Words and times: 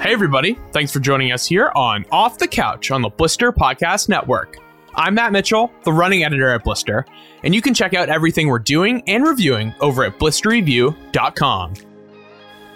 Hey, 0.00 0.12
everybody. 0.12 0.58
Thanks 0.72 0.92
for 0.92 1.00
joining 1.00 1.32
us 1.32 1.46
here 1.46 1.72
on 1.74 2.04
Off 2.12 2.38
the 2.38 2.46
Couch 2.46 2.90
on 2.90 3.02
the 3.02 3.08
Blister 3.08 3.50
Podcast 3.50 4.08
Network. 4.08 4.58
I'm 4.94 5.14
Matt 5.14 5.32
Mitchell, 5.32 5.72
the 5.84 5.92
running 5.92 6.22
editor 6.22 6.50
at 6.50 6.62
Blister, 6.62 7.04
and 7.42 7.54
you 7.54 7.60
can 7.60 7.74
check 7.74 7.92
out 7.92 8.08
everything 8.08 8.46
we're 8.48 8.58
doing 8.60 9.02
and 9.08 9.26
reviewing 9.26 9.74
over 9.80 10.04
at 10.04 10.18
blisterreview.com. 10.18 11.74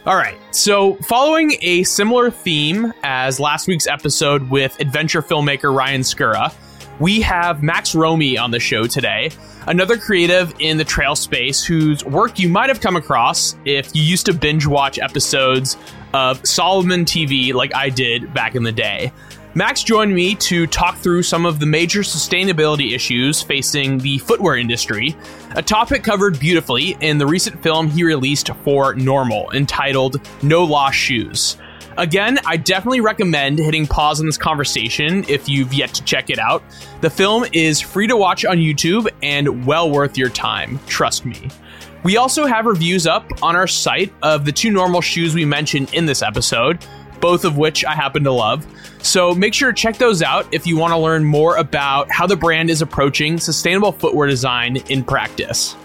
All 0.07 0.17
right, 0.17 0.39
so 0.51 0.95
following 0.97 1.53
a 1.61 1.83
similar 1.85 2.31
theme 2.31 2.93
as 3.05 3.39
last 3.39 3.69
week's 3.69 3.87
episode 3.87 4.49
with 4.51 4.79
adventure 4.81 5.23
filmmaker 5.23 5.75
Ryan 5.75 6.01
Skura, 6.01 6.53
we 7.01 7.23
have 7.23 7.63
Max 7.63 7.95
Romey 7.95 8.37
on 8.37 8.51
the 8.51 8.61
show 8.61 8.87
today, 8.87 9.31
another 9.67 9.97
creative 9.97 10.55
in 10.59 10.77
the 10.77 10.85
trail 10.85 11.17
space 11.17 11.65
whose 11.65 12.05
work 12.05 12.39
you 12.39 12.49
might 12.49 12.69
have 12.69 12.81
come 12.81 12.95
across 12.95 13.57
if 13.65 13.97
you 13.97 14.03
used 14.03 14.27
to 14.27 14.35
binge 14.35 14.67
watch 14.67 14.99
episodes 14.99 15.79
of 16.13 16.47
Salomon 16.47 17.07
TV 17.07 17.55
like 17.55 17.75
I 17.75 17.89
did 17.89 18.33
back 18.35 18.55
in 18.55 18.63
the 18.63 18.73
day. 18.73 19.13
Max 19.55 19.83
joined 19.83 20.15
me 20.15 20.37
to 20.37 20.67
talk 20.69 20.97
through 20.99 21.25
some 21.25 21.45
of 21.45 21.59
the 21.59 21.67
major 21.67 22.01
sustainability 22.01 22.95
issues 22.95 23.43
facing 23.43 23.99
the 23.99 24.19
footwear 24.19 24.57
industry, 24.57 25.17
a 25.57 25.63
topic 25.63 26.05
covered 26.05 26.39
beautifully 26.39 26.97
in 27.01 27.19
the 27.19 27.27
recent 27.27 27.61
film 27.61 27.89
he 27.89 28.05
released 28.05 28.51
for 28.63 28.95
Nnormal 28.95 29.53
entitled 29.55 30.21
No 30.43 30.63
Lost 30.63 30.97
Shoes. 30.97 31.57
Again, 31.99 32.39
I 32.47 32.57
definitely 32.57 33.01
recommend 33.01 33.59
hitting 33.59 33.87
pause 33.87 34.21
on 34.21 34.27
this 34.27 34.39
conversation 34.39 35.25
if 35.29 35.49
you've 35.49 35.75
yet 35.75 35.93
to 35.95 36.05
check 36.05 36.31
it 36.31 36.39
out. 36.39 36.63
The 37.01 37.11
film 37.11 37.45
is 37.53 37.81
free 37.81 38.07
to 38.07 38.17
watch 38.17 38.45
on 38.45 38.59
YouTube 38.59 39.09
and 39.23 39.67
well 39.67 39.91
worth 39.91 40.17
your 40.17 40.29
time, 40.31 40.79
trust 40.87 41.27
me. 41.27 41.51
We 42.03 42.17
also 42.17 42.47
have 42.47 42.65
reviews 42.65 43.07
up 43.07 43.29
on 43.43 43.57
our 43.57 43.67
site 43.67 44.13
of 44.23 44.45
the 44.45 44.53
two 44.53 44.71
Nnormal 44.71 45.03
shoes 45.03 45.35
we 45.35 45.45
mentioned 45.45 45.93
in 45.93 46.07
this 46.07 46.23
episode, 46.23 46.79
both 47.21 47.45
of 47.45 47.59
which 47.59 47.85
I 47.85 47.95
happen 47.95 48.25
to 48.25 48.33
love. 48.33 48.67
So 49.03 49.35
make 49.35 49.53
sure 49.53 49.73
to 49.73 49.77
check 49.77 49.99
those 49.99 50.23
out 50.23 50.47
if 50.53 50.67
you 50.67 50.79
want 50.79 50.93
to 50.93 50.99
learn 50.99 51.25
more 51.25 51.57
about 51.57 52.11
how 52.11 52.27
the 52.27 52.37
brand 52.37 52.71
is 52.71 52.81
approaching 52.81 53.39
sustainable 53.39 53.93
footwear 53.93 54.29
design 54.29 54.77
in 54.89 55.05
practice. 55.05 55.77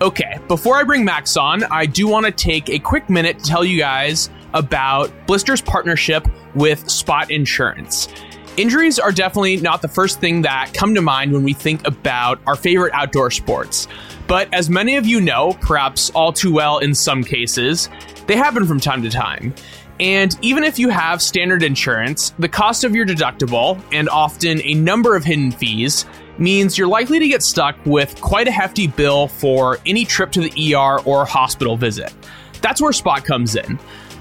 Okay, 0.00 0.40
before 0.48 0.76
I 0.76 0.82
bring 0.82 1.04
Max 1.04 1.36
on, 1.36 1.62
I 1.64 1.86
do 1.86 2.08
want 2.08 2.26
to 2.26 2.32
take 2.32 2.68
a 2.70 2.80
quick 2.80 3.08
minute 3.08 3.38
to 3.38 3.44
tell 3.44 3.64
you 3.64 3.78
guys 3.78 4.30
about 4.54 5.10
Blister's 5.26 5.60
partnership 5.60 6.26
with 6.54 6.88
Spot 6.90 7.30
Insurance. 7.30 8.08
Injuries 8.56 8.98
are 8.98 9.12
definitely 9.12 9.56
not 9.56 9.80
the 9.80 9.88
first 9.88 10.20
thing 10.20 10.42
that 10.42 10.72
come 10.74 10.94
to 10.94 11.00
mind 11.00 11.32
when 11.32 11.42
we 11.42 11.54
think 11.54 11.86
about 11.86 12.38
our 12.46 12.54
favorite 12.54 12.92
outdoor 12.92 13.30
sports. 13.30 13.88
But 14.26 14.52
as 14.52 14.68
many 14.68 14.96
of 14.96 15.06
you 15.06 15.20
know, 15.22 15.56
perhaps 15.62 16.10
all 16.10 16.32
too 16.32 16.52
well 16.52 16.78
in 16.78 16.94
some 16.94 17.24
cases, 17.24 17.88
they 18.26 18.36
happen 18.36 18.66
from 18.66 18.78
time 18.78 19.02
to 19.02 19.10
time. 19.10 19.54
And 20.00 20.36
even 20.42 20.64
if 20.64 20.78
you 20.78 20.88
have 20.88 21.22
standard 21.22 21.62
insurance, 21.62 22.34
the 22.38 22.48
cost 22.48 22.84
of 22.84 22.94
your 22.94 23.06
deductible, 23.06 23.80
and 23.92 24.08
often 24.08 24.60
a 24.62 24.74
number 24.74 25.16
of 25.16 25.24
hidden 25.24 25.52
fees, 25.52 26.06
means 26.38 26.76
you're 26.76 26.88
likely 26.88 27.18
to 27.18 27.28
get 27.28 27.42
stuck 27.42 27.76
with 27.86 28.20
quite 28.20 28.48
a 28.48 28.50
hefty 28.50 28.86
bill 28.86 29.28
for 29.28 29.78
any 29.86 30.04
trip 30.04 30.32
to 30.32 30.40
the 30.40 30.74
ER 30.74 31.00
or 31.04 31.24
hospital 31.24 31.76
visit. 31.76 32.12
That's 32.60 32.80
where 32.82 32.92
Spot 32.92 33.24
comes 33.24 33.56
in. 33.56 33.78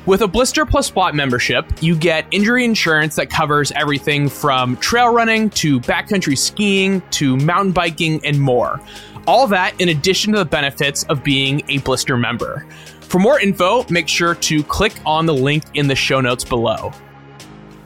With 0.08 0.22
a 0.22 0.28
Blister 0.28 0.66
Plus 0.66 0.88
Spot 0.88 1.14
membership, 1.14 1.64
you 1.80 1.96
get 1.96 2.26
injury 2.32 2.66
insurance 2.66 3.16
that 3.18 3.30
covers 3.30 3.72
everything 3.74 4.30
from 4.30 4.76
trail 4.78 5.14
running 5.14 5.52
to 5.52 5.80
backcountry 5.80 6.36
skiing 6.36 7.04
to 7.12 7.38
mountain 7.38 7.72
biking 7.72 8.26
and 8.26 8.42
more. 8.42 8.82
All 9.28 9.46
that 9.46 9.80
in 9.80 9.90
addition 9.90 10.34
to 10.34 10.40
the 10.40 10.46
benefits 10.46 11.04
of 11.04 11.24
being 11.24 11.62
a 11.70 11.78
Blister 11.80 12.18
member. 12.18 12.66
For 13.02 13.20
more 13.20 13.40
info, 13.40 13.86
make 13.92 14.08
sure 14.08 14.34
to 14.34 14.64
click 14.64 14.94
on 15.06 15.28
the 15.28 15.36
link 15.36 15.66
in 15.76 15.88
the 15.88 15.96
show 15.96 16.20
notes 16.20 16.44
below. 16.44 16.92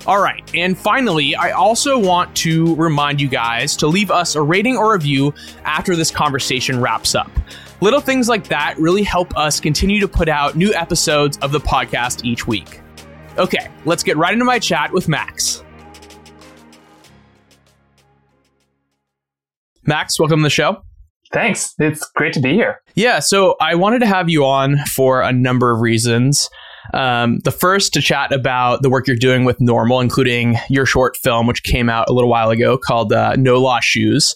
All 0.07 0.21
right, 0.21 0.49
and 0.55 0.77
finally, 0.77 1.35
I 1.35 1.51
also 1.51 1.99
want 1.99 2.33
to 2.37 2.75
remind 2.75 3.19
you 3.19 3.27
guys 3.27 3.75
to 3.77 3.87
leave 3.87 4.09
us 4.09 4.35
a 4.35 4.41
rating 4.41 4.77
or 4.77 4.93
review 4.93 5.33
after 5.65 5.97
this 5.97 6.11
conversation 6.11 6.79
wraps 6.79 7.13
up. 7.13 7.29
Little 7.81 7.99
things 7.99 8.29
like 8.29 8.47
that 8.47 8.77
really 8.77 9.03
help 9.03 9.37
us 9.37 9.59
continue 9.59 9.99
to 9.99 10.07
put 10.07 10.29
out 10.29 10.55
new 10.55 10.73
episodes 10.73 11.37
of 11.39 11.51
the 11.51 11.59
podcast 11.59 12.23
each 12.23 12.47
week. 12.47 12.81
Okay, 13.37 13.69
let's 13.83 14.01
get 14.01 14.15
right 14.15 14.31
into 14.31 14.45
my 14.45 14.59
chat 14.59 14.93
with 14.93 15.09
Max. 15.09 15.61
Max, 19.83 20.17
welcome 20.19 20.39
to 20.39 20.43
the 20.43 20.49
show. 20.49 20.81
Thanks. 21.33 21.73
It's 21.77 22.09
great 22.15 22.31
to 22.33 22.39
be 22.39 22.53
here. 22.53 22.81
Yeah, 22.95 23.19
so 23.19 23.55
I 23.59 23.75
wanted 23.75 23.99
to 23.99 24.05
have 24.05 24.29
you 24.29 24.45
on 24.45 24.77
for 24.85 25.21
a 25.21 25.33
number 25.33 25.69
of 25.69 25.81
reasons. 25.81 26.49
Um, 26.93 27.39
the 27.43 27.51
first 27.51 27.93
to 27.93 28.01
chat 28.01 28.31
about 28.31 28.83
the 28.83 28.89
work 28.89 29.05
you're 29.05 29.17
doing 29.17 29.43
with 29.43 29.59
Nnormal, 29.59 30.01
including 30.01 30.55
your 30.69 30.85
short 30.85 31.17
film, 31.17 31.45
which 31.45 31.63
came 31.63 31.89
out 31.89 32.09
a 32.09 32.13
little 32.13 32.29
while 32.29 32.51
ago 32.51 32.77
called 32.77 33.11
uh, 33.11 33.35
No 33.35 33.59
Lost 33.59 33.85
Shoes. 33.87 34.33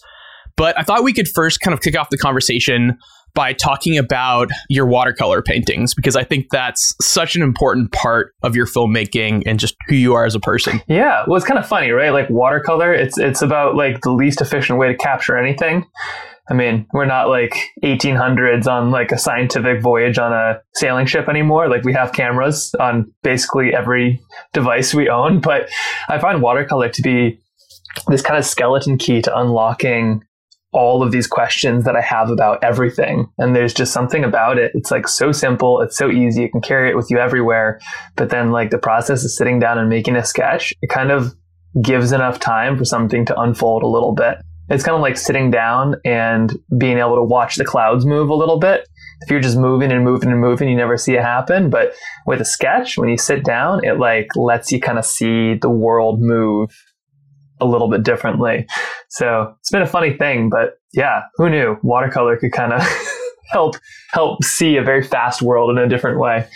But 0.56 0.78
I 0.78 0.82
thought 0.82 1.04
we 1.04 1.14
could 1.14 1.28
first 1.28 1.60
kind 1.60 1.72
of 1.72 1.80
kick 1.80 1.96
off 1.96 2.10
the 2.10 2.18
conversation 2.18 2.98
by 3.34 3.52
talking 3.52 3.98
about 3.98 4.48
your 4.68 4.86
watercolor 4.86 5.42
paintings 5.42 5.94
because 5.94 6.16
I 6.16 6.24
think 6.24 6.46
that's 6.50 6.94
such 7.00 7.36
an 7.36 7.42
important 7.42 7.92
part 7.92 8.34
of 8.42 8.56
your 8.56 8.66
filmmaking 8.66 9.42
and 9.46 9.58
just 9.58 9.76
who 9.88 9.94
you 9.94 10.14
are 10.14 10.24
as 10.24 10.34
a 10.34 10.40
person. 10.40 10.80
Yeah, 10.88 11.24
well, 11.26 11.36
it's 11.36 11.46
kind 11.46 11.58
of 11.58 11.66
funny, 11.66 11.90
right? 11.90 12.10
Like 12.12 12.28
watercolor, 12.30 12.92
it's 12.92 13.18
it's 13.18 13.42
about 13.42 13.76
like 13.76 14.00
the 14.02 14.12
least 14.12 14.40
efficient 14.40 14.78
way 14.78 14.88
to 14.88 14.96
capture 14.96 15.36
anything. 15.36 15.84
I 16.50 16.54
mean, 16.54 16.86
we're 16.92 17.06
not 17.06 17.28
like 17.28 17.54
1800s 17.84 18.66
on 18.66 18.90
like 18.90 19.12
a 19.12 19.18
scientific 19.18 19.80
voyage 19.80 20.18
on 20.18 20.32
a 20.32 20.60
sailing 20.74 21.06
ship 21.06 21.28
anymore. 21.28 21.68
Like 21.68 21.84
we 21.84 21.92
have 21.92 22.12
cameras 22.12 22.74
on 22.80 23.12
basically 23.22 23.72
every 23.72 24.20
device 24.52 24.92
we 24.92 25.08
own, 25.08 25.40
but 25.40 25.70
I 26.08 26.18
find 26.18 26.42
watercolor 26.42 26.88
to 26.88 27.02
be 27.02 27.38
this 28.08 28.22
kind 28.22 28.36
of 28.36 28.44
skeleton 28.44 28.98
key 28.98 29.22
to 29.22 29.38
unlocking 29.38 30.24
all 30.72 31.02
of 31.02 31.10
these 31.10 31.26
questions 31.26 31.84
that 31.84 31.96
I 31.96 32.00
have 32.00 32.30
about 32.30 32.62
everything. 32.62 33.26
And 33.38 33.56
there's 33.56 33.74
just 33.74 33.92
something 33.92 34.22
about 34.22 34.58
it. 34.58 34.70
It's 34.74 34.90
like 34.90 35.08
so 35.08 35.32
simple. 35.32 35.80
It's 35.80 35.96
so 35.96 36.10
easy. 36.10 36.42
You 36.42 36.50
can 36.50 36.60
carry 36.60 36.90
it 36.90 36.96
with 36.96 37.10
you 37.10 37.18
everywhere. 37.18 37.80
But 38.16 38.30
then 38.30 38.52
like 38.52 38.70
the 38.70 38.78
process 38.78 39.24
of 39.24 39.32
sitting 39.32 39.58
down 39.58 39.78
and 39.78 39.88
making 39.88 40.16
a 40.16 40.24
sketch, 40.24 40.72
it 40.80 40.88
kind 40.88 41.10
of 41.10 41.34
gives 41.82 42.12
enough 42.12 42.38
time 42.38 42.78
for 42.78 42.84
something 42.84 43.24
to 43.26 43.40
unfold 43.40 43.82
a 43.82 43.88
little 43.88 44.14
bit. 44.14 44.38
It's 44.68 44.84
kind 44.84 44.94
of 44.94 45.02
like 45.02 45.16
sitting 45.16 45.50
down 45.50 45.96
and 46.04 46.56
being 46.78 46.98
able 46.98 47.16
to 47.16 47.24
watch 47.24 47.56
the 47.56 47.64
clouds 47.64 48.06
move 48.06 48.30
a 48.30 48.34
little 48.34 48.58
bit. 48.58 48.88
If 49.22 49.30
you're 49.30 49.40
just 49.40 49.58
moving 49.58 49.90
and 49.90 50.04
moving 50.04 50.30
and 50.30 50.40
moving, 50.40 50.68
you 50.68 50.76
never 50.76 50.96
see 50.96 51.14
it 51.14 51.22
happen. 51.22 51.68
But 51.68 51.94
with 52.24 52.40
a 52.40 52.44
sketch, 52.44 52.96
when 52.96 53.08
you 53.08 53.18
sit 53.18 53.44
down, 53.44 53.84
it 53.84 53.98
like 53.98 54.28
lets 54.36 54.70
you 54.70 54.80
kind 54.80 54.98
of 54.98 55.04
see 55.04 55.54
the 55.54 55.68
world 55.68 56.22
move 56.22 56.70
a 57.60 57.66
little 57.66 57.88
bit 57.88 58.02
differently. 58.02 58.66
So 59.08 59.54
it's 59.60 59.70
been 59.70 59.82
a 59.82 59.86
funny 59.86 60.16
thing, 60.16 60.50
but 60.50 60.78
yeah, 60.92 61.22
who 61.36 61.48
knew 61.48 61.76
watercolor 61.82 62.36
could 62.36 62.52
kind 62.52 62.72
of 62.72 62.82
help 63.50 63.76
help 64.10 64.42
see 64.44 64.76
a 64.76 64.82
very 64.82 65.02
fast 65.02 65.42
world 65.42 65.70
in 65.70 65.78
a 65.78 65.88
different 65.88 66.18
way. 66.18 66.48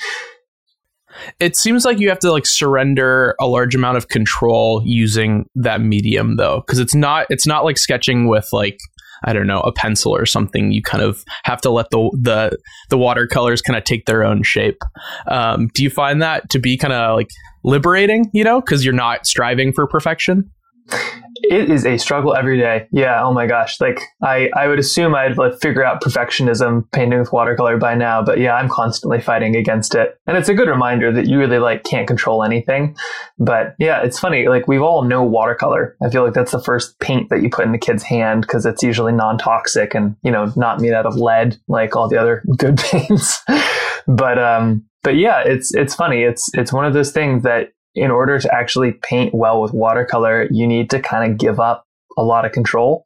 It 1.39 1.57
seems 1.57 1.85
like 1.85 2.01
you 2.01 2.09
have 2.09 2.19
to 2.21 2.33
like 2.33 2.47
surrender 2.47 3.37
a 3.41 3.47
large 3.47 3.75
amount 3.75 3.97
of 3.97 4.09
control 4.09 4.83
using 4.85 5.49
that 5.55 5.81
medium 5.81 6.37
though, 6.37 6.63
because 6.67 6.79
it's 6.79 6.95
not 6.95 7.27
it's 7.31 7.47
not 7.47 7.65
like 7.65 7.79
sketching 7.79 8.29
with 8.29 8.49
like 8.53 8.79
I 9.27 9.33
don't 9.33 9.47
know, 9.47 9.61
a 9.61 9.73
pencil 9.73 10.15
or 10.15 10.27
something, 10.27 10.71
you 10.71 10.83
kind 10.83 11.03
of 11.03 11.25
have 11.45 11.61
to 11.63 11.71
let 11.71 11.91
the 11.91 12.11
the 12.21 12.59
the 12.91 12.99
watercolors 12.99 13.63
kind 13.63 13.77
of 13.77 13.85
take 13.85 14.07
their 14.07 14.25
own 14.25 14.43
shape. 14.43 14.79
Um, 15.29 15.69
do 15.75 15.83
you 15.83 15.91
find 15.91 16.21
that 16.21 16.51
to 16.51 16.59
be 16.59 16.77
kind 16.77 16.93
of 16.93 17.17
like 17.17 17.31
liberating, 17.65 18.31
you 18.33 18.45
know, 18.45 18.61
because 18.61 18.85
you're 18.85 18.95
not 18.95 19.27
striving 19.27 19.73
for 19.73 19.87
perfection? 19.87 20.51
It 21.51 21.71
is 21.71 21.85
a 21.85 21.99
struggle 21.99 22.35
every 22.35 22.59
day. 22.59 22.87
Yeah. 22.93 23.23
Oh 23.23 23.33
my 23.33 23.47
gosh. 23.47 23.81
Like 23.81 24.01
I, 24.23 24.51
I 24.57 24.69
would 24.69 24.79
assume 24.79 25.15
I'd 25.15 25.37
like 25.37 25.61
figure 25.61 25.85
out 25.85 26.03
perfectionism 26.03 26.91
painting 26.93 27.19
with 27.19 27.33
watercolor 27.33 27.77
by 27.77 27.95
now, 27.95 28.23
but 28.23 28.39
yeah, 28.39 28.55
I'm 28.55 28.69
constantly 28.69 29.21
fighting 29.21 29.57
against 29.57 29.95
it. 29.95 30.19
And 30.27 30.37
it's 30.37 30.49
a 30.49 30.55
good 30.55 30.69
reminder 30.69 31.13
that 31.13 31.27
you 31.27 31.39
really 31.39 31.59
like 31.59 31.85
can't 31.85 32.07
control 32.07 32.43
anything. 32.43 32.97
But 33.39 33.75
yeah, 33.79 34.03
it's 34.03 34.19
funny. 34.19 34.49
Like 34.49 34.69
we've 34.69 34.83
all 34.83 35.03
know 35.03 35.23
watercolor. 35.23 35.97
I 36.03 36.11
feel 36.11 36.25
like 36.25 36.35
that's 36.35 36.53
the 36.53 36.63
first 36.63 36.99
paint 37.01 37.31
that 37.31 37.43
you 37.43 37.51
put 37.51 37.67
in 37.67 37.73
the 37.73 37.79
kid's 37.79 38.03
hand 38.03 38.43
because 38.43 38.65
it's 38.65 38.83
usually 38.83 39.13
non-toxic 39.13 39.95
and, 39.95 40.17
you 40.23 40.31
know, 40.31 40.53
not 40.57 40.81
made 40.81 40.93
out 40.93 41.07
of 41.07 41.17
lead 41.17 41.57
like 41.69 41.97
all 41.97 42.09
the 42.09 42.21
other 42.21 42.43
good 42.57 42.79
paints. 42.79 43.43
but, 44.07 44.39
um, 44.39 44.85
but 45.03 45.17
yeah, 45.17 45.43
it's, 45.45 45.75
it's 45.75 45.95
funny. 45.95 46.23
It's, 46.23 46.49
it's 46.55 46.73
one 46.73 46.87
of 46.87 46.95
those 46.95 47.13
things 47.13 47.43
that 47.43 47.74
in 47.95 48.11
order 48.11 48.39
to 48.39 48.55
actually 48.55 48.93
paint 48.93 49.35
well 49.35 49.61
with 49.61 49.73
watercolor, 49.73 50.49
you 50.51 50.67
need 50.67 50.91
to 50.91 51.01
kind 51.01 51.31
of 51.31 51.39
give 51.39 51.61
up 51.61 51.87
a 52.17 52.23
lot 52.23 52.45
of 52.45 52.53
control. 52.53 53.05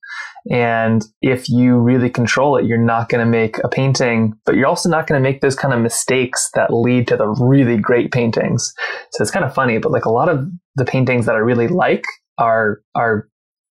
And 0.50 1.04
if 1.20 1.48
you 1.48 1.76
really 1.76 2.08
control 2.08 2.56
it, 2.56 2.64
you're 2.64 2.78
not 2.78 3.08
going 3.08 3.24
to 3.24 3.30
make 3.30 3.58
a 3.58 3.68
painting, 3.68 4.34
but 4.46 4.54
you're 4.54 4.66
also 4.66 4.88
not 4.88 5.06
going 5.06 5.22
to 5.22 5.22
make 5.22 5.40
those 5.40 5.54
kind 5.54 5.74
of 5.74 5.80
mistakes 5.80 6.50
that 6.54 6.72
lead 6.72 7.08
to 7.08 7.16
the 7.16 7.26
really 7.26 7.76
great 7.76 8.12
paintings. 8.12 8.72
So 9.12 9.22
it's 9.22 9.30
kind 9.30 9.44
of 9.44 9.54
funny, 9.54 9.78
but 9.78 9.92
like 9.92 10.04
a 10.04 10.10
lot 10.10 10.28
of 10.28 10.48
the 10.76 10.84
paintings 10.84 11.26
that 11.26 11.34
I 11.34 11.38
really 11.38 11.68
like 11.68 12.04
are, 12.38 12.80
are 12.94 13.28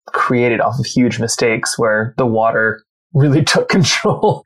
created 0.09 0.61
off 0.61 0.79
of 0.79 0.87
huge 0.87 1.21
mistakes 1.21 1.79
where 1.79 2.15
the 2.19 2.27
water 2.27 2.83
really 3.13 3.45
took 3.45 3.69
control 3.69 4.43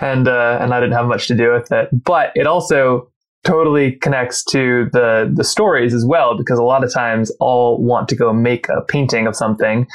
and, 0.00 0.26
uh, 0.26 0.58
and 0.60 0.74
I 0.74 0.80
didn't 0.80 0.96
have 0.96 1.06
much 1.06 1.28
to 1.28 1.36
do 1.36 1.52
with 1.52 1.70
it. 1.70 1.88
But 1.92 2.32
it 2.34 2.46
also 2.46 3.10
totally 3.44 3.92
connects 3.92 4.44
to 4.44 4.88
the 4.92 5.32
the 5.34 5.44
stories 5.44 5.94
as 5.94 6.04
well 6.04 6.36
because 6.36 6.58
a 6.58 6.64
lot 6.64 6.84
of 6.84 6.92
times 6.92 7.32
I'll 7.40 7.78
want 7.78 8.08
to 8.08 8.16
go 8.16 8.32
make 8.32 8.68
a 8.68 8.82
painting 8.82 9.26
of 9.26 9.36
something. 9.36 9.86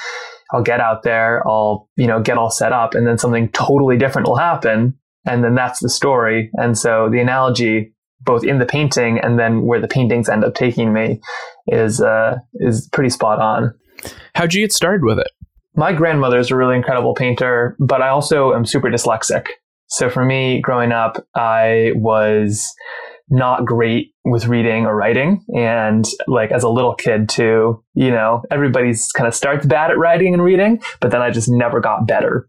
I'll 0.53 0.63
get 0.63 0.79
out 0.79 1.03
there, 1.03 1.45
I'll, 1.47 1.89
you 1.95 2.05
know, 2.05 2.21
get 2.21 2.37
all 2.37 2.51
set 2.51 2.71
up 2.71 2.93
and 2.93 3.07
then 3.07 3.17
something 3.17 3.49
totally 3.49 3.97
different 3.97 4.27
will 4.27 4.37
happen 4.37 4.97
and 5.25 5.43
then 5.43 5.55
that's 5.55 5.79
the 5.79 5.89
story. 5.89 6.51
And 6.53 6.77
so 6.77 7.09
the 7.09 7.19
analogy 7.19 7.93
both 8.21 8.43
in 8.43 8.59
the 8.59 8.65
painting 8.65 9.19
and 9.19 9.37
then 9.37 9.63
where 9.63 9.81
the 9.81 9.87
paintings 9.87 10.29
end 10.29 10.45
up 10.45 10.55
taking 10.55 10.93
me 10.93 11.19
is 11.67 12.01
uh 12.01 12.37
is 12.55 12.87
pretty 12.91 13.09
spot 13.09 13.39
on. 13.39 13.73
How'd 14.35 14.53
you 14.53 14.61
get 14.61 14.73
started 14.73 15.03
with 15.03 15.19
it? 15.19 15.27
My 15.75 15.91
grandmother 15.91 16.37
is 16.37 16.51
a 16.51 16.55
really 16.55 16.75
incredible 16.75 17.15
painter, 17.15 17.75
but 17.79 18.01
I 18.01 18.09
also 18.09 18.53
am 18.53 18.65
super 18.65 18.89
dyslexic. 18.89 19.47
So 19.87 20.09
for 20.09 20.23
me, 20.23 20.61
growing 20.61 20.91
up, 20.91 21.25
I 21.35 21.91
was 21.95 22.73
not 23.29 23.65
great 23.65 24.13
with 24.25 24.47
reading 24.47 24.85
or 24.85 24.95
writing. 24.95 25.43
And 25.55 26.05
like 26.27 26.51
as 26.51 26.63
a 26.63 26.69
little 26.69 26.95
kid 26.95 27.29
too, 27.29 27.83
you 27.93 28.11
know, 28.11 28.43
everybody's 28.51 29.11
kind 29.11 29.27
of 29.27 29.35
starts 29.35 29.65
bad 29.65 29.91
at 29.91 29.97
writing 29.97 30.33
and 30.33 30.43
reading, 30.43 30.81
but 30.99 31.11
then 31.11 31.21
I 31.21 31.29
just 31.29 31.49
never 31.49 31.79
got 31.79 32.07
better. 32.07 32.47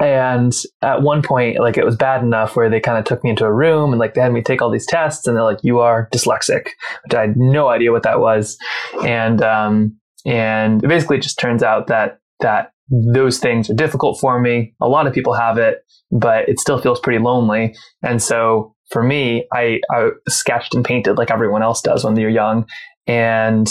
And 0.00 0.52
at 0.82 1.02
one 1.02 1.22
point, 1.22 1.58
like 1.60 1.76
it 1.76 1.84
was 1.84 1.96
bad 1.96 2.22
enough 2.22 2.56
where 2.56 2.70
they 2.70 2.80
kind 2.80 2.98
of 2.98 3.04
took 3.04 3.22
me 3.22 3.30
into 3.30 3.44
a 3.44 3.52
room 3.52 3.92
and 3.92 4.00
like 4.00 4.14
they 4.14 4.20
had 4.20 4.32
me 4.32 4.42
take 4.42 4.62
all 4.62 4.70
these 4.70 4.86
tests 4.86 5.26
and 5.26 5.36
they're 5.36 5.44
like, 5.44 5.60
you 5.62 5.80
are 5.80 6.08
dyslexic, 6.12 6.68
which 7.04 7.14
I 7.14 7.22
had 7.22 7.36
no 7.36 7.68
idea 7.68 7.92
what 7.92 8.02
that 8.04 8.20
was. 8.20 8.56
And, 9.04 9.42
um, 9.42 9.98
and 10.24 10.80
basically 10.80 11.18
it 11.18 11.22
just 11.22 11.38
turns 11.38 11.62
out 11.62 11.88
that, 11.88 12.18
that 12.40 12.72
those 12.88 13.38
things 13.38 13.68
are 13.68 13.74
difficult 13.74 14.18
for 14.20 14.40
me. 14.40 14.74
A 14.80 14.88
lot 14.88 15.06
of 15.06 15.12
people 15.12 15.34
have 15.34 15.58
it, 15.58 15.78
but 16.10 16.48
it 16.48 16.58
still 16.58 16.80
feels 16.80 17.00
pretty 17.00 17.18
lonely. 17.18 17.74
And 18.02 18.22
so 18.22 18.73
for 18.94 19.02
me, 19.02 19.44
I, 19.52 19.80
I 19.90 20.10
sketched 20.28 20.72
and 20.72 20.84
painted 20.84 21.18
like 21.18 21.32
everyone 21.32 21.64
else 21.64 21.82
does 21.82 22.04
when 22.04 22.14
they're 22.14 22.30
young. 22.30 22.64
And 23.08 23.68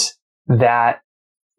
that 0.47 0.99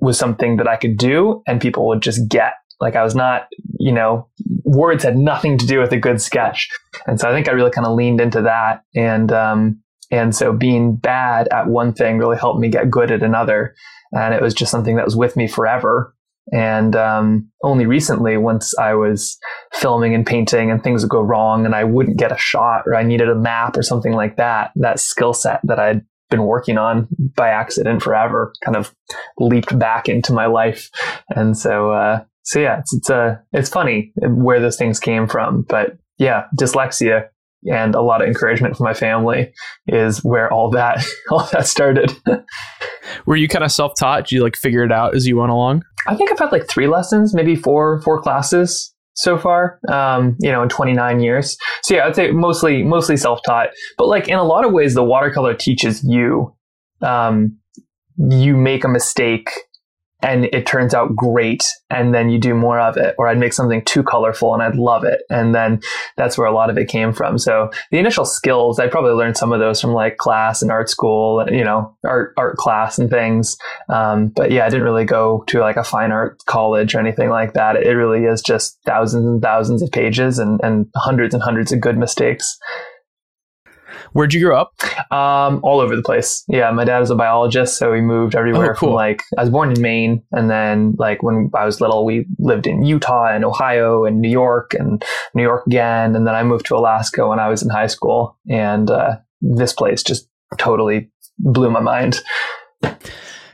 was 0.01 0.19
something 0.19 0.59
that 0.59 0.69
I 0.69 0.77
could 0.77 0.99
do 0.99 1.43
and 1.47 1.63
people 1.63 1.89
would 1.89 2.03
just 2.03 2.29
get. 2.29 2.53
Like 2.79 2.95
I 2.95 3.03
was 3.03 3.15
not, 3.15 3.47
you 3.79 3.91
know, 3.91 4.29
words 4.65 5.03
had 5.03 5.17
nothing 5.17 5.57
to 5.57 5.67
do 5.67 5.81
with 5.81 5.93
a 5.93 5.97
good 5.97 6.21
sketch. 6.21 6.69
And 7.07 7.19
so 7.19 7.27
I 7.27 7.33
think 7.33 7.49
I 7.49 7.53
really 7.53 7.71
kind 7.71 7.87
of 7.87 7.95
leaned 7.97 8.21
into 8.21 8.43
that. 8.43 8.83
And, 8.95 9.33
um, 9.33 9.81
and 10.11 10.37
so 10.37 10.53
being 10.53 10.97
bad 10.97 11.49
at 11.49 11.67
one 11.67 11.95
thing 11.95 12.19
really 12.19 12.37
helped 12.37 12.61
me 12.61 12.69
get 12.69 12.91
good 12.91 13.11
at 13.11 13.23
another. 13.23 13.75
And 14.13 14.35
it 14.35 14.43
was 14.43 14.53
just 14.53 14.71
something 14.71 14.97
that 14.97 15.07
was 15.07 15.17
with 15.17 15.37
me 15.37 15.49
forever. 15.49 16.15
And 16.53 16.95
um, 16.95 17.51
only 17.63 17.87
recently, 17.87 18.37
once 18.37 18.77
I 18.79 18.95
was 18.95 19.39
filming 19.73 20.15
and 20.15 20.27
painting 20.27 20.71
and 20.71 20.83
things 20.83 21.03
would 21.03 21.11
go 21.11 21.23
wrong 21.23 21.65
and 21.65 21.75
I 21.75 21.85
wouldn't 21.85 22.19
get 22.19 22.33
a 22.33 22.39
shot 22.39 22.83
or 22.87 22.95
I 22.95 23.03
needed 23.03 23.29
a 23.29 23.35
map 23.35 23.77
or 23.77 23.83
something 23.83 24.13
like 24.13 24.37
that, 24.37 24.71
that 24.77 25.01
skill 25.01 25.33
set 25.33 25.61
that 25.65 25.79
I'd 25.79 26.05
been 26.31 26.45
working 26.45 26.79
on 26.79 27.09
by 27.35 27.49
accident 27.49 28.03
forever 28.03 28.53
kind 28.65 28.77
of 28.77 28.95
leaped 29.39 29.79
back 29.79 30.09
into 30.09 30.33
my 30.33 30.47
life. 30.47 30.91
And 31.29 31.57
so, 31.57 31.93
uh, 31.93 32.25
so 32.43 32.61
yeah, 32.61 32.81
it's, 32.81 32.95
it's, 32.95 33.11
uh, 33.11 33.37
it's 33.53 33.69
funny 33.69 34.13
where 34.17 34.61
those 34.61 34.77
things 34.77 35.01
came 35.01 35.27
from. 35.27 35.63
But 35.63 35.97
yeah, 36.19 36.45
dyslexia 36.59 37.29
and 37.71 37.95
a 37.95 38.01
lot 38.01 38.23
of 38.23 38.29
encouragement 38.29 38.77
from 38.77 38.85
my 38.85 38.95
family 38.95 39.53
is 39.87 40.23
where 40.23 40.53
all 40.53 40.71
that 40.71 41.05
all 41.31 41.49
that 41.53 41.67
started. 41.67 42.13
Were 43.27 43.37
you 43.37 43.49
kind 43.49 43.65
of 43.65 43.73
self 43.73 43.93
taught? 43.99 44.25
Did 44.25 44.33
you 44.33 44.43
like 44.43 44.57
figure 44.57 44.85
it 44.85 44.93
out 44.93 45.15
as 45.15 45.27
you 45.27 45.37
went 45.37 45.53
along? 45.53 45.85
I 46.07 46.15
think 46.15 46.31
I've 46.31 46.39
had 46.39 46.53
like 46.53 46.69
three 46.69 46.87
lessons, 46.87 47.35
maybe 47.35 47.57
four 47.57 48.01
four 48.03 48.21
classes 48.21 48.95
so 49.15 49.39
far. 49.39 49.79
Um, 49.89 50.37
you 50.41 50.51
know, 50.51 50.63
in 50.63 50.69
29 50.69 51.21
years. 51.21 51.57
So 51.83 51.95
yeah, 51.95 52.07
I'd 52.07 52.17
say 52.17 52.31
mostly 52.31 52.83
mostly 52.83 53.17
self 53.17 53.41
taught. 53.47 53.69
But 53.97 54.09
like 54.09 54.29
in 54.29 54.39
a 54.39 54.45
lot 54.45 54.65
of 54.65 54.73
ways, 54.73 54.95
the 54.95 55.05
watercolor 55.05 55.55
teaches 55.55 56.03
you. 56.05 56.55
Um, 57.03 57.59
you 58.17 58.57
make 58.57 58.85
a 58.85 58.89
mistake 58.89 59.51
and 60.25 60.47
it 60.47 60.67
turns 60.67 60.95
out 60.95 61.15
great 61.15 61.63
and 61.91 62.15
then 62.15 62.31
you 62.31 62.39
do 62.39 62.55
more 62.55 62.81
of 62.81 62.97
it. 62.97 63.15
Or 63.19 63.29
i'd 63.29 63.39
make 63.39 63.53
something 63.53 63.85
too 63.85 64.03
colorful 64.03 64.55
and 64.55 64.63
i'd 64.63 64.75
love 64.75 65.05
it. 65.05 65.23
And 65.31 65.55
then 65.55 65.81
that's 66.17 66.37
where 66.39 66.47
a 66.47 66.55
lot 66.55 66.71
of 66.71 66.79
it 66.79 66.89
came 66.89 67.13
from. 67.13 67.39
So 67.39 67.71
the 67.91 67.99
initial 67.99 68.25
skills 68.25 68.81
i 68.81 68.89
probably 68.89 69.13
learned 69.13 69.37
some 69.37 69.53
of 69.53 69.61
those 69.61 69.81
from 69.81 69.93
like 69.93 70.17
class 70.17 70.63
and 70.63 70.71
art 70.71 70.89
school 70.89 71.45
you 71.51 71.63
know 71.63 71.95
art 72.05 72.33
art 72.37 72.57
class 72.57 72.99
and 72.99 73.11
things. 73.11 73.57
Um, 73.89 74.29
but 74.29 74.51
yeah 74.51 74.65
i 74.65 74.69
didn't 74.71 74.85
really 74.85 75.05
go 75.05 75.45
to 75.49 75.61
like 75.61 75.77
a 75.77 75.85
fine 75.85 76.11
art 76.11 76.43
college 76.47 76.95
or 76.95 77.01
anything 77.01 77.29
like 77.29 77.53
that. 77.53 77.77
It 77.77 77.91
really 77.91 78.25
is 78.25 78.41
just 78.41 78.79
thousands 78.85 79.27
and 79.27 79.43
thousands 79.43 79.83
of 79.83 79.93
pages 79.93 80.39
and, 80.39 80.59
and 80.63 80.87
hundreds 80.97 81.35
and 81.35 81.43
hundreds 81.43 81.71
of 81.71 81.81
good 81.81 81.99
mistakes 81.99 82.59
Where'd 84.15 84.33
you 84.33 84.41
grow 84.41 84.57
up? 84.57 84.73
Um, 85.13 85.59
all 85.65 85.81
over 85.81 85.97
the 85.97 86.03
place. 86.03 86.45
Yeah, 86.47 86.71
my 86.71 86.85
dad 86.85 87.01
was 87.01 87.11
a 87.11 87.17
biologist, 87.17 87.77
so 87.77 87.91
we 87.91 88.01
moved 88.01 88.37
everywhere 88.37 88.71
oh, 88.71 88.75
cool. 88.75 88.89
from 88.91 88.95
like 88.95 89.23
I 89.37 89.41
was 89.41 89.51
born 89.51 89.73
in 89.73 89.83
Maine, 89.83 90.23
and 90.31 90.49
then 90.49 90.95
like 90.99 91.25
when 91.25 91.51
I 91.53 91.65
was 91.65 91.81
little, 91.81 92.05
we 92.05 92.25
lived 92.39 92.69
in 92.69 92.85
Utah 92.85 93.27
and 93.27 93.45
Ohio 93.45 94.05
and 94.05 94.21
New 94.21 94.31
York 94.31 94.73
and 94.79 95.05
New 95.35 95.43
York 95.43 95.67
again, 95.67 96.15
and 96.15 96.29
then 96.29 96.35
I 96.37 96.45
moved 96.45 96.67
to 96.67 96.77
Alaska 96.77 97.27
when 97.27 97.41
I 97.41 97.49
was 97.49 97.65
in 97.65 97.71
high 97.71 97.89
school, 97.89 98.39
and 98.49 98.89
uh, 98.89 99.17
this 99.41 99.73
place 99.73 100.05
just 100.05 100.29
totally 100.59 101.11
blew 101.41 101.71
my 101.71 101.81
mind. 101.81 102.23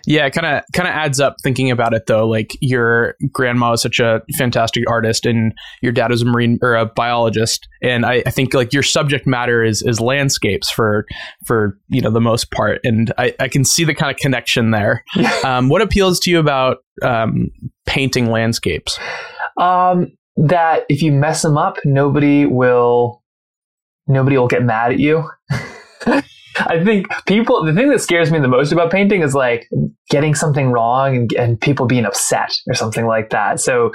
Yeah, 0.06 0.28
kind 0.30 0.46
of 0.46 0.64
kind 0.72 0.88
of 0.88 0.94
adds 0.94 1.20
up 1.20 1.36
thinking 1.42 1.70
about 1.70 1.92
it 1.94 2.06
though. 2.06 2.26
Like 2.26 2.56
your 2.60 3.16
grandma 3.32 3.70
was 3.70 3.82
such 3.82 3.98
a 3.98 4.22
fantastic 4.38 4.84
artist, 4.88 5.26
and 5.26 5.52
your 5.82 5.92
dad 5.92 6.10
was 6.10 6.22
a 6.22 6.24
marine 6.24 6.58
or 6.62 6.74
a 6.74 6.86
biologist, 6.86 7.66
and 7.82 8.04
I, 8.04 8.22
I 8.26 8.30
think 8.30 8.54
like 8.54 8.72
your 8.72 8.82
subject 8.82 9.26
matter 9.26 9.62
is 9.64 9.82
is 9.82 10.00
landscapes 10.00 10.70
for 10.70 11.06
for 11.46 11.78
you 11.88 12.00
know 12.00 12.10
the 12.10 12.20
most 12.20 12.50
part, 12.50 12.80
and 12.84 13.12
I, 13.18 13.34
I 13.38 13.48
can 13.48 13.64
see 13.64 13.84
the 13.84 13.94
kind 13.94 14.10
of 14.10 14.18
connection 14.18 14.70
there. 14.70 15.04
um, 15.44 15.68
what 15.68 15.82
appeals 15.82 16.20
to 16.20 16.30
you 16.30 16.38
about 16.38 16.78
um, 17.02 17.50
painting 17.86 18.30
landscapes? 18.30 18.98
Um, 19.58 20.12
that 20.36 20.84
if 20.88 21.02
you 21.02 21.12
mess 21.12 21.42
them 21.42 21.58
up, 21.58 21.76
nobody 21.84 22.46
will 22.46 23.22
nobody 24.06 24.38
will 24.38 24.48
get 24.48 24.62
mad 24.62 24.92
at 24.92 24.98
you. 24.98 25.28
I 26.66 26.82
think 26.84 27.06
people, 27.26 27.64
the 27.64 27.72
thing 27.72 27.88
that 27.90 28.00
scares 28.00 28.30
me 28.30 28.38
the 28.38 28.48
most 28.48 28.72
about 28.72 28.90
painting 28.90 29.22
is 29.22 29.34
like 29.34 29.68
getting 30.10 30.34
something 30.34 30.70
wrong 30.70 31.16
and, 31.16 31.32
and 31.34 31.60
people 31.60 31.86
being 31.86 32.04
upset 32.04 32.52
or 32.68 32.74
something 32.74 33.06
like 33.06 33.30
that. 33.30 33.60
So 33.60 33.92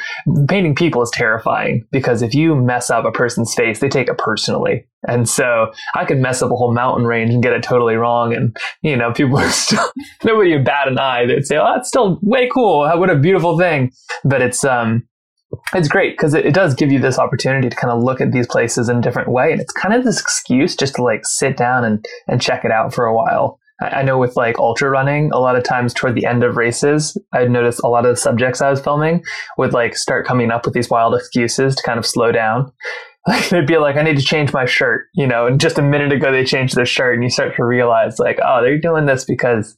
painting 0.48 0.76
people 0.76 1.02
is 1.02 1.12
terrifying 1.12 1.86
because 1.92 2.22
if 2.22 2.34
you 2.34 2.56
mess 2.56 2.90
up 2.90 3.06
a 3.06 3.12
person's 3.12 3.54
face, 3.54 3.80
they 3.80 3.90
take 3.90 4.08
it 4.08 4.18
personally. 4.18 4.88
And 5.08 5.30
so 5.30 5.72
I 5.96 6.06
could 6.06 6.18
mess 6.18 6.42
up 6.42 6.52
a 6.52 6.56
whole 6.56 6.74
mountain 6.74 7.06
range 7.06 7.32
and 7.32 7.44
get 7.44 7.54
it 7.54 7.64
totally 7.64 7.96
wrong. 7.96 8.34
And, 8.34 8.56
you 8.82 8.96
know, 8.96 9.12
people 9.14 9.38
are 9.38 9.50
still, 9.52 9.92
nobody 10.24 10.54
would 10.54 10.66
bat 10.66 10.88
an 10.88 10.98
eye. 10.98 11.26
They'd 11.26 11.46
say, 11.46 11.58
oh, 11.58 11.74
that's 11.76 11.90
still 11.90 12.20
way 12.22 12.50
cool. 12.52 12.88
What 12.98 13.10
a 13.10 13.16
beautiful 13.16 13.58
thing. 13.58 13.92
But 14.24 14.42
it's, 14.42 14.64
um, 14.64 15.08
it's 15.74 15.88
great 15.88 16.18
because 16.18 16.34
it, 16.34 16.46
it, 16.46 16.54
does 16.54 16.74
give 16.74 16.92
you 16.92 17.00
this 17.00 17.20
opportunity 17.20 17.70
to 17.70 17.76
kind 17.76 17.92
of 17.92 18.02
look 18.02 18.22
at 18.22 18.32
these 18.32 18.48
places 18.48 18.90
in 18.90 18.98
a 18.98 19.02
different 19.02 19.30
way. 19.30 19.52
And 19.52 19.62
it's 19.62 19.74
kind 19.74 19.94
of 19.94 20.04
this 20.04 20.20
excuse 20.20 20.76
just 20.76 20.96
to 20.96 21.04
like 21.04 21.26
sit 21.26 21.58
down 21.58 21.84
and, 21.84 22.06
and 22.28 22.42
check 22.42 22.66
it 22.66 22.72
out 22.72 22.94
for 22.94 23.06
a 23.06 23.16
while. 23.16 23.60
I, 23.82 23.88
I 23.88 24.04
know 24.04 24.18
with 24.18 24.36
like 24.36 24.60
ultra 24.60 24.90
running, 24.90 25.32
a 25.32 25.40
lot 25.40 25.56
of 25.56 25.64
times 25.64 25.94
toward 25.94 26.16
the 26.16 26.26
end 26.26 26.44
of 26.44 26.58
races, 26.58 27.18
I'd 27.34 27.52
notice 27.52 27.80
a 27.80 27.88
lot 27.88 28.06
of 28.06 28.16
the 28.16 28.22
subjects 28.22 28.62
I 28.62 28.70
was 28.70 28.82
filming 28.82 29.24
would 29.58 29.74
like 29.74 29.96
start 29.96 30.26
coming 30.26 30.52
up 30.52 30.66
with 30.66 30.74
these 30.74 30.90
wild 30.90 31.16
excuses 31.16 31.76
to 31.76 31.84
kind 31.84 32.00
of 32.00 32.06
slow 32.06 32.32
down. 32.32 32.72
Like 33.28 33.50
they'd 33.50 33.66
be 33.66 33.78
like, 33.78 33.96
I 33.96 34.04
need 34.04 34.18
to 34.18 34.24
change 34.24 34.54
my 34.54 34.66
shirt, 34.66 35.08
you 35.16 35.26
know, 35.26 35.48
and 35.48 35.60
just 35.60 35.80
a 35.80 35.82
minute 35.82 36.12
ago 36.12 36.32
they 36.32 36.46
changed 36.46 36.76
their 36.76 36.86
shirt 36.86 37.16
and 37.16 37.24
you 37.24 37.32
start 37.32 37.56
to 37.56 37.66
realize 37.66 38.20
like, 38.20 38.38
oh, 38.46 38.62
they're 38.62 38.78
doing 38.78 39.08
this 39.08 39.26
because 39.26 39.76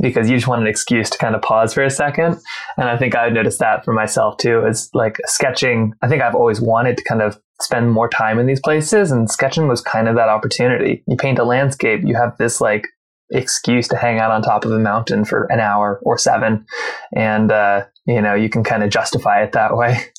because 0.00 0.28
you 0.28 0.36
just 0.36 0.48
want 0.48 0.62
an 0.62 0.66
excuse 0.66 1.10
to 1.10 1.18
kind 1.18 1.34
of 1.34 1.42
pause 1.42 1.74
for 1.74 1.82
a 1.82 1.90
second. 1.90 2.38
And 2.76 2.88
I 2.88 2.96
think 2.96 3.14
I've 3.14 3.32
noticed 3.32 3.58
that 3.60 3.84
for 3.84 3.92
myself 3.92 4.36
too, 4.38 4.64
is 4.66 4.90
like 4.94 5.18
sketching. 5.26 5.92
I 6.02 6.08
think 6.08 6.22
I've 6.22 6.34
always 6.34 6.60
wanted 6.60 6.96
to 6.96 7.04
kind 7.04 7.22
of 7.22 7.40
spend 7.60 7.92
more 7.92 8.08
time 8.08 8.38
in 8.38 8.46
these 8.46 8.60
places 8.60 9.10
and 9.10 9.30
sketching 9.30 9.68
was 9.68 9.80
kind 9.80 10.08
of 10.08 10.16
that 10.16 10.28
opportunity. 10.28 11.02
You 11.06 11.16
paint 11.16 11.38
a 11.38 11.44
landscape, 11.44 12.02
you 12.04 12.16
have 12.16 12.36
this 12.38 12.60
like 12.60 12.86
excuse 13.30 13.88
to 13.88 13.96
hang 13.96 14.18
out 14.18 14.30
on 14.30 14.42
top 14.42 14.64
of 14.64 14.72
a 14.72 14.78
mountain 14.78 15.24
for 15.24 15.44
an 15.50 15.60
hour 15.60 16.00
or 16.02 16.18
seven. 16.18 16.66
And, 17.14 17.50
uh, 17.50 17.84
you 18.06 18.20
know, 18.20 18.34
you 18.34 18.48
can 18.48 18.64
kind 18.64 18.82
of 18.82 18.90
justify 18.90 19.42
it 19.42 19.52
that 19.52 19.76
way. 19.76 20.00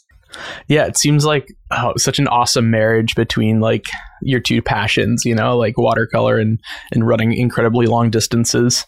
Yeah, 0.68 0.86
it 0.86 0.98
seems 0.98 1.26
like 1.26 1.54
oh, 1.72 1.94
such 1.98 2.20
an 2.20 2.28
awesome 2.28 2.72
marriage 2.72 3.16
between 3.16 3.60
like 3.60 3.86
your 4.22 4.40
two 4.40 4.62
passions, 4.62 5.26
you 5.26 5.36
know, 5.36 5.58
like 5.58 5.78
watercolor 5.78 6.40
and 6.40 6.60
and 6.92 7.08
running 7.08 7.34
incredibly 7.34 7.86
long 7.86 8.10
distances. 8.10 8.86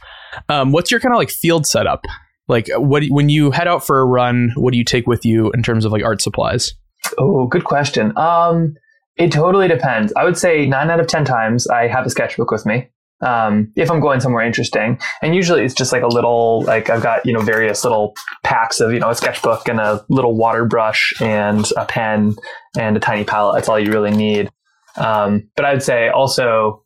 Um, 0.49 0.71
what's 0.71 0.91
your 0.91 0.99
kind 0.99 1.13
of 1.13 1.17
like 1.17 1.29
field 1.29 1.65
setup? 1.65 2.03
Like, 2.47 2.67
what 2.75 3.03
when 3.09 3.29
you 3.29 3.51
head 3.51 3.67
out 3.67 3.85
for 3.85 3.99
a 3.99 4.05
run, 4.05 4.51
what 4.55 4.71
do 4.71 4.77
you 4.77 4.83
take 4.83 5.07
with 5.07 5.25
you 5.25 5.51
in 5.51 5.63
terms 5.63 5.85
of 5.85 5.91
like 5.91 6.03
art 6.03 6.21
supplies? 6.21 6.73
Oh, 7.17 7.47
good 7.47 7.63
question. 7.63 8.15
Um, 8.17 8.75
it 9.17 9.31
totally 9.31 9.67
depends. 9.67 10.13
I 10.15 10.23
would 10.23 10.37
say 10.37 10.65
nine 10.65 10.89
out 10.89 10.99
of 10.99 11.07
ten 11.07 11.25
times 11.25 11.67
I 11.67 11.87
have 11.87 12.05
a 12.05 12.09
sketchbook 12.09 12.51
with 12.51 12.65
me. 12.65 12.89
Um, 13.21 13.71
if 13.75 13.89
I'm 13.89 14.01
going 14.01 14.19
somewhere 14.19 14.45
interesting, 14.45 14.99
and 15.21 15.33
usually 15.33 15.63
it's 15.63 15.73
just 15.73 15.93
like 15.93 16.03
a 16.03 16.07
little, 16.07 16.63
like 16.63 16.89
I've 16.89 17.01
got 17.01 17.25
you 17.25 17.33
know 17.33 17.39
various 17.41 17.83
little 17.83 18.13
packs 18.43 18.79
of 18.79 18.93
you 18.93 18.99
know 18.99 19.09
a 19.09 19.15
sketchbook 19.15 19.67
and 19.67 19.79
a 19.79 20.05
little 20.09 20.35
water 20.35 20.65
brush 20.65 21.13
and 21.21 21.65
a 21.77 21.85
pen 21.85 22.35
and 22.77 22.97
a 22.97 22.99
tiny 22.99 23.23
palette. 23.23 23.55
That's 23.55 23.69
all 23.69 23.79
you 23.79 23.91
really 23.91 24.15
need. 24.15 24.51
Um, 24.97 25.49
but 25.55 25.65
I'd 25.65 25.83
say 25.83 26.09
also 26.09 26.83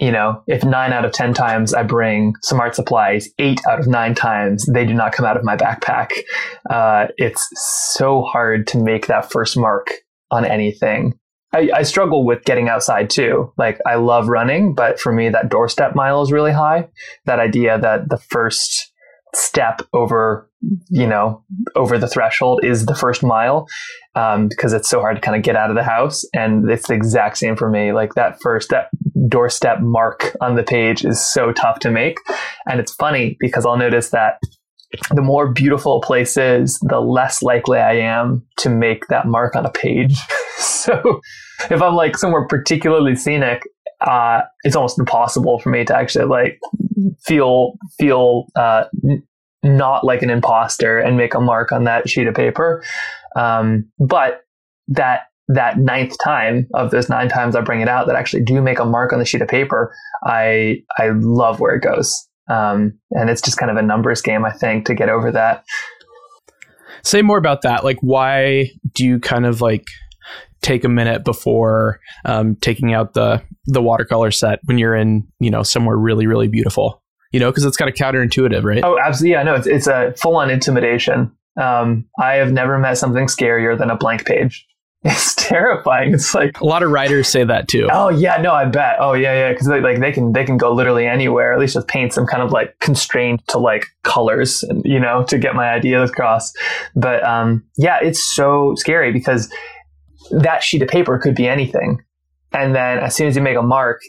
you 0.00 0.10
know, 0.10 0.42
if 0.46 0.64
nine 0.64 0.92
out 0.92 1.04
of 1.04 1.12
10 1.12 1.34
times 1.34 1.74
I 1.74 1.82
bring 1.82 2.34
some 2.42 2.58
art 2.58 2.74
supplies, 2.74 3.28
eight 3.38 3.60
out 3.68 3.78
of 3.78 3.86
nine 3.86 4.14
times 4.14 4.64
they 4.66 4.86
do 4.86 4.94
not 4.94 5.12
come 5.12 5.26
out 5.26 5.36
of 5.36 5.44
my 5.44 5.56
backpack. 5.56 6.12
Uh, 6.68 7.08
it's 7.18 7.46
so 7.54 8.22
hard 8.22 8.66
to 8.68 8.78
make 8.78 9.06
that 9.06 9.30
first 9.30 9.58
mark 9.58 9.92
on 10.30 10.44
anything. 10.44 11.18
I, 11.52 11.70
I, 11.74 11.82
struggle 11.82 12.24
with 12.24 12.44
getting 12.44 12.68
outside 12.68 13.10
too. 13.10 13.52
Like 13.58 13.78
I 13.84 13.96
love 13.96 14.28
running, 14.28 14.72
but 14.74 15.00
for 15.00 15.12
me, 15.12 15.28
that 15.30 15.50
doorstep 15.50 15.96
mile 15.96 16.22
is 16.22 16.30
really 16.30 16.52
high. 16.52 16.88
That 17.26 17.40
idea 17.40 17.78
that 17.78 18.08
the 18.08 18.18
first 18.18 18.92
step 19.34 19.82
over, 19.92 20.48
you 20.88 21.06
know, 21.06 21.44
over 21.76 21.98
the 21.98 22.08
threshold 22.08 22.60
is 22.64 22.86
the 22.86 22.94
first 22.94 23.22
mile, 23.22 23.66
um, 24.14 24.48
because 24.48 24.72
it's 24.72 24.88
so 24.88 25.00
hard 25.00 25.16
to 25.16 25.20
kind 25.20 25.36
of 25.36 25.42
get 25.42 25.56
out 25.56 25.70
of 25.70 25.76
the 25.76 25.82
house. 25.82 26.24
And 26.34 26.68
it's 26.70 26.88
the 26.88 26.94
exact 26.94 27.38
same 27.38 27.56
for 27.56 27.70
me. 27.70 27.92
Like 27.92 28.14
that 28.14 28.40
first, 28.40 28.70
that 28.70 28.88
doorstep 29.28 29.80
mark 29.80 30.36
on 30.40 30.56
the 30.56 30.62
page 30.62 31.04
is 31.04 31.24
so 31.24 31.52
tough 31.52 31.78
to 31.80 31.90
make. 31.90 32.18
And 32.66 32.80
it's 32.80 32.94
funny 32.94 33.36
because 33.40 33.66
I'll 33.66 33.76
notice 33.76 34.10
that 34.10 34.38
the 35.10 35.22
more 35.22 35.52
beautiful 35.52 36.00
place 36.00 36.36
is, 36.36 36.78
the 36.80 37.00
less 37.00 37.42
likely 37.42 37.78
I 37.78 37.94
am 37.94 38.44
to 38.58 38.68
make 38.68 39.06
that 39.06 39.26
mark 39.26 39.54
on 39.54 39.64
a 39.64 39.70
page. 39.70 40.18
so 40.58 41.20
if 41.70 41.80
I'm 41.80 41.94
like 41.94 42.16
somewhere 42.16 42.46
particularly 42.46 43.14
scenic, 43.14 43.62
uh, 44.00 44.42
it's 44.64 44.76
almost 44.76 44.98
impossible 44.98 45.58
for 45.58 45.70
me 45.70 45.84
to 45.84 45.96
actually 45.96 46.24
like 46.24 46.58
feel 47.22 47.74
feel 47.98 48.46
uh, 48.56 48.84
n- 49.04 49.22
not 49.62 50.04
like 50.04 50.22
an 50.22 50.30
imposter 50.30 50.98
and 50.98 51.16
make 51.16 51.34
a 51.34 51.40
mark 51.40 51.72
on 51.72 51.84
that 51.84 52.08
sheet 52.08 52.26
of 52.26 52.34
paper. 52.34 52.82
Um, 53.36 53.90
but 53.98 54.42
that 54.88 55.22
that 55.48 55.78
ninth 55.78 56.16
time 56.22 56.68
of 56.74 56.90
those 56.90 57.08
nine 57.08 57.28
times 57.28 57.56
I 57.56 57.60
bring 57.60 57.80
it 57.80 57.88
out 57.88 58.06
that 58.06 58.16
actually 58.16 58.44
do 58.44 58.62
make 58.62 58.78
a 58.78 58.84
mark 58.84 59.12
on 59.12 59.18
the 59.18 59.24
sheet 59.24 59.42
of 59.42 59.48
paper, 59.48 59.94
I 60.24 60.82
I 60.98 61.10
love 61.14 61.60
where 61.60 61.74
it 61.74 61.82
goes. 61.82 62.26
Um, 62.48 62.98
and 63.12 63.30
it's 63.30 63.42
just 63.42 63.58
kind 63.58 63.70
of 63.70 63.76
a 63.76 63.82
numbers 63.82 64.22
game, 64.22 64.44
I 64.44 64.50
think, 64.50 64.86
to 64.86 64.94
get 64.94 65.08
over 65.08 65.30
that. 65.30 65.64
Say 67.02 67.22
more 67.22 67.38
about 67.38 67.62
that. 67.62 67.84
Like, 67.84 67.98
why 68.00 68.70
do 68.92 69.06
you 69.06 69.20
kind 69.20 69.46
of 69.46 69.60
like 69.60 69.84
take 70.62 70.84
a 70.84 70.88
minute 70.88 71.24
before 71.24 72.00
um, 72.24 72.56
taking 72.56 72.92
out 72.92 73.14
the 73.14 73.42
the 73.66 73.82
watercolor 73.82 74.30
set 74.30 74.60
when 74.64 74.78
you're 74.78 74.94
in 74.94 75.26
you 75.38 75.50
know 75.50 75.62
somewhere 75.62 75.96
really 75.96 76.26
really 76.26 76.48
beautiful? 76.48 77.02
You 77.32 77.38
know, 77.38 77.50
because 77.50 77.64
it's 77.64 77.76
kind 77.76 77.88
of 77.88 77.94
counterintuitive, 77.94 78.64
right? 78.64 78.82
Oh, 78.82 78.98
absolutely. 78.98 79.32
Yeah, 79.32 79.42
no, 79.44 79.54
it's 79.54 79.66
it's 79.66 79.86
a 79.86 80.14
full 80.20 80.36
on 80.36 80.50
intimidation. 80.50 81.32
Um, 81.60 82.06
I 82.18 82.34
have 82.34 82.52
never 82.52 82.78
met 82.78 82.98
something 82.98 83.26
scarier 83.26 83.78
than 83.78 83.90
a 83.90 83.96
blank 83.96 84.24
page. 84.24 84.66
It's 85.02 85.34
terrifying. 85.34 86.12
It's 86.12 86.34
like 86.34 86.60
a 86.60 86.64
lot 86.66 86.82
of 86.82 86.90
writers 86.90 87.26
say 87.26 87.42
that 87.42 87.68
too. 87.68 87.88
Oh 87.90 88.10
yeah, 88.10 88.36
no, 88.36 88.52
I 88.52 88.66
bet. 88.66 88.96
Oh 89.00 89.14
yeah, 89.14 89.32
yeah, 89.32 89.50
because 89.50 89.66
they, 89.66 89.80
like 89.80 89.98
they 89.98 90.12
can 90.12 90.34
they 90.34 90.44
can 90.44 90.58
go 90.58 90.74
literally 90.74 91.06
anywhere. 91.06 91.54
At 91.54 91.58
least 91.58 91.74
with 91.74 91.86
paints, 91.86 92.18
I'm 92.18 92.26
kind 92.26 92.42
of 92.42 92.52
like 92.52 92.78
constrained 92.80 93.40
to 93.48 93.56
like 93.56 93.86
colors, 94.04 94.62
and 94.62 94.84
you 94.84 95.00
know, 95.00 95.24
to 95.24 95.38
get 95.38 95.54
my 95.54 95.70
ideas 95.70 96.10
across. 96.10 96.52
But 96.94 97.24
um, 97.24 97.64
yeah, 97.78 97.98
it's 98.02 98.22
so 98.36 98.74
scary 98.76 99.10
because 99.10 99.50
that 100.30 100.62
sheet 100.62 100.82
of 100.82 100.88
paper 100.88 101.18
could 101.18 101.34
be 101.34 101.48
anything, 101.48 101.98
and 102.52 102.74
then 102.74 102.98
as 102.98 103.14
soon 103.14 103.28
as 103.28 103.36
you 103.36 103.42
make 103.42 103.56
a 103.56 103.62
mark, 103.62 104.00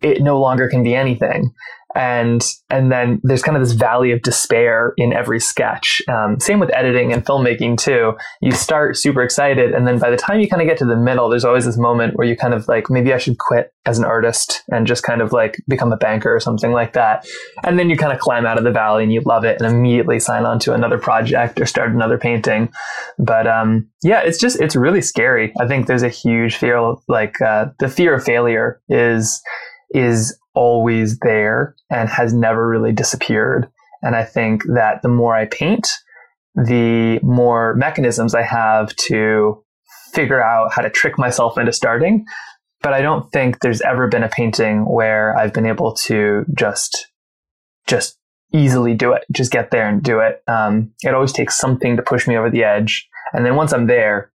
it 0.00 0.22
no 0.22 0.38
longer 0.40 0.68
can 0.68 0.82
be 0.82 0.94
anything 0.94 1.52
and 1.94 2.44
and 2.70 2.90
then 2.90 3.20
there's 3.22 3.42
kind 3.42 3.56
of 3.56 3.62
this 3.62 3.72
valley 3.72 4.12
of 4.12 4.22
despair 4.22 4.94
in 4.96 5.12
every 5.12 5.40
sketch. 5.40 6.02
Um, 6.08 6.40
same 6.40 6.58
with 6.58 6.74
editing 6.74 7.12
and 7.12 7.24
filmmaking 7.24 7.78
too. 7.78 8.14
You 8.40 8.52
start 8.52 8.96
super 8.96 9.22
excited, 9.22 9.72
and 9.72 9.86
then 9.86 9.98
by 9.98 10.10
the 10.10 10.16
time 10.16 10.40
you 10.40 10.48
kind 10.48 10.62
of 10.62 10.68
get 10.68 10.78
to 10.78 10.84
the 10.84 10.96
middle, 10.96 11.28
there's 11.28 11.44
always 11.44 11.64
this 11.64 11.78
moment 11.78 12.16
where 12.16 12.26
you 12.26 12.36
kind 12.36 12.54
of 12.54 12.66
like 12.68 12.90
maybe 12.90 13.12
I 13.12 13.18
should 13.18 13.38
quit 13.38 13.72
as 13.86 13.98
an 13.98 14.04
artist 14.04 14.62
and 14.70 14.86
just 14.86 15.02
kind 15.02 15.20
of 15.20 15.32
like 15.32 15.56
become 15.68 15.92
a 15.92 15.96
banker 15.96 16.34
or 16.34 16.40
something 16.40 16.72
like 16.72 16.94
that. 16.94 17.26
And 17.64 17.78
then 17.78 17.90
you 17.90 17.96
kind 17.96 18.12
of 18.12 18.18
climb 18.18 18.46
out 18.46 18.58
of 18.58 18.64
the 18.64 18.70
valley 18.70 19.02
and 19.02 19.12
you 19.12 19.20
love 19.20 19.44
it 19.44 19.60
and 19.60 19.70
immediately 19.70 20.18
sign 20.18 20.46
on 20.46 20.58
to 20.60 20.72
another 20.72 20.98
project 20.98 21.60
or 21.60 21.66
start 21.66 21.92
another 21.92 22.18
painting. 22.18 22.70
But 23.18 23.46
um, 23.46 23.88
yeah, 24.02 24.20
it's 24.20 24.40
just 24.40 24.60
it's 24.60 24.74
really 24.74 25.02
scary. 25.02 25.52
I 25.60 25.66
think 25.66 25.86
there's 25.86 26.02
a 26.02 26.08
huge 26.08 26.56
fear, 26.56 26.94
like 27.08 27.40
uh, 27.40 27.66
the 27.78 27.88
fear 27.88 28.14
of 28.14 28.24
failure 28.24 28.80
is 28.88 29.40
is 29.94 30.36
always 30.54 31.18
there 31.20 31.74
and 31.90 32.08
has 32.08 32.32
never 32.32 32.66
really 32.66 32.92
disappeared. 32.92 33.68
And 34.02 34.14
I 34.14 34.24
think 34.24 34.64
that 34.74 35.02
the 35.02 35.08
more 35.08 35.34
I 35.34 35.46
paint, 35.46 35.88
the 36.54 37.18
more 37.22 37.74
mechanisms 37.74 38.34
I 38.34 38.42
have 38.42 38.94
to 39.08 39.62
figure 40.12 40.42
out 40.42 40.72
how 40.72 40.82
to 40.82 40.90
trick 40.90 41.18
myself 41.18 41.58
into 41.58 41.72
starting. 41.72 42.24
But 42.82 42.92
I 42.92 43.02
don't 43.02 43.30
think 43.32 43.60
there's 43.60 43.80
ever 43.80 44.08
been 44.08 44.22
a 44.22 44.28
painting 44.28 44.84
where 44.84 45.36
I've 45.36 45.52
been 45.52 45.66
able 45.66 45.94
to 45.94 46.44
just, 46.56 47.08
just 47.86 48.18
easily 48.52 48.94
do 48.94 49.12
it, 49.12 49.24
just 49.32 49.50
get 49.50 49.70
there 49.70 49.88
and 49.88 50.02
do 50.02 50.20
it. 50.20 50.42
Um, 50.46 50.92
it 51.02 51.14
always 51.14 51.32
takes 51.32 51.58
something 51.58 51.96
to 51.96 52.02
push 52.02 52.28
me 52.28 52.36
over 52.36 52.50
the 52.50 52.62
edge. 52.62 53.08
And 53.32 53.44
then 53.44 53.56
once 53.56 53.72
I'm 53.72 53.86
there, 53.86 54.30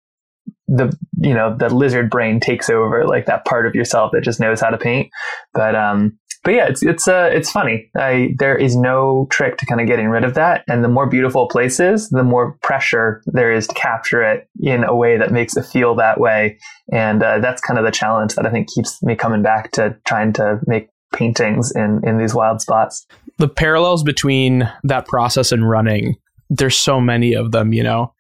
the 0.67 0.97
you 1.19 1.35
know 1.35 1.57
the 1.57 1.69
lizard 1.69 2.11
brain 2.11 2.41
takes 2.41 2.69
over 2.69 3.07
like 3.07 3.27
that 3.27 3.45
part 3.45 3.67
of 3.67 3.75
yourself 3.75 4.13
that 4.13 4.23
just 4.23 4.41
knows 4.41 4.61
how 4.61 4.69
to 4.69 4.79
paint. 4.79 5.11
But 5.55 5.75
um 5.75 6.19
but 6.45 6.55
yeah 6.55 6.69
it's 6.69 6.83
it's 6.83 7.09
uh 7.09 7.31
it's 7.33 7.51
funny. 7.51 7.91
I, 7.97 8.35
there 8.39 8.57
is 8.57 8.77
no 8.77 9.27
trick 9.31 9.57
to 9.59 9.67
kind 9.67 9.81
of 9.81 9.87
getting 9.87 10.09
rid 10.09 10.25
of 10.25 10.35
that. 10.35 10.65
And 10.69 10.85
the 10.85 10.89
more 10.89 11.09
beautiful 11.09 11.45
a 11.45 11.49
place 11.49 11.81
is 11.81 12.09
the 12.11 12.23
more 12.23 12.57
pressure 12.63 13.23
there 13.27 13.53
is 13.53 13.67
to 13.67 13.75
capture 13.75 14.23
it 14.23 14.49
in 14.61 14.85
a 14.85 14.95
way 14.95 15.17
that 15.17 15.33
makes 15.33 15.57
it 15.57 15.65
feel 15.65 15.95
that 15.97 16.21
way. 16.21 16.59
And 16.93 17.23
uh, 17.23 17.39
that's 17.39 17.61
kind 17.61 17.79
of 17.79 17.85
the 17.85 17.91
challenge 17.91 18.35
that 18.35 18.47
i 18.47 18.51
think 18.51 18.69
keeps 18.69 19.03
me 19.03 19.17
coming 19.17 19.43
back 19.43 19.73
to 19.73 19.97
trying 20.07 20.33
to 20.35 20.61
make 20.67 20.89
paintings 21.13 21.73
in 21.75 22.01
in 22.05 22.19
these 22.19 22.35
wild 22.35 22.61
spots. 22.61 23.07
The 23.39 23.49
parallels 23.49 24.03
between 24.03 24.71
that 24.85 25.07
process 25.07 25.53
and 25.53 25.69
running 25.69 26.17
there's 26.51 26.77
so 26.77 27.01
many 27.01 27.35
of 27.35 27.53
them 27.53 27.73
you 27.73 27.83
know? 27.83 28.15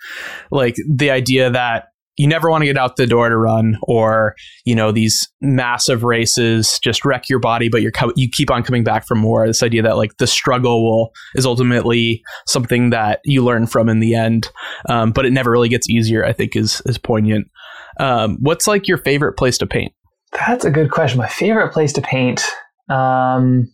Like 0.50 0.76
the 0.88 1.10
idea 1.10 1.50
that 1.50 1.88
you 2.18 2.26
never 2.26 2.50
want 2.50 2.62
to 2.62 2.66
get 2.66 2.76
out 2.76 2.96
the 2.96 3.06
door 3.06 3.28
to 3.28 3.36
run 3.36 3.78
or 3.82 4.34
you 4.64 4.74
know 4.74 4.92
these 4.92 5.28
massive 5.40 6.02
races 6.02 6.78
just 6.80 7.04
wreck 7.04 7.28
your 7.28 7.38
body 7.38 7.68
but 7.68 7.80
you're 7.80 7.92
co- 7.92 8.12
you 8.16 8.28
keep 8.30 8.50
on 8.50 8.62
coming 8.62 8.84
back 8.84 9.06
for 9.06 9.14
more. 9.14 9.46
This 9.46 9.62
idea 9.62 9.82
that 9.82 9.96
like 9.96 10.16
the 10.18 10.26
struggle 10.26 10.84
will 10.84 11.12
is 11.34 11.46
ultimately 11.46 12.22
something 12.46 12.90
that 12.90 13.20
you 13.24 13.42
learn 13.42 13.66
from 13.66 13.88
in 13.88 14.00
the 14.00 14.14
end 14.14 14.50
um, 14.88 15.12
but 15.12 15.24
it 15.24 15.32
never 15.32 15.50
really 15.50 15.68
gets 15.68 15.88
easier 15.88 16.24
i 16.24 16.32
think 16.32 16.56
is 16.56 16.82
is 16.84 16.98
poignant. 16.98 17.46
Um, 18.00 18.36
what's 18.40 18.66
like 18.66 18.86
your 18.86 18.98
favorite 18.98 19.34
place 19.34 19.58
to 19.58 19.66
paint? 19.66 19.92
That's 20.32 20.64
a 20.64 20.70
good 20.70 20.90
question. 20.90 21.18
My 21.18 21.28
favorite 21.28 21.72
place 21.72 21.92
to 21.94 22.00
paint 22.00 22.44
um, 22.88 23.70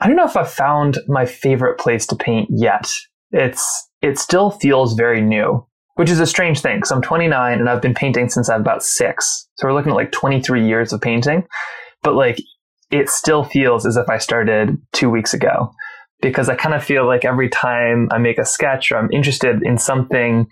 i 0.00 0.06
don't 0.06 0.16
know 0.16 0.24
if 0.24 0.36
i've 0.36 0.50
found 0.50 0.98
my 1.08 1.24
favorite 1.24 1.78
place 1.78 2.06
to 2.06 2.16
paint 2.16 2.48
yet. 2.50 2.90
It's 3.32 3.88
it 4.00 4.18
still 4.18 4.50
feels 4.50 4.94
very 4.94 5.20
new 5.20 5.67
which 5.98 6.10
is 6.10 6.20
a 6.20 6.26
strange 6.26 6.60
thing 6.60 6.76
because 6.76 6.92
I'm 6.92 7.02
29 7.02 7.58
and 7.58 7.68
I've 7.68 7.82
been 7.82 7.92
painting 7.92 8.28
since 8.28 8.48
I'm 8.48 8.60
about 8.60 8.84
six. 8.84 9.48
So 9.56 9.66
we're 9.66 9.74
looking 9.74 9.90
at 9.90 9.96
like 9.96 10.12
23 10.12 10.64
years 10.64 10.92
of 10.92 11.00
painting, 11.00 11.42
but 12.04 12.14
like 12.14 12.38
it 12.92 13.08
still 13.08 13.42
feels 13.42 13.84
as 13.84 13.96
if 13.96 14.08
I 14.08 14.18
started 14.18 14.80
two 14.92 15.10
weeks 15.10 15.34
ago 15.34 15.72
because 16.22 16.48
I 16.48 16.54
kind 16.54 16.76
of 16.76 16.84
feel 16.84 17.04
like 17.04 17.24
every 17.24 17.48
time 17.48 18.06
I 18.12 18.18
make 18.18 18.38
a 18.38 18.44
sketch 18.44 18.92
or 18.92 18.98
I'm 18.98 19.10
interested 19.10 19.60
in 19.64 19.76
something, 19.76 20.46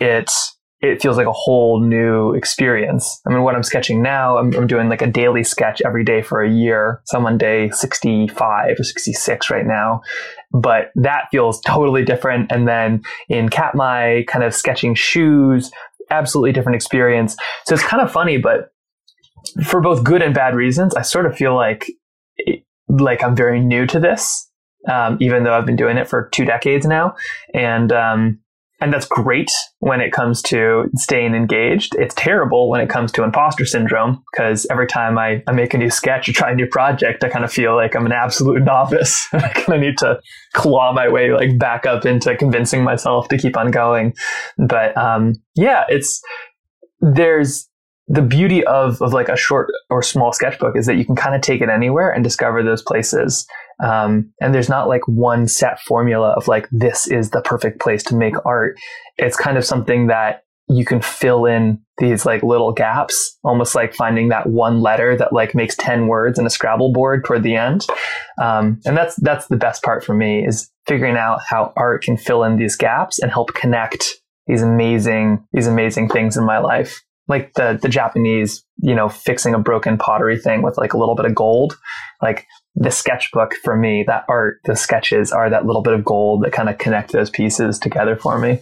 it 0.00 0.32
it 0.80 1.02
feels 1.02 1.16
like 1.16 1.26
a 1.26 1.32
whole 1.32 1.80
new 1.80 2.34
experience. 2.34 3.20
I 3.26 3.30
mean, 3.30 3.42
what 3.42 3.56
I'm 3.56 3.64
sketching 3.64 4.00
now, 4.00 4.38
I'm, 4.38 4.54
I'm, 4.54 4.66
doing 4.68 4.88
like 4.88 5.02
a 5.02 5.08
daily 5.08 5.42
sketch 5.42 5.82
every 5.84 6.04
day 6.04 6.22
for 6.22 6.40
a 6.40 6.50
year. 6.50 7.02
So 7.06 7.18
I'm 7.18 7.26
on 7.26 7.36
day 7.36 7.70
65 7.70 8.78
or 8.78 8.84
66 8.84 9.50
right 9.50 9.66
now. 9.66 10.02
But 10.52 10.92
that 10.94 11.24
feels 11.32 11.60
totally 11.62 12.04
different. 12.04 12.52
And 12.52 12.68
then 12.68 13.02
in 13.28 13.48
Katmai, 13.48 14.22
kind 14.28 14.44
of 14.44 14.54
sketching 14.54 14.94
shoes, 14.94 15.72
absolutely 16.10 16.52
different 16.52 16.76
experience. 16.76 17.36
So 17.66 17.74
it's 17.74 17.84
kind 17.84 18.02
of 18.02 18.12
funny, 18.12 18.38
but 18.38 18.70
for 19.64 19.80
both 19.80 20.04
good 20.04 20.22
and 20.22 20.32
bad 20.32 20.54
reasons, 20.54 20.94
I 20.94 21.02
sort 21.02 21.26
of 21.26 21.36
feel 21.36 21.56
like, 21.56 21.90
like 22.88 23.24
I'm 23.24 23.34
very 23.34 23.60
new 23.60 23.84
to 23.86 23.98
this. 23.98 24.44
Um, 24.88 25.18
even 25.20 25.42
though 25.42 25.54
I've 25.54 25.66
been 25.66 25.76
doing 25.76 25.96
it 25.98 26.08
for 26.08 26.28
two 26.32 26.44
decades 26.44 26.86
now. 26.86 27.16
And, 27.52 27.90
um, 27.90 28.38
and 28.80 28.92
that's 28.92 29.06
great 29.06 29.50
when 29.80 30.00
it 30.00 30.12
comes 30.12 30.40
to 30.42 30.88
staying 30.94 31.34
engaged. 31.34 31.94
It's 31.96 32.14
terrible 32.14 32.68
when 32.68 32.80
it 32.80 32.88
comes 32.88 33.10
to 33.12 33.24
imposter 33.24 33.66
syndrome 33.66 34.22
because 34.32 34.66
every 34.70 34.86
time 34.86 35.18
I, 35.18 35.42
I 35.48 35.52
make 35.52 35.74
a 35.74 35.78
new 35.78 35.90
sketch 35.90 36.28
or 36.28 36.32
try 36.32 36.52
a 36.52 36.54
new 36.54 36.66
project, 36.66 37.24
I 37.24 37.28
kind 37.28 37.44
of 37.44 37.52
feel 37.52 37.74
like 37.74 37.96
I'm 37.96 38.06
an 38.06 38.12
absolute 38.12 38.62
novice. 38.62 39.26
I 39.32 39.48
kind 39.48 39.74
of 39.74 39.80
need 39.80 39.98
to 39.98 40.20
claw 40.52 40.92
my 40.92 41.08
way 41.08 41.32
like 41.32 41.58
back 41.58 41.86
up 41.86 42.06
into 42.06 42.36
convincing 42.36 42.84
myself 42.84 43.28
to 43.28 43.38
keep 43.38 43.56
on 43.56 43.70
going. 43.72 44.14
But 44.58 44.96
um, 44.96 45.34
yeah, 45.56 45.84
it's 45.88 46.22
there's 47.00 47.68
the 48.06 48.22
beauty 48.22 48.64
of, 48.64 49.02
of 49.02 49.12
like 49.12 49.28
a 49.28 49.36
short 49.36 49.70
or 49.90 50.02
small 50.02 50.32
sketchbook 50.32 50.76
is 50.76 50.86
that 50.86 50.96
you 50.96 51.04
can 51.04 51.14
kind 51.16 51.34
of 51.34 51.42
take 51.42 51.60
it 51.60 51.68
anywhere 51.68 52.10
and 52.10 52.24
discover 52.24 52.62
those 52.62 52.82
places. 52.82 53.46
Um, 53.82 54.32
and 54.40 54.54
there's 54.54 54.68
not 54.68 54.88
like 54.88 55.06
one 55.06 55.46
set 55.46 55.80
formula 55.80 56.30
of 56.30 56.48
like, 56.48 56.68
this 56.72 57.06
is 57.06 57.30
the 57.30 57.42
perfect 57.42 57.80
place 57.80 58.02
to 58.04 58.16
make 58.16 58.34
art. 58.44 58.76
It's 59.16 59.36
kind 59.36 59.56
of 59.56 59.64
something 59.64 60.08
that 60.08 60.42
you 60.68 60.84
can 60.84 61.00
fill 61.00 61.46
in 61.46 61.80
these 61.98 62.26
like 62.26 62.42
little 62.42 62.72
gaps, 62.72 63.38
almost 63.42 63.74
like 63.74 63.94
finding 63.94 64.28
that 64.28 64.48
one 64.48 64.80
letter 64.80 65.16
that 65.16 65.32
like 65.32 65.54
makes 65.54 65.74
10 65.76 66.06
words 66.06 66.38
in 66.38 66.46
a 66.46 66.50
Scrabble 66.50 66.92
board 66.92 67.24
toward 67.24 67.42
the 67.42 67.56
end. 67.56 67.86
Um, 68.40 68.80
and 68.84 68.96
that's, 68.96 69.16
that's 69.16 69.46
the 69.46 69.56
best 69.56 69.82
part 69.82 70.04
for 70.04 70.14
me 70.14 70.46
is 70.46 70.70
figuring 70.86 71.16
out 71.16 71.40
how 71.48 71.72
art 71.76 72.02
can 72.02 72.16
fill 72.16 72.44
in 72.44 72.56
these 72.56 72.76
gaps 72.76 73.18
and 73.18 73.32
help 73.32 73.54
connect 73.54 74.06
these 74.46 74.62
amazing, 74.62 75.44
these 75.52 75.66
amazing 75.66 76.08
things 76.08 76.36
in 76.36 76.44
my 76.44 76.58
life. 76.58 77.02
Like 77.28 77.52
the, 77.54 77.78
the 77.80 77.88
Japanese, 77.88 78.64
you 78.78 78.94
know, 78.94 79.08
fixing 79.08 79.54
a 79.54 79.58
broken 79.58 79.98
pottery 79.98 80.38
thing 80.38 80.62
with 80.62 80.78
like 80.78 80.94
a 80.94 80.98
little 80.98 81.14
bit 81.14 81.26
of 81.26 81.34
gold. 81.34 81.78
Like 82.22 82.46
the 82.80 82.90
sketchbook 82.90 83.54
for 83.64 83.76
me, 83.76 84.04
that 84.06 84.24
art, 84.28 84.60
the 84.64 84.76
sketches 84.76 85.32
are 85.32 85.50
that 85.50 85.66
little 85.66 85.82
bit 85.82 85.94
of 85.94 86.04
gold 86.04 86.44
that 86.44 86.52
kind 86.52 86.68
of 86.68 86.78
connect 86.78 87.12
those 87.12 87.28
pieces 87.28 87.78
together 87.78 88.16
for 88.16 88.38
me. 88.38 88.60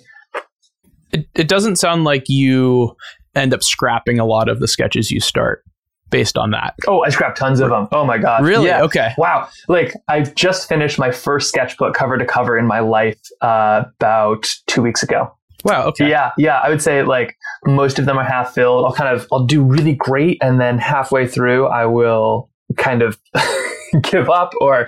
It, 1.13 1.29
it 1.35 1.49
doesn't 1.49 1.77
sound 1.77 2.05
like 2.05 2.29
you 2.29 2.97
end 3.35 3.53
up 3.53 3.63
scrapping 3.63 4.19
a 4.19 4.25
lot 4.25 4.49
of 4.49 4.61
the 4.61 4.69
sketches 4.69 5.11
you 5.11 5.21
start 5.21 5.63
based 6.11 6.39
on 6.39 6.51
that. 6.53 6.75
Oh, 6.87 7.03
I 7.05 7.11
scrapped 7.11 7.37
tons 7.37 7.61
of 7.61 7.69
them. 7.69 7.89
Oh 7.93 8.05
my 8.05 8.17
god. 8.17 8.45
Really? 8.45 8.67
Yeah. 8.67 8.83
Okay. 8.83 9.13
Wow. 9.19 9.49
Like 9.69 9.93
I've 10.09 10.35
just 10.35 10.69
finished 10.69 10.99
my 10.99 11.11
first 11.11 11.49
sketchbook 11.49 11.95
cover 11.95 12.17
to 12.17 12.25
cover 12.25 12.57
in 12.57 12.67
my 12.67 12.81
life 12.81 13.21
uh, 13.43 13.85
about 13.97 14.47
two 14.67 14.83
weeks 14.83 15.03
ago. 15.03 15.33
Wow. 15.65 15.87
Okay. 15.89 16.09
Yeah, 16.09 16.33
yeah. 16.39 16.61
I 16.61 16.69
would 16.71 16.81
say 16.81 17.03
like 17.03 17.37
most 17.67 17.99
of 17.99 18.07
them 18.07 18.19
are 18.19 18.25
half 18.25 18.55
filled. 18.55 18.85
I'll 18.85 18.95
kind 18.95 19.15
of 19.15 19.27
I'll 19.33 19.45
do 19.45 19.63
really 19.63 19.95
great, 19.95 20.39
and 20.41 20.61
then 20.61 20.79
halfway 20.79 21.27
through 21.27 21.67
I 21.67 21.87
will 21.87 22.51
kind 22.77 23.03
of 23.03 23.19
give 24.03 24.29
up, 24.29 24.53
or 24.61 24.87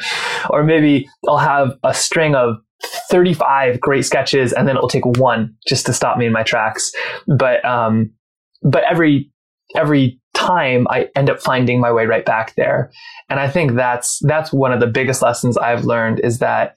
or 0.51 0.63
maybe 0.63 1.09
I'll 1.29 1.39
have 1.39 1.73
a 1.85 1.95
string 1.95 2.35
of 2.35 2.57
35 3.11 3.81
great 3.81 4.05
sketches, 4.05 4.53
and 4.53 4.69
then 4.69 4.77
it'll 4.77 4.89
take 4.89 5.07
one 5.07 5.55
just 5.67 5.87
to 5.87 5.93
stop 5.93 6.19
me 6.19 6.27
in 6.27 6.33
my 6.33 6.43
tracks. 6.43 6.91
But 7.27 7.65
um, 7.65 8.13
but 8.63 8.85
every 8.89 9.31
every 9.77 10.21
time 10.35 10.87
I 10.89 11.09
end 11.17 11.29
up 11.29 11.41
finding 11.41 11.81
my 11.81 11.93
way 11.93 12.07
right 12.07 12.25
back 12.25 12.55
there. 12.55 12.91
And 13.29 13.41
I 13.41 13.49
think 13.49 13.75
that's 13.75 14.21
that's 14.23 14.53
one 14.53 14.73
of 14.73 14.81
the 14.81 14.87
biggest 14.87 15.21
lessons 15.21 15.59
I've 15.59 15.85
learned 15.85 16.21
is 16.21 16.39
that 16.39 16.77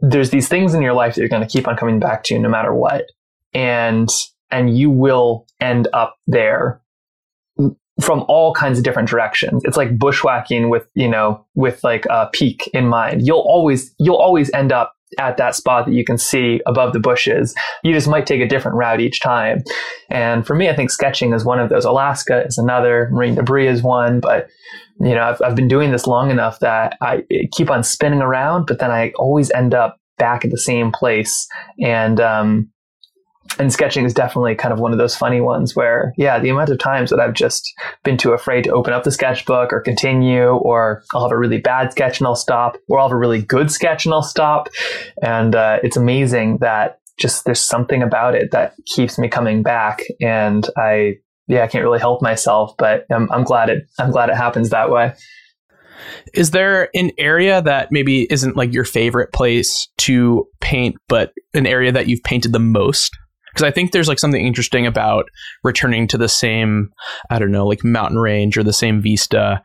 there's 0.00 0.30
these 0.30 0.48
things 0.48 0.74
in 0.74 0.82
your 0.82 0.94
life 0.94 1.14
that 1.14 1.20
you're 1.20 1.28
going 1.28 1.46
to 1.46 1.48
keep 1.48 1.68
on 1.68 1.76
coming 1.76 1.98
back 1.98 2.24
to 2.24 2.38
no 2.38 2.48
matter 2.48 2.74
what. 2.74 3.04
And 3.52 4.08
and 4.50 4.76
you 4.76 4.90
will 4.90 5.46
end 5.60 5.88
up 5.92 6.16
there 6.26 6.80
from 8.00 8.24
all 8.28 8.54
kinds 8.54 8.78
of 8.78 8.84
different 8.84 9.08
directions. 9.08 9.62
It's 9.64 9.76
like 9.76 9.98
bushwhacking 9.98 10.70
with, 10.70 10.88
you 10.94 11.08
know, 11.08 11.44
with 11.54 11.82
like 11.82 12.06
a 12.06 12.28
peak 12.32 12.70
in 12.72 12.86
mind. 12.86 13.26
You'll 13.26 13.46
always 13.46 13.94
you'll 13.98 14.16
always 14.16 14.50
end 14.52 14.72
up 14.72 14.94
at 15.18 15.36
that 15.38 15.54
spot 15.54 15.86
that 15.86 15.92
you 15.92 16.04
can 16.04 16.18
see 16.18 16.60
above 16.66 16.92
the 16.92 17.00
bushes. 17.00 17.54
You 17.82 17.94
just 17.94 18.08
might 18.08 18.26
take 18.26 18.40
a 18.40 18.48
different 18.48 18.76
route 18.76 19.00
each 19.00 19.20
time. 19.20 19.62
And 20.10 20.46
for 20.46 20.54
me, 20.54 20.68
I 20.68 20.76
think 20.76 20.90
sketching 20.90 21.32
is 21.32 21.44
one 21.44 21.58
of 21.58 21.70
those. 21.70 21.84
Alaska 21.84 22.44
is 22.44 22.58
another. 22.58 23.08
Marine 23.10 23.34
debris 23.34 23.68
is 23.68 23.82
one. 23.82 24.20
But 24.20 24.48
you 25.00 25.14
know, 25.14 25.22
I've, 25.22 25.40
I've 25.42 25.56
been 25.56 25.68
doing 25.68 25.92
this 25.92 26.06
long 26.06 26.30
enough 26.30 26.58
that 26.60 26.96
I 27.00 27.22
keep 27.52 27.70
on 27.70 27.84
spinning 27.84 28.20
around, 28.20 28.66
but 28.66 28.80
then 28.80 28.90
I 28.90 29.12
always 29.16 29.50
end 29.52 29.74
up 29.74 29.98
back 30.18 30.44
at 30.44 30.50
the 30.50 30.58
same 30.58 30.92
place. 30.92 31.46
And 31.80 32.20
um, 32.20 32.70
and 33.58 33.72
sketching 33.72 34.04
is 34.04 34.14
definitely 34.14 34.54
kind 34.54 34.72
of 34.72 34.78
one 34.78 34.92
of 34.92 34.98
those 34.98 35.16
funny 35.16 35.40
ones 35.40 35.74
where, 35.74 36.12
yeah, 36.16 36.38
the 36.38 36.48
amount 36.48 36.70
of 36.70 36.78
times 36.78 37.10
that 37.10 37.20
I've 37.20 37.34
just 37.34 37.72
been 38.04 38.16
too 38.16 38.32
afraid 38.32 38.64
to 38.64 38.72
open 38.72 38.92
up 38.92 39.04
the 39.04 39.10
sketchbook 39.10 39.72
or 39.72 39.80
continue, 39.80 40.48
or 40.48 41.02
I'll 41.12 41.22
have 41.22 41.32
a 41.32 41.38
really 41.38 41.58
bad 41.58 41.90
sketch 41.90 42.20
and 42.20 42.26
I'll 42.26 42.36
stop, 42.36 42.76
or 42.88 42.98
I'll 42.98 43.08
have 43.08 43.14
a 43.14 43.18
really 43.18 43.42
good 43.42 43.70
sketch 43.70 44.04
and 44.04 44.14
I'll 44.14 44.22
stop. 44.22 44.68
And 45.22 45.54
uh, 45.54 45.78
it's 45.82 45.96
amazing 45.96 46.58
that 46.58 47.00
just 47.18 47.44
there's 47.44 47.60
something 47.60 48.02
about 48.02 48.34
it 48.34 48.50
that 48.52 48.74
keeps 48.86 49.18
me 49.18 49.28
coming 49.28 49.62
back. 49.62 50.02
And 50.20 50.68
I, 50.76 51.14
yeah, 51.48 51.64
I 51.64 51.66
can't 51.66 51.82
really 51.84 51.98
help 51.98 52.22
myself, 52.22 52.74
but 52.78 53.06
I'm, 53.10 53.30
I'm 53.32 53.42
glad 53.42 53.70
it, 53.70 53.88
I'm 53.98 54.10
glad 54.10 54.28
it 54.28 54.36
happens 54.36 54.70
that 54.70 54.90
way. 54.90 55.14
Is 56.32 56.52
there 56.52 56.90
an 56.94 57.10
area 57.18 57.60
that 57.62 57.90
maybe 57.90 58.30
isn't 58.30 58.56
like 58.56 58.72
your 58.72 58.84
favorite 58.84 59.32
place 59.32 59.88
to 59.98 60.46
paint, 60.60 60.96
but 61.08 61.32
an 61.54 61.66
area 61.66 61.90
that 61.90 62.06
you've 62.06 62.22
painted 62.22 62.52
the 62.52 62.60
most? 62.60 63.16
Because 63.58 63.68
I 63.68 63.74
think 63.74 63.90
there's 63.90 64.06
like 64.06 64.20
something 64.20 64.46
interesting 64.46 64.86
about 64.86 65.28
returning 65.64 66.06
to 66.08 66.18
the 66.18 66.28
same, 66.28 66.92
I 67.28 67.40
don't 67.40 67.50
know, 67.50 67.66
like 67.66 67.82
mountain 67.82 68.18
range 68.18 68.56
or 68.56 68.62
the 68.62 68.72
same 68.72 69.02
vista 69.02 69.60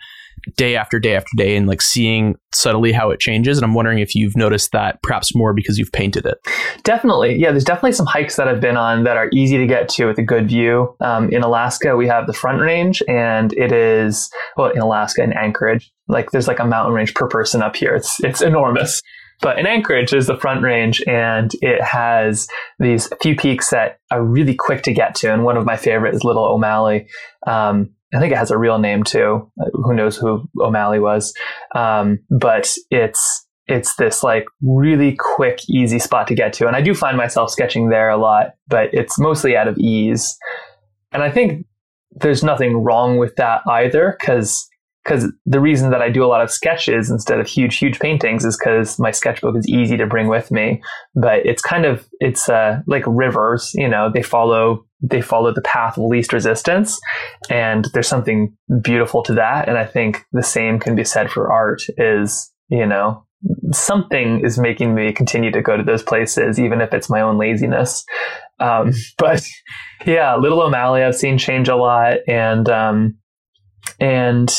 day 0.58 0.76
after 0.76 1.00
day 1.00 1.16
after 1.16 1.30
day 1.38 1.56
and 1.56 1.68
like 1.68 1.80
seeing 1.80 2.36
subtly 2.56 2.92
how 2.92 3.12
it 3.12 3.20
changes. 3.20 3.56
And 3.56 3.64
I'm 3.64 3.76
wondering 3.76 4.00
if 4.00 4.16
you've 4.16 4.36
noticed 4.36 4.72
that 4.72 5.00
perhaps 5.04 5.36
more 5.36 5.54
because 5.54 5.78
you've 5.78 5.92
painted 5.92 6.26
it. 6.26 6.40
Definitely. 6.84 7.36
Yeah, 7.36 7.52
there's 7.52 7.64
definitely 7.64 7.92
some 7.92 8.08
hikes 8.08 8.36
that 8.38 8.48
I've 8.48 8.60
been 8.60 8.78
on 8.78 9.04
that 9.04 9.16
are 9.16 9.30
easy 9.32 9.60
to 9.60 9.68
get 9.68 9.90
to 9.90 10.08
with 10.08 10.18
a 10.18 10.24
good 10.24 10.48
view. 10.48 10.96
Um, 11.00 11.30
in 11.30 11.44
Alaska, 11.44 11.96
we 11.96 12.08
have 12.08 12.26
the 12.26 12.34
Front 12.34 12.62
Range, 12.62 13.04
and 13.08 13.54
it 13.54 13.72
is, 13.72 14.32
well, 14.58 14.72
in 14.72 14.80
Alaska, 14.80 15.22
in 15.22 15.34
Anchorage, 15.34 15.94
like 16.08 16.32
there's 16.32 16.48
like 16.48 16.60
a 16.60 16.66
mountain 16.66 16.96
range 16.96 17.14
per 17.14 17.28
person 17.28 17.62
up 17.62 17.76
here. 17.76 17.94
It's, 17.94 18.22
it's 18.24 18.42
enormous. 18.42 19.04
But 19.42 19.60
in 19.60 19.66
Anchorage 19.68 20.14
is 20.14 20.28
the 20.28 20.38
front 20.38 20.62
range, 20.64 21.04
and 21.08 21.52
it 21.62 21.82
has 21.82 22.48
these 22.80 23.10
few 23.22 23.36
peaks 23.36 23.72
that 23.72 24.00
are 24.12 24.24
really 24.24 24.56
quick 24.56 24.84
to 24.84 24.94
get 24.94 25.16
to. 25.16 25.34
And 25.34 25.44
one 25.44 25.58
of 25.58 25.66
my 25.66 25.76
favorite 25.76 26.16
is 26.16 26.24
Little 26.24 26.46
O'Malley. 26.46 27.08
Um, 27.46 27.90
I 28.14 28.20
think 28.20 28.32
it 28.32 28.38
has 28.38 28.52
a 28.52 28.58
real 28.58 28.78
name 28.78 29.04
too. 29.04 29.52
Who 29.74 29.94
knows 29.94 30.16
who 30.16 30.48
O'Malley 30.62 31.00
was? 31.00 31.34
Um, 31.76 32.20
but 32.30 32.74
it's 32.92 33.48
it's 33.68 33.96
this 33.96 34.24
like 34.24 34.46
really 34.62 35.16
quick, 35.18 35.62
easy 35.70 35.98
spot 35.98 36.28
to 36.28 36.36
get 36.36 36.54
to. 36.54 36.68
And 36.68 36.76
I 36.76 36.82
do 36.82 36.94
find 36.94 37.18
myself 37.18 37.50
sketching 37.50 37.90
there 37.90 38.10
a 38.10 38.18
lot, 38.18 38.52
but 38.68 38.94
it's 38.94 39.18
mostly 39.18 39.56
out 39.56 39.68
of 39.68 39.78
ease. 39.78 40.38
And 41.12 41.24
I 41.24 41.32
think 41.32 41.66
there's 42.12 42.44
nothing 42.44 42.84
wrong 42.84 43.18
with 43.18 43.36
that 43.38 43.62
either, 43.68 44.16
because 44.20 44.68
because 45.04 45.32
the 45.46 45.60
reason 45.60 45.92
that 45.92 46.02
I 46.02 46.10
do 46.10 46.24
a 46.24 46.28
lot 46.28 46.42
of 46.42 46.50
sketches 46.50 47.10
instead 47.10 47.40
of 47.40 47.48
huge, 47.48 47.78
huge 47.78 48.00
paintings 48.00 48.46
is 48.46 48.58
because 48.58 48.98
my 49.00 49.12
sketchbook 49.12 49.58
is 49.58 49.68
easy 49.68 49.98
to 49.98 50.08
bring 50.08 50.30
with 50.30 50.50
me. 50.52 50.82
But 51.14 51.46
it's 51.46 51.62
kind 51.62 51.86
of 51.86 52.08
it's 52.20 52.48
uh, 52.48 52.82
like 52.88 53.04
rivers, 53.06 53.72
you 53.76 53.88
know, 53.88 54.10
they 54.14 54.22
follow 54.22 54.86
they 55.02 55.22
follow 55.22 55.54
the 55.54 55.62
path 55.62 55.98
of 55.98 56.06
least 56.06 56.32
resistance, 56.32 57.00
and 57.50 57.86
there's 57.94 58.08
something 58.08 58.56
beautiful 58.82 59.22
to 59.24 59.34
that. 59.34 59.68
And 59.68 59.78
I 59.78 59.86
think 59.86 60.26
the 60.32 60.44
same 60.44 60.80
can 60.80 60.96
be 60.96 61.04
said 61.04 61.30
for 61.30 61.52
art. 61.52 61.82
Is 61.98 62.52
you 62.70 62.86
know 62.86 63.26
something 63.74 64.44
is 64.46 64.58
making 64.58 64.96
me 64.96 65.12
continue 65.12 65.52
to 65.52 65.62
go 65.62 65.76
to 65.76 65.84
those 65.84 66.04
places, 66.04 66.60
even 66.60 66.80
if 66.80 66.94
it's 66.94 67.10
my 67.10 67.20
own 67.20 67.38
laziness. 67.38 68.06
Um, 68.60 68.94
but 69.18 69.46
yeah, 70.06 70.36
Little 70.38 70.62
O'Malley 70.62 71.04
I've 71.04 71.16
seen 71.16 71.38
change 71.38 71.68
a 71.68 71.76
lot, 71.76 72.20
and 72.28 72.70
um, 72.70 73.18
and 74.00 74.50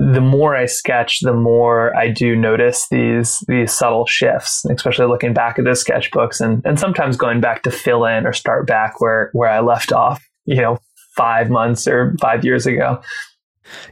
the 0.00 0.20
more 0.22 0.56
I 0.56 0.64
sketch, 0.64 1.20
the 1.20 1.34
more 1.34 1.94
I 1.94 2.08
do 2.08 2.34
notice 2.34 2.88
these 2.88 3.44
these 3.48 3.70
subtle 3.70 4.06
shifts, 4.06 4.64
especially 4.64 5.06
looking 5.06 5.34
back 5.34 5.58
at 5.58 5.66
those 5.66 5.84
sketchbooks 5.84 6.40
and, 6.40 6.64
and 6.64 6.80
sometimes 6.80 7.18
going 7.18 7.42
back 7.42 7.62
to 7.64 7.70
fill 7.70 8.06
in 8.06 8.26
or 8.26 8.32
start 8.32 8.66
back 8.66 8.98
where, 9.00 9.28
where 9.34 9.50
I 9.50 9.60
left 9.60 9.92
off, 9.92 10.24
you 10.46 10.56
know, 10.56 10.78
five 11.16 11.50
months 11.50 11.86
or 11.86 12.16
five 12.18 12.46
years 12.46 12.66
ago. 12.66 13.02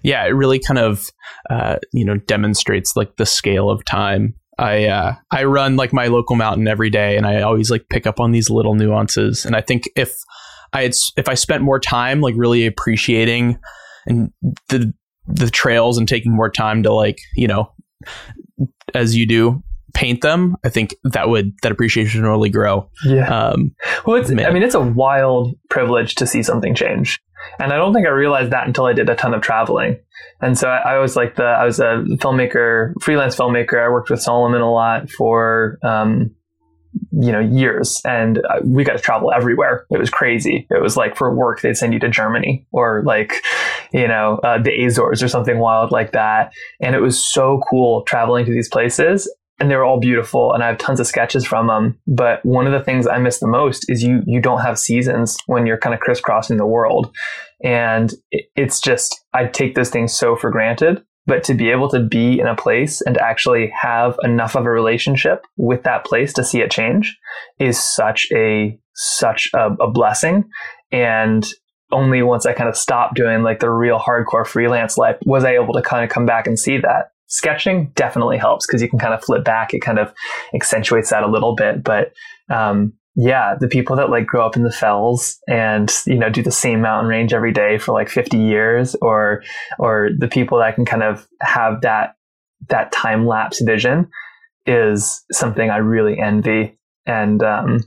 Yeah, 0.02 0.24
it 0.24 0.30
really 0.30 0.58
kind 0.58 0.78
of 0.78 1.10
uh, 1.50 1.76
you 1.92 2.06
know 2.06 2.16
demonstrates 2.16 2.96
like 2.96 3.16
the 3.16 3.26
scale 3.26 3.68
of 3.68 3.84
time. 3.84 4.34
I 4.56 4.86
uh, 4.86 5.14
I 5.30 5.44
run 5.44 5.76
like 5.76 5.92
my 5.92 6.06
local 6.06 6.36
mountain 6.36 6.66
every 6.68 6.88
day, 6.88 7.18
and 7.18 7.26
I 7.26 7.42
always 7.42 7.70
like 7.70 7.84
pick 7.90 8.06
up 8.06 8.18
on 8.18 8.32
these 8.32 8.48
little 8.48 8.74
nuances. 8.74 9.44
And 9.44 9.54
I 9.54 9.60
think 9.60 9.84
if 9.94 10.16
I 10.72 10.84
had 10.84 10.94
if 11.18 11.28
I 11.28 11.34
spent 11.34 11.62
more 11.62 11.78
time 11.78 12.22
like 12.22 12.34
really 12.34 12.64
appreciating 12.64 13.58
and 14.06 14.32
the 14.70 14.94
the 15.28 15.50
trails 15.50 15.98
and 15.98 16.08
taking 16.08 16.34
more 16.34 16.50
time 16.50 16.82
to 16.82 16.92
like 16.92 17.18
you 17.36 17.46
know 17.46 17.70
as 18.94 19.14
you 19.14 19.26
do 19.26 19.62
paint 19.94 20.20
them 20.22 20.56
i 20.64 20.68
think 20.68 20.94
that 21.04 21.28
would 21.28 21.52
that 21.62 21.72
appreciation 21.72 22.22
would 22.22 22.28
really 22.28 22.50
grow. 22.50 22.88
Yeah. 23.04 23.28
Um, 23.28 23.74
well 24.06 24.20
it's 24.20 24.30
man. 24.30 24.46
i 24.46 24.50
mean 24.52 24.62
it's 24.62 24.74
a 24.74 24.80
wild 24.80 25.54
privilege 25.70 26.14
to 26.16 26.26
see 26.26 26.42
something 26.42 26.74
change. 26.74 27.20
And 27.58 27.72
i 27.72 27.76
don't 27.76 27.94
think 27.94 28.06
i 28.06 28.10
realized 28.10 28.52
that 28.52 28.66
until 28.66 28.86
i 28.86 28.92
did 28.92 29.08
a 29.08 29.14
ton 29.14 29.34
of 29.34 29.42
traveling. 29.42 29.98
And 30.40 30.56
so 30.56 30.68
I, 30.68 30.94
I 30.94 30.98
was 30.98 31.16
like 31.16 31.36
the 31.36 31.44
i 31.44 31.64
was 31.64 31.80
a 31.80 32.04
filmmaker 32.16 32.92
freelance 33.02 33.36
filmmaker. 33.36 33.84
I 33.84 33.88
worked 33.88 34.10
with 34.10 34.20
Salomon 34.20 34.60
a 34.60 34.70
lot 34.70 35.10
for 35.10 35.78
um, 35.82 36.34
you 37.12 37.32
know 37.32 37.40
years. 37.40 38.00
And 38.04 38.38
uh, 38.38 38.60
we 38.64 38.84
got 38.84 38.94
to 38.94 39.02
travel 39.02 39.32
everywhere. 39.32 39.86
It 39.90 39.98
was 39.98 40.10
crazy. 40.10 40.66
It 40.70 40.82
was 40.82 40.96
like 40.96 41.16
for 41.16 41.34
work 41.34 41.60
they'd 41.60 41.76
send 41.76 41.92
you 41.92 42.00
to 42.00 42.08
germany 42.08 42.66
or 42.72 43.02
like 43.04 43.34
you 43.92 44.08
know 44.08 44.38
uh, 44.44 44.62
the 44.62 44.84
azores 44.84 45.22
or 45.22 45.28
something 45.28 45.58
wild 45.58 45.90
like 45.90 46.12
that. 46.12 46.52
And 46.80 46.94
it 46.94 47.00
was 47.00 47.18
so 47.18 47.60
cool 47.68 48.02
traveling 48.02 48.44
to 48.46 48.52
these 48.52 48.68
places 48.68 49.28
and 49.60 49.70
they 49.70 49.76
were 49.76 49.84
all 49.84 49.98
beautiful 49.98 50.52
and 50.52 50.62
i 50.62 50.66
have 50.66 50.78
tons 50.78 51.00
of 51.00 51.06
sketches 51.06 51.44
from 51.44 51.66
them 51.66 51.98
but 52.06 52.44
one 52.44 52.66
of 52.66 52.72
the 52.72 52.82
things 52.82 53.06
i 53.06 53.18
miss 53.18 53.40
the 53.40 53.46
most 53.46 53.84
is 53.88 54.02
you 54.02 54.22
you 54.26 54.40
don't 54.40 54.60
have 54.60 54.78
seasons 54.78 55.36
when 55.46 55.66
you're 55.66 55.78
kind 55.78 55.94
of 55.94 56.00
crisscrossing 56.00 56.56
the 56.56 56.66
world. 56.66 57.14
And 57.64 58.14
it's 58.54 58.80
just 58.80 59.24
i 59.34 59.46
take 59.46 59.74
those 59.74 59.90
things 59.90 60.14
so 60.14 60.36
for 60.36 60.50
granted 60.50 61.02
but 61.28 61.44
to 61.44 61.52
be 61.52 61.70
able 61.70 61.90
to 61.90 62.00
be 62.00 62.40
in 62.40 62.46
a 62.46 62.56
place 62.56 63.02
and 63.02 63.18
actually 63.18 63.70
have 63.80 64.18
enough 64.24 64.56
of 64.56 64.64
a 64.64 64.70
relationship 64.70 65.44
with 65.58 65.82
that 65.82 66.04
place 66.04 66.32
to 66.32 66.42
see 66.42 66.62
it 66.62 66.70
change 66.70 67.16
is 67.60 67.78
such 67.78 68.26
a 68.32 68.76
such 68.94 69.50
a, 69.54 69.66
a 69.78 69.90
blessing. 69.90 70.48
And 70.90 71.46
only 71.92 72.22
once 72.22 72.46
I 72.46 72.54
kind 72.54 72.68
of 72.68 72.76
stopped 72.76 73.14
doing 73.14 73.42
like 73.42 73.60
the 73.60 73.68
real 73.68 73.98
hardcore 73.98 74.46
freelance 74.46 74.96
life 74.96 75.16
was 75.26 75.44
I 75.44 75.52
able 75.52 75.74
to 75.74 75.82
kind 75.82 76.02
of 76.02 76.10
come 76.10 76.24
back 76.24 76.46
and 76.46 76.58
see 76.58 76.78
that. 76.78 77.10
Sketching 77.26 77.92
definitely 77.94 78.38
helps 78.38 78.66
because 78.66 78.80
you 78.80 78.88
can 78.88 78.98
kind 78.98 79.12
of 79.12 79.22
flip 79.22 79.44
back. 79.44 79.74
It 79.74 79.80
kind 79.80 79.98
of 79.98 80.12
accentuates 80.54 81.10
that 81.10 81.22
a 81.22 81.30
little 81.30 81.54
bit. 81.54 81.84
But 81.84 82.12
um, 82.48 82.94
yeah, 83.20 83.56
the 83.58 83.66
people 83.66 83.96
that 83.96 84.10
like 84.10 84.26
grow 84.26 84.46
up 84.46 84.56
in 84.56 84.62
the 84.62 84.72
fells 84.72 85.38
and 85.48 85.92
you 86.06 86.16
know 86.16 86.30
do 86.30 86.42
the 86.42 86.52
same 86.52 86.80
mountain 86.80 87.10
range 87.10 87.32
every 87.32 87.52
day 87.52 87.76
for 87.76 87.92
like 87.92 88.08
50 88.08 88.38
years, 88.38 88.94
or 89.02 89.42
or 89.78 90.10
the 90.16 90.28
people 90.28 90.58
that 90.58 90.76
can 90.76 90.84
kind 90.84 91.02
of 91.02 91.26
have 91.40 91.80
that 91.82 92.14
that 92.68 92.92
time 92.92 93.26
lapse 93.26 93.60
vision 93.60 94.08
is 94.66 95.24
something 95.32 95.68
I 95.68 95.78
really 95.78 96.18
envy 96.18 96.78
and 97.06 97.42
um, 97.42 97.80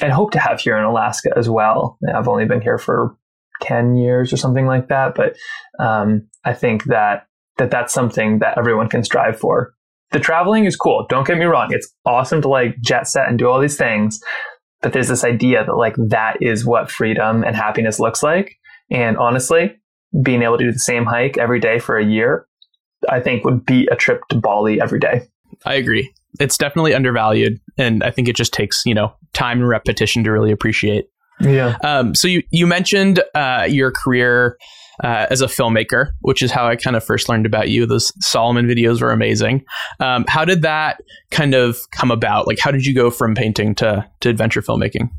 and 0.00 0.12
hope 0.12 0.30
to 0.32 0.38
have 0.38 0.60
here 0.60 0.78
in 0.78 0.84
Alaska 0.84 1.30
as 1.36 1.50
well. 1.50 1.98
I've 2.14 2.28
only 2.28 2.46
been 2.46 2.60
here 2.60 2.78
for 2.78 3.16
10 3.62 3.96
years 3.96 4.32
or 4.32 4.36
something 4.36 4.66
like 4.66 4.88
that. 4.88 5.14
But 5.14 5.36
um, 5.78 6.28
I 6.44 6.54
think 6.54 6.84
that, 6.84 7.26
that 7.56 7.70
that's 7.70 7.92
something 7.92 8.38
that 8.38 8.56
everyone 8.58 8.88
can 8.88 9.04
strive 9.04 9.38
for. 9.38 9.74
The 10.10 10.20
traveling 10.20 10.64
is 10.64 10.76
cool. 10.76 11.06
Don't 11.08 11.26
get 11.26 11.38
me 11.38 11.44
wrong. 11.44 11.68
It's 11.70 11.92
awesome 12.06 12.40
to 12.42 12.48
like 12.48 12.80
jet 12.80 13.06
set 13.06 13.28
and 13.28 13.38
do 13.38 13.48
all 13.48 13.60
these 13.60 13.76
things. 13.76 14.20
But 14.80 14.92
there's 14.92 15.08
this 15.08 15.24
idea 15.24 15.64
that 15.64 15.74
like 15.74 15.96
that 15.96 16.36
is 16.40 16.64
what 16.64 16.90
freedom 16.90 17.42
and 17.42 17.56
happiness 17.56 17.98
looks 17.98 18.22
like. 18.22 18.56
And 18.90 19.16
honestly, 19.16 19.76
being 20.22 20.42
able 20.42 20.58
to 20.58 20.64
do 20.64 20.72
the 20.72 20.78
same 20.78 21.04
hike 21.04 21.36
every 21.36 21.60
day 21.60 21.78
for 21.78 21.98
a 21.98 22.04
year, 22.04 22.46
I 23.08 23.20
think 23.20 23.44
would 23.44 23.64
be 23.64 23.88
a 23.90 23.96
trip 23.96 24.22
to 24.30 24.36
Bali 24.36 24.80
every 24.80 25.00
day. 25.00 25.22
I 25.66 25.74
agree. 25.74 26.12
It's 26.40 26.56
definitely 26.56 26.94
undervalued. 26.94 27.60
And 27.76 28.02
I 28.02 28.10
think 28.10 28.28
it 28.28 28.36
just 28.36 28.52
takes, 28.52 28.84
you 28.86 28.94
know, 28.94 29.12
time 29.32 29.58
and 29.58 29.68
repetition 29.68 30.24
to 30.24 30.32
really 30.32 30.52
appreciate. 30.52 31.06
Yeah. 31.40 31.76
Um, 31.84 32.14
so 32.14 32.28
you 32.28 32.42
you 32.50 32.66
mentioned 32.66 33.22
uh, 33.34 33.66
your 33.68 33.92
career 33.92 34.56
uh, 35.02 35.26
as 35.30 35.40
a 35.40 35.46
filmmaker, 35.46 36.12
which 36.20 36.42
is 36.42 36.50
how 36.50 36.66
I 36.66 36.76
kind 36.76 36.96
of 36.96 37.04
first 37.04 37.28
learned 37.28 37.46
about 37.46 37.68
you. 37.68 37.86
Those 37.86 38.12
Salomon 38.24 38.66
videos 38.66 39.00
were 39.00 39.10
amazing. 39.10 39.64
Um, 40.00 40.24
how 40.28 40.44
did 40.44 40.62
that 40.62 41.00
kind 41.30 41.54
of 41.54 41.78
come 41.90 42.10
about? 42.10 42.46
Like, 42.46 42.58
how 42.58 42.70
did 42.70 42.86
you 42.86 42.94
go 42.94 43.10
from 43.10 43.34
painting 43.34 43.74
to 43.76 44.08
to 44.20 44.28
adventure 44.28 44.62
filmmaking? 44.62 45.10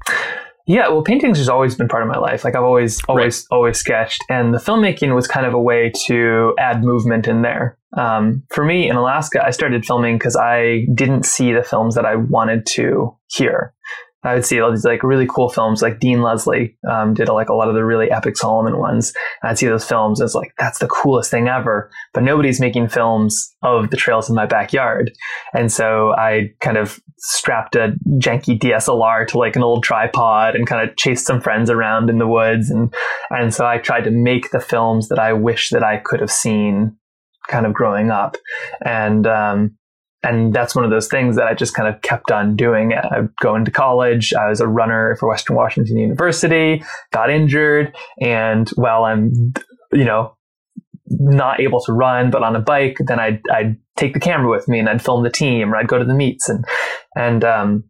Yeah, 0.69 0.87
well, 0.89 1.01
paintings 1.01 1.39
has 1.39 1.49
always 1.49 1.73
been 1.73 1.87
part 1.87 2.03
of 2.03 2.09
my 2.09 2.19
life. 2.19 2.43
Like 2.43 2.55
I've 2.55 2.63
always, 2.63 3.03
always, 3.05 3.47
right. 3.49 3.55
always 3.55 3.79
sketched, 3.79 4.23
and 4.29 4.53
the 4.53 4.59
filmmaking 4.59 5.15
was 5.15 5.27
kind 5.27 5.47
of 5.47 5.55
a 5.55 5.59
way 5.59 5.91
to 6.05 6.53
add 6.59 6.83
movement 6.83 7.27
in 7.27 7.41
there. 7.41 7.75
Um, 7.97 8.43
for 8.49 8.63
me 8.63 8.87
in 8.87 8.95
Alaska, 8.95 9.43
I 9.43 9.49
started 9.49 9.83
filming 9.83 10.19
because 10.19 10.35
I 10.35 10.85
didn't 10.93 11.25
see 11.25 11.53
the 11.53 11.63
films 11.63 11.95
that 11.95 12.05
I 12.05 12.17
wanted 12.17 12.67
to 12.67 13.17
here. 13.29 13.73
I 14.23 14.33
would 14.33 14.45
see 14.45 14.59
all 14.59 14.69
these 14.69 14.83
like 14.83 15.01
really 15.01 15.27
cool 15.27 15.47
films, 15.47 15.81
like 15.81 15.99
Dean 15.99 16.21
Leslie 16.21 16.77
um, 16.89 17.13
did 17.13 17.29
like 17.29 17.47
a 17.47 17.53
lot 17.53 17.69
of 17.69 17.75
the 17.75 17.85
really 17.85 18.11
epic 18.11 18.35
Salomon 18.35 18.77
ones. 18.77 19.13
And 19.41 19.49
I'd 19.49 19.57
see 19.57 19.67
those 19.67 19.85
films 19.85 20.21
as 20.21 20.35
like 20.35 20.53
that's 20.57 20.79
the 20.79 20.87
coolest 20.87 21.31
thing 21.31 21.47
ever. 21.47 21.89
But 22.13 22.23
nobody's 22.23 22.59
making 22.59 22.89
films 22.89 23.55
of 23.63 23.91
the 23.91 23.97
trails 23.97 24.29
in 24.29 24.35
my 24.35 24.45
backyard, 24.45 25.11
and 25.53 25.71
so 25.71 26.13
I 26.17 26.49
kind 26.59 26.77
of 26.77 26.99
strapped 27.17 27.75
a 27.75 27.93
janky 28.17 28.59
DSLR 28.59 29.27
to 29.27 29.37
like 29.37 29.55
an 29.55 29.63
old 29.63 29.83
tripod 29.83 30.55
and 30.55 30.67
kind 30.67 30.87
of 30.87 30.95
chased 30.97 31.25
some 31.25 31.41
friends 31.41 31.69
around 31.69 32.09
in 32.09 32.17
the 32.17 32.27
woods, 32.27 32.69
and 32.69 32.93
and 33.29 33.53
so 33.53 33.65
I 33.65 33.77
tried 33.77 34.03
to 34.03 34.11
make 34.11 34.51
the 34.51 34.59
films 34.59 35.07
that 35.09 35.19
I 35.19 35.31
wish 35.31 35.69
that 35.69 35.83
I 35.83 35.97
could 35.97 36.19
have 36.19 36.31
seen 36.31 36.97
kind 37.47 37.65
of 37.65 37.73
growing 37.73 38.11
up, 38.11 38.35
and 38.85 39.25
um, 39.25 39.77
and 40.21 40.53
that's 40.53 40.75
one 40.75 40.83
of 40.83 40.91
those 40.91 41.07
things 41.07 41.37
that 41.37 41.47
I 41.47 41.53
just 41.53 41.73
kind 41.73 41.93
of 41.93 42.01
kept 42.01 42.31
on 42.31 42.55
doing. 42.55 42.93
I 42.93 43.21
going 43.41 43.63
to 43.65 43.71
college. 43.71 44.33
I 44.33 44.49
was 44.49 44.59
a 44.59 44.67
runner 44.67 45.15
for 45.17 45.29
Western 45.29 45.55
Washington 45.55 45.97
University, 45.97 46.83
got 47.11 47.29
injured. 47.29 47.95
And 48.19 48.67
while 48.71 49.05
I'm, 49.05 49.53
you 49.93 50.03
know, 50.03 50.35
not 51.07 51.61
able 51.61 51.81
to 51.85 51.93
run, 51.93 52.31
but 52.31 52.43
on 52.43 52.55
a 52.55 52.59
bike, 52.59 52.97
then 53.07 53.19
I'd, 53.19 53.41
I'd 53.51 53.77
take 53.95 54.13
the 54.13 54.19
camera 54.19 54.49
with 54.49 54.67
me 54.67 54.79
and 54.79 54.89
I'd 54.89 55.01
film 55.01 55.23
the 55.23 55.29
team 55.29 55.73
or 55.73 55.77
I'd 55.77 55.87
go 55.87 55.97
to 55.97 56.05
the 56.05 56.13
meets. 56.13 56.49
And, 56.49 56.65
and, 57.15 57.43
um, 57.45 57.83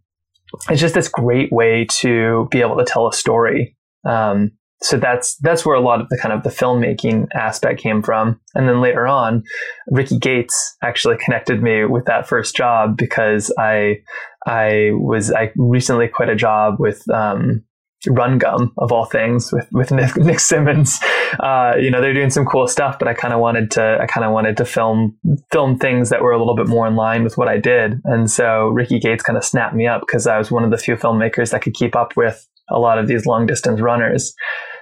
it's 0.69 0.81
just 0.81 0.95
this 0.95 1.09
great 1.09 1.51
way 1.51 1.85
to 1.99 2.47
be 2.51 2.61
able 2.61 2.77
to 2.77 2.85
tell 2.85 3.07
a 3.07 3.13
story. 3.13 3.75
Um, 4.03 4.51
so 4.81 4.97
that's 4.97 5.35
that's 5.37 5.65
where 5.65 5.75
a 5.75 5.81
lot 5.81 5.99
of 6.01 6.09
the 6.09 6.17
kind 6.17 6.33
of 6.33 6.43
the 6.43 6.49
filmmaking 6.49 7.27
aspect 7.33 7.81
came 7.81 8.01
from. 8.01 8.39
And 8.55 8.67
then 8.67 8.81
later 8.81 9.07
on 9.07 9.43
ricky 9.87 10.17
gates 10.17 10.77
actually 10.83 11.17
connected 11.17 11.61
me 11.61 11.85
with 11.85 12.05
that 12.05 12.27
first 12.27 12.55
job 12.55 12.97
because 12.97 13.53
i 13.57 13.97
i 14.45 14.91
was 14.93 15.31
i 15.31 15.51
recently 15.55 16.07
quit 16.07 16.29
a 16.29 16.35
job 16.35 16.75
with 16.79 17.09
um, 17.09 17.63
run 18.07 18.37
gum 18.37 18.71
of 18.77 18.91
all 18.91 19.05
things 19.05 19.51
with 19.51 19.67
with 19.71 19.91
nick, 19.91 20.15
nick 20.17 20.39
Symmonds. 20.39 20.99
Uh, 21.39 21.73
you 21.77 21.91
know 21.91 22.01
they're 22.01 22.13
doing 22.13 22.29
some 22.29 22.45
cool 22.45 22.67
stuff 22.67 22.97
but 22.97 23.07
i 23.07 23.13
kind 23.13 23.33
of 23.33 23.39
wanted 23.39 23.71
to 23.71 23.97
i 24.01 24.05
kind 24.05 24.25
of 24.25 24.31
wanted 24.31 24.55
to 24.57 24.65
film 24.65 25.17
film 25.51 25.77
things 25.77 26.09
that 26.09 26.21
were 26.21 26.31
a 26.31 26.39
little 26.39 26.55
bit 26.55 26.67
more 26.67 26.87
in 26.87 26.95
line 26.95 27.23
with 27.23 27.37
what 27.37 27.47
i 27.47 27.57
did. 27.57 27.99
And 28.05 28.29
so 28.31 28.67
ricky 28.67 28.99
gates 28.99 29.23
kind 29.23 29.37
of 29.37 29.43
snapped 29.43 29.75
me 29.75 29.87
up 29.87 30.01
because 30.01 30.27
i 30.27 30.37
was 30.37 30.51
one 30.51 30.63
of 30.63 30.71
the 30.71 30.77
few 30.77 30.95
filmmakers 30.95 31.51
that 31.51 31.61
could 31.61 31.73
keep 31.73 31.95
up 31.95 32.15
with 32.15 32.47
a 32.69 32.79
lot 32.79 32.99
of 32.99 33.07
these 33.07 33.25
long 33.25 33.45
distance 33.45 33.81
runners. 33.81 34.33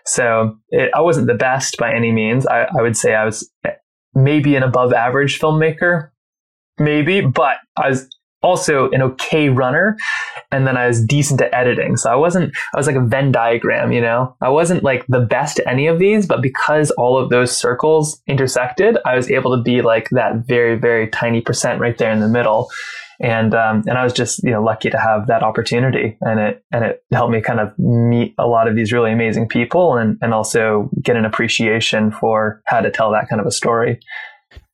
So 0.08 0.58
it, 0.70 0.90
I 0.96 1.02
wasn't 1.02 1.28
the 1.28 1.34
best 1.36 1.78
by 1.78 1.94
any 1.94 2.12
means. 2.12 2.48
I, 2.48 2.68
I 2.78 2.82
would 2.82 2.98
say 2.98 3.14
I 3.14 3.26
was 3.26 3.50
maybe 4.16 4.56
an 4.56 4.64
above 4.64 4.94
average 4.94 5.40
filmmaker, 5.40 6.10
maybe, 6.80 7.22
but 7.22 7.58
I 7.78 7.90
was 7.90 8.10
also 8.44 8.90
an 8.92 9.02
okay 9.02 9.50
runner 9.50 9.98
and 10.52 10.66
then 10.66 10.78
I 10.78 10.88
was 10.88 11.04
decent 11.04 11.42
at 11.42 11.54
editing. 11.54 11.98
So 11.98 12.12
I 12.12 12.16
wasn't 12.16 12.56
I 12.74 12.78
was 12.78 12.88
like 12.88 12.96
a 12.96 13.02
Venn 13.02 13.32
diagram, 13.32 13.92
you 13.92 14.00
know. 14.00 14.36
I 14.42 14.50
wasn't 14.50 14.84
like 14.84 15.06
the 15.08 15.20
best 15.20 15.60
at 15.60 15.68
any 15.68 15.88
of 15.88 16.00
these, 16.00 16.26
but 16.26 16.42
because 16.42 16.92
all 16.92 17.18
of 17.18 17.30
those 17.30 17.56
circles 17.56 18.22
intersected, 18.28 18.98
I 19.06 19.16
was 19.16 19.30
able 19.30 19.58
to 19.58 19.62
be 19.62 19.82
like 19.82 20.10
that 20.12 20.46
very 20.48 20.78
very 20.78 21.08
tiny 21.08 21.42
percent 21.42 21.82
right 21.82 21.98
there 21.98 22.12
in 22.12 22.20
the 22.20 22.30
middle 22.30 22.70
and 23.20 23.54
um, 23.54 23.84
and 23.88 23.98
I 23.98 24.04
was 24.04 24.14
just 24.14 24.44
you 24.44 24.52
know 24.52 24.62
lucky 24.62 24.90
to 24.90 24.98
have 24.98 25.28
that 25.28 25.44
opportunity, 25.44 26.18
and 26.22 26.40
it 26.40 26.64
and 26.72 26.84
it 26.84 27.04
helped 27.12 27.34
me 27.34 27.42
kind 27.42 27.60
of 27.60 27.78
meet 27.78 28.36
a 28.38 28.48
lot 28.48 28.68
of 28.68 28.76
these 28.76 28.92
really 28.92 29.12
amazing 29.12 29.48
people, 29.48 29.98
and 29.98 30.18
and 30.22 30.34
also 30.34 30.90
get 31.02 31.16
an 31.16 31.26
appreciation 31.26 32.12
for 32.12 32.62
how 32.66 32.82
to 32.82 32.92
tell 32.92 33.12
that 33.12 33.28
kind 33.30 33.40
of 33.40 33.48
a 33.48 33.52
story. 33.52 34.00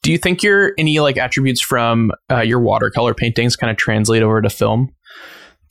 Do 0.02 0.12
you 0.12 0.18
think 0.18 0.44
your 0.44 0.74
any 0.78 1.00
like 1.00 1.18
attributes 1.18 1.62
from 1.62 2.12
uh, 2.32 2.42
your 2.42 2.60
watercolor 2.60 3.14
paintings 3.14 3.56
kind 3.56 3.72
of 3.72 3.78
translate 3.78 4.24
over 4.24 4.42
to 4.42 4.50
film? 4.50 4.94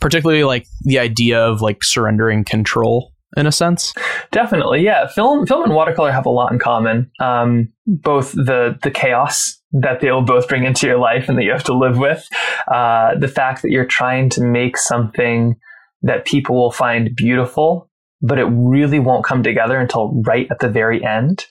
Particularly 0.01 0.43
like 0.43 0.67
the 0.81 0.99
idea 0.99 1.41
of 1.41 1.61
like 1.61 1.85
surrendering 1.85 2.43
control 2.43 3.12
in 3.37 3.47
a 3.47 3.53
sense. 3.53 3.93
Definitely, 4.31 4.83
yeah. 4.83 5.07
Film, 5.07 5.47
film 5.47 5.65
and 5.65 5.75
watercolor 5.75 6.13
have 6.13 6.27
a 6.27 6.31
lot 6.31 6.53
in 6.53 6.59
common. 6.59 7.11
Um, 7.21 7.73
both 7.87 8.33
the 8.33 8.79
the 8.83 8.91
chaos 8.91 9.61
that 9.73 10.01
they'll 10.01 10.23
both 10.23 10.49
bring 10.49 10.65
into 10.65 10.87
your 10.87 10.99
life 10.99 11.29
and 11.29 11.39
that 11.39 11.45
you 11.45 11.53
have 11.53 11.65
to 11.65 11.77
live 11.77 11.99
with. 11.99 12.29
Uh, 12.73 13.17
the 13.19 13.29
fact 13.29 13.63
that 13.63 13.71
you're 13.71 13.87
trying 13.87 14.29
to 14.31 14.43
make 14.43 14.77
something 14.77 15.57
that 16.03 16.27
people 16.27 16.57
will 16.57 16.73
find 16.73 17.15
beautiful, 17.17 17.89
but 18.21 18.39
it 18.39 18.45
really 18.45 18.99
won't 18.99 19.25
come 19.25 19.43
together 19.43 19.79
until 19.79 20.23
right 20.27 20.47
at 20.51 20.59
the 20.59 20.69
very 20.69 21.05
end. 21.05 21.47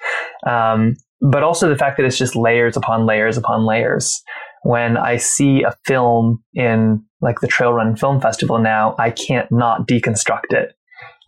Um, 0.46 0.96
but 1.22 1.44
also 1.44 1.70
the 1.70 1.78
fact 1.78 1.98
that 1.98 2.06
it's 2.06 2.18
just 2.18 2.36
layers 2.36 2.78
upon 2.78 3.06
layers 3.06 3.38
upon 3.38 3.66
layers. 3.66 4.22
When 4.64 4.98
I 4.98 5.18
see 5.18 5.64
a 5.64 5.76
film 5.86 6.44
in 6.54 7.04
like 7.22 7.40
the 7.40 7.48
Trail 7.48 7.74
Run 7.74 7.96
Film 7.96 8.22
Festival 8.22 8.60
now, 8.60 8.96
I 9.00 9.12
can't 9.12 9.52
not 9.52 9.88
deconstruct 9.88 10.52
it. 10.52 10.74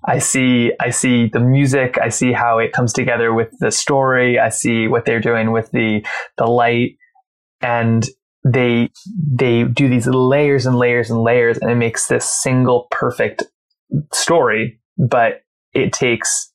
I 0.05 0.19
see 0.19 0.71
I 0.79 0.89
see 0.89 1.29
the 1.31 1.39
music, 1.39 1.97
I 2.01 2.09
see 2.09 2.33
how 2.33 2.59
it 2.59 2.73
comes 2.73 2.93
together 2.93 3.33
with 3.33 3.49
the 3.59 3.71
story, 3.71 4.39
I 4.39 4.49
see 4.49 4.87
what 4.87 5.05
they're 5.05 5.19
doing 5.19 5.51
with 5.51 5.71
the 5.71 6.05
the 6.37 6.45
light 6.45 6.97
and 7.61 8.07
they 8.45 8.89
they 9.31 9.63
do 9.63 9.87
these 9.87 10.07
layers 10.07 10.65
and 10.65 10.77
layers 10.77 11.09
and 11.09 11.21
layers 11.21 11.57
and 11.57 11.71
it 11.71 11.75
makes 11.75 12.07
this 12.07 12.25
single 12.25 12.87
perfect 12.91 13.43
story, 14.11 14.79
but 14.97 15.41
it 15.73 15.93
takes 15.93 16.52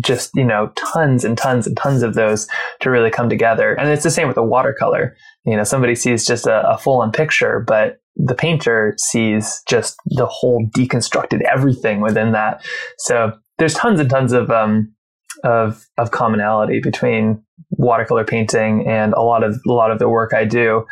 just 0.00 0.30
you 0.34 0.44
know 0.44 0.70
tons 0.76 1.24
and 1.24 1.38
tons 1.38 1.66
and 1.66 1.76
tons 1.76 2.02
of 2.02 2.14
those 2.14 2.46
to 2.80 2.90
really 2.90 3.10
come 3.10 3.28
together 3.28 3.74
and 3.74 3.88
it's 3.88 4.02
the 4.02 4.10
same 4.10 4.26
with 4.26 4.34
the 4.34 4.42
watercolor 4.42 5.16
you 5.46 5.56
know 5.56 5.64
somebody 5.64 5.94
sees 5.94 6.26
just 6.26 6.46
a, 6.46 6.68
a 6.68 6.76
full 6.76 7.00
on 7.00 7.10
picture 7.10 7.64
but 7.66 8.00
the 8.16 8.34
painter 8.34 8.94
sees 8.98 9.62
just 9.68 9.96
the 10.06 10.26
whole 10.26 10.66
deconstructed 10.76 11.42
everything 11.42 12.00
within 12.00 12.32
that. 12.32 12.64
So 12.98 13.32
there's 13.58 13.74
tons 13.74 14.00
and 14.00 14.10
tons 14.10 14.32
of 14.32 14.50
um, 14.50 14.92
of 15.44 15.86
of 15.96 16.10
commonality 16.10 16.80
between 16.80 17.42
watercolor 17.70 18.24
painting 18.24 18.86
and 18.86 19.12
a 19.14 19.22
lot 19.22 19.42
of 19.42 19.58
a 19.66 19.72
lot 19.72 19.90
of 19.90 19.98
the 19.98 20.08
work 20.08 20.34
I 20.34 20.44
do, 20.44 20.86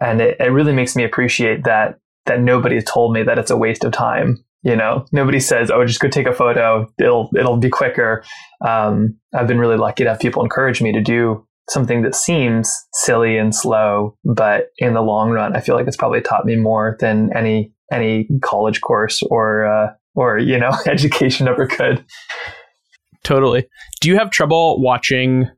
and 0.00 0.20
it, 0.20 0.36
it 0.40 0.52
really 0.52 0.72
makes 0.72 0.96
me 0.96 1.04
appreciate 1.04 1.64
that 1.64 1.98
that 2.26 2.40
nobody 2.40 2.80
told 2.82 3.12
me 3.12 3.22
that 3.22 3.38
it's 3.38 3.50
a 3.50 3.56
waste 3.56 3.84
of 3.84 3.92
time. 3.92 4.44
You 4.66 4.74
know, 4.74 5.06
nobody 5.12 5.38
says, 5.38 5.70
"Oh, 5.70 5.86
just 5.86 6.00
go 6.00 6.08
take 6.08 6.26
a 6.26 6.32
photo; 6.32 6.88
it'll 6.98 7.30
it'll 7.38 7.56
be 7.56 7.70
quicker." 7.70 8.24
Um, 8.66 9.16
I've 9.32 9.46
been 9.46 9.60
really 9.60 9.76
lucky 9.76 10.02
to 10.02 10.10
have 10.10 10.18
people 10.18 10.42
encourage 10.42 10.82
me 10.82 10.90
to 10.90 11.00
do 11.00 11.46
something 11.70 12.02
that 12.02 12.16
seems 12.16 12.76
silly 12.92 13.38
and 13.38 13.54
slow, 13.54 14.16
but 14.24 14.70
in 14.78 14.94
the 14.94 15.02
long 15.02 15.30
run, 15.30 15.54
I 15.54 15.60
feel 15.60 15.76
like 15.76 15.86
it's 15.86 15.96
probably 15.96 16.20
taught 16.20 16.44
me 16.44 16.56
more 16.56 16.96
than 16.98 17.30
any 17.32 17.72
any 17.92 18.28
college 18.42 18.80
course 18.80 19.22
or 19.30 19.66
uh, 19.66 19.92
or 20.16 20.38
you 20.38 20.58
know 20.58 20.72
education 20.86 21.46
ever 21.46 21.68
could. 21.68 22.04
Totally. 23.22 23.68
Do 24.00 24.08
you 24.08 24.18
have 24.18 24.30
trouble 24.30 24.82
watching 24.82 25.48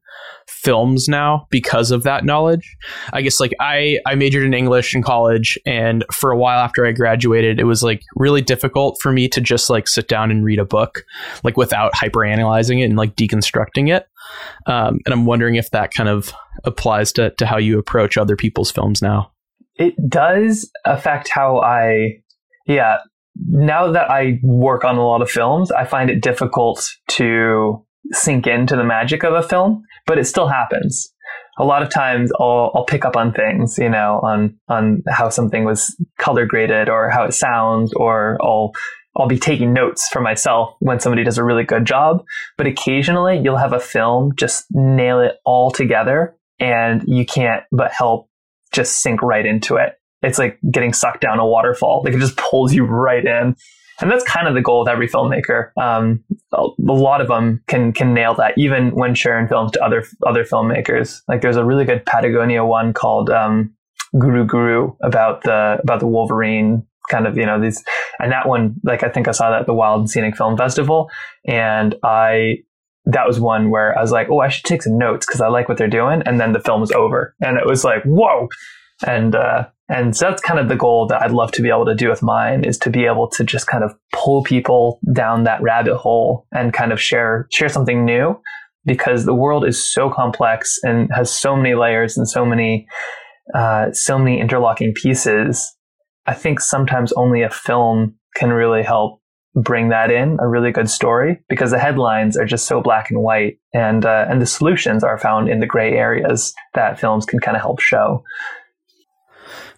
films 0.68 1.08
now 1.08 1.46
because 1.48 1.90
of 1.90 2.02
that 2.02 2.26
knowledge. 2.26 2.76
I 3.14 3.22
guess 3.22 3.40
like 3.40 3.54
I 3.58 4.00
I 4.04 4.14
majored 4.16 4.44
in 4.44 4.52
English 4.52 4.94
in 4.94 5.02
college 5.02 5.58
and 5.64 6.04
for 6.12 6.30
a 6.30 6.36
while 6.36 6.58
after 6.58 6.84
I 6.84 6.92
graduated 6.92 7.58
it 7.58 7.64
was 7.64 7.82
like 7.82 8.02
really 8.16 8.42
difficult 8.42 9.00
for 9.00 9.10
me 9.10 9.28
to 9.28 9.40
just 9.40 9.70
like 9.70 9.88
sit 9.88 10.08
down 10.08 10.30
and 10.30 10.44
read 10.44 10.58
a 10.58 10.66
book 10.66 11.04
like 11.42 11.56
without 11.56 11.94
hyper 11.94 12.22
analyzing 12.22 12.80
it 12.80 12.84
and 12.84 12.98
like 12.98 13.16
deconstructing 13.16 13.90
it. 13.90 14.08
Um, 14.66 14.98
and 15.06 15.14
I'm 15.14 15.24
wondering 15.24 15.54
if 15.54 15.70
that 15.70 15.94
kind 15.94 16.10
of 16.10 16.34
applies 16.64 17.14
to 17.14 17.30
to 17.38 17.46
how 17.46 17.56
you 17.56 17.78
approach 17.78 18.18
other 18.18 18.36
people's 18.36 18.70
films 18.70 19.00
now. 19.00 19.32
It 19.76 19.94
does 20.06 20.70
affect 20.84 21.30
how 21.30 21.60
I 21.62 22.20
yeah, 22.66 22.98
now 23.46 23.90
that 23.90 24.10
I 24.10 24.38
work 24.42 24.84
on 24.84 24.98
a 24.98 25.06
lot 25.06 25.22
of 25.22 25.30
films, 25.30 25.70
I 25.70 25.86
find 25.86 26.10
it 26.10 26.20
difficult 26.20 26.90
to 27.12 27.82
sink 28.12 28.46
into 28.46 28.76
the 28.76 28.84
magic 28.84 29.22
of 29.22 29.34
a 29.34 29.42
film, 29.42 29.82
but 30.08 30.18
it 30.18 30.24
still 30.24 30.48
happens. 30.48 31.14
A 31.58 31.64
lot 31.64 31.82
of 31.82 31.90
times 31.90 32.32
I'll, 32.40 32.72
I'll 32.74 32.84
pick 32.84 33.04
up 33.04 33.16
on 33.16 33.32
things, 33.32 33.78
you 33.78 33.90
know, 33.90 34.20
on, 34.22 34.58
on 34.68 35.02
how 35.08 35.28
something 35.28 35.64
was 35.64 35.94
color 36.18 36.46
graded 36.46 36.88
or 36.88 37.10
how 37.10 37.24
it 37.24 37.34
sounds, 37.34 37.92
or 37.92 38.38
I'll, 38.40 38.72
I'll 39.16 39.28
be 39.28 39.38
taking 39.38 39.72
notes 39.72 40.08
for 40.08 40.20
myself 40.20 40.74
when 40.78 40.98
somebody 40.98 41.24
does 41.24 41.36
a 41.36 41.44
really 41.44 41.64
good 41.64 41.84
job. 41.84 42.24
But 42.56 42.66
occasionally 42.66 43.38
you'll 43.38 43.56
have 43.56 43.72
a 43.72 43.80
film 43.80 44.32
just 44.36 44.64
nail 44.70 45.20
it 45.20 45.36
all 45.44 45.70
together 45.70 46.34
and 46.58 47.02
you 47.06 47.26
can't 47.26 47.64
but 47.70 47.92
help 47.92 48.28
just 48.72 49.02
sink 49.02 49.20
right 49.22 49.44
into 49.44 49.76
it. 49.76 49.94
It's 50.22 50.38
like 50.38 50.58
getting 50.70 50.92
sucked 50.92 51.20
down 51.20 51.38
a 51.38 51.46
waterfall. 51.46 52.02
Like 52.04 52.14
it 52.14 52.20
just 52.20 52.36
pulls 52.36 52.72
you 52.72 52.84
right 52.84 53.24
in 53.24 53.56
and 54.00 54.10
that's 54.10 54.24
kind 54.24 54.46
of 54.46 54.54
the 54.54 54.62
goal 54.62 54.82
of 54.82 54.88
every 54.88 55.08
filmmaker. 55.08 55.70
Um, 55.76 56.22
a, 56.52 56.62
a, 56.62 56.92
lot 56.92 57.20
of 57.20 57.28
them 57.28 57.62
can 57.66 57.92
can 57.92 58.14
nail 58.14 58.34
that, 58.34 58.54
even 58.56 58.90
when 58.90 59.14
sharing 59.14 59.48
films 59.48 59.72
to 59.72 59.84
other 59.84 60.04
other 60.26 60.44
filmmakers. 60.44 61.20
Like 61.28 61.40
there's 61.40 61.56
a 61.56 61.64
really 61.64 61.84
good 61.84 62.04
Patagonia 62.06 62.64
one 62.64 62.92
called 62.92 63.30
um, 63.30 63.74
Gulo 64.14 64.46
Gulo 64.46 64.96
about 65.02 65.42
the 65.42 65.78
about 65.82 66.00
the 66.00 66.06
Wolverine 66.06 66.86
kind 67.10 67.26
of 67.26 67.36
you 67.36 67.46
know 67.46 67.60
these, 67.60 67.82
and 68.20 68.30
that 68.32 68.48
one 68.48 68.76
like 68.84 69.02
I 69.02 69.08
think 69.08 69.28
I 69.28 69.32
saw 69.32 69.50
that 69.50 69.60
at 69.60 69.66
the 69.66 69.74
Wild 69.74 70.00
and 70.00 70.10
Scenic 70.10 70.36
Film 70.36 70.56
Festival, 70.56 71.10
and 71.46 71.94
I 72.02 72.58
that 73.06 73.26
was 73.26 73.40
one 73.40 73.70
where 73.70 73.98
I 73.98 74.02
was 74.02 74.12
like, 74.12 74.28
oh, 74.30 74.40
I 74.40 74.48
should 74.48 74.64
take 74.64 74.82
some 74.82 74.98
notes 74.98 75.26
because 75.26 75.40
I 75.40 75.48
like 75.48 75.68
what 75.68 75.78
they're 75.78 75.88
doing, 75.88 76.22
and 76.26 76.40
then 76.40 76.52
the 76.52 76.60
film 76.60 76.80
was 76.80 76.92
over, 76.92 77.34
and 77.40 77.56
it 77.56 77.66
was 77.66 77.84
like, 77.84 78.02
whoa, 78.04 78.48
and 79.06 79.34
uh, 79.34 79.66
and 79.88 80.14
so 80.14 80.28
that's 80.28 80.42
kind 80.42 80.60
of 80.60 80.68
the 80.68 80.76
goal 80.76 81.06
that 81.06 81.22
I'd 81.22 81.30
love 81.30 81.50
to 81.52 81.62
be 81.62 81.70
able 81.70 81.86
to 81.86 81.94
do 81.94 82.10
with 82.10 82.22
mine 82.22 82.64
is 82.64 82.76
to 82.78 82.90
be 82.90 83.06
able 83.06 83.28
to 83.28 83.44
just 83.44 83.66
kind 83.66 83.82
of 83.82 83.94
pull 84.12 84.42
people 84.42 85.00
down 85.12 85.44
that 85.44 85.62
rabbit 85.62 85.96
hole 85.96 86.46
and 86.52 86.72
kind 86.72 86.92
of 86.92 87.00
share 87.00 87.46
share 87.50 87.68
something 87.68 88.04
new 88.04 88.38
because 88.84 89.24
the 89.24 89.34
world 89.34 89.66
is 89.66 89.82
so 89.82 90.10
complex 90.10 90.78
and 90.82 91.10
has 91.14 91.32
so 91.32 91.56
many 91.56 91.74
layers 91.74 92.16
and 92.18 92.28
so 92.28 92.44
many 92.44 92.86
uh, 93.54 93.90
so 93.92 94.18
many 94.18 94.40
interlocking 94.40 94.92
pieces. 94.94 95.74
I 96.26 96.34
think 96.34 96.60
sometimes 96.60 97.12
only 97.12 97.42
a 97.42 97.50
film 97.50 98.14
can 98.36 98.50
really 98.50 98.82
help 98.82 99.22
bring 99.54 99.88
that 99.88 100.10
in 100.10 100.36
a 100.40 100.46
really 100.46 100.70
good 100.70 100.90
story 100.90 101.38
because 101.48 101.70
the 101.70 101.78
headlines 101.78 102.36
are 102.36 102.44
just 102.44 102.66
so 102.66 102.80
black 102.80 103.10
and 103.10 103.22
white 103.22 103.58
and 103.72 104.04
uh, 104.04 104.26
and 104.28 104.42
the 104.42 104.46
solutions 104.46 105.02
are 105.02 105.18
found 105.18 105.48
in 105.48 105.60
the 105.60 105.66
gray 105.66 105.94
areas 105.94 106.52
that 106.74 107.00
films 107.00 107.24
can 107.24 107.40
kind 107.40 107.56
of 107.56 107.62
help 107.62 107.80
show 107.80 108.22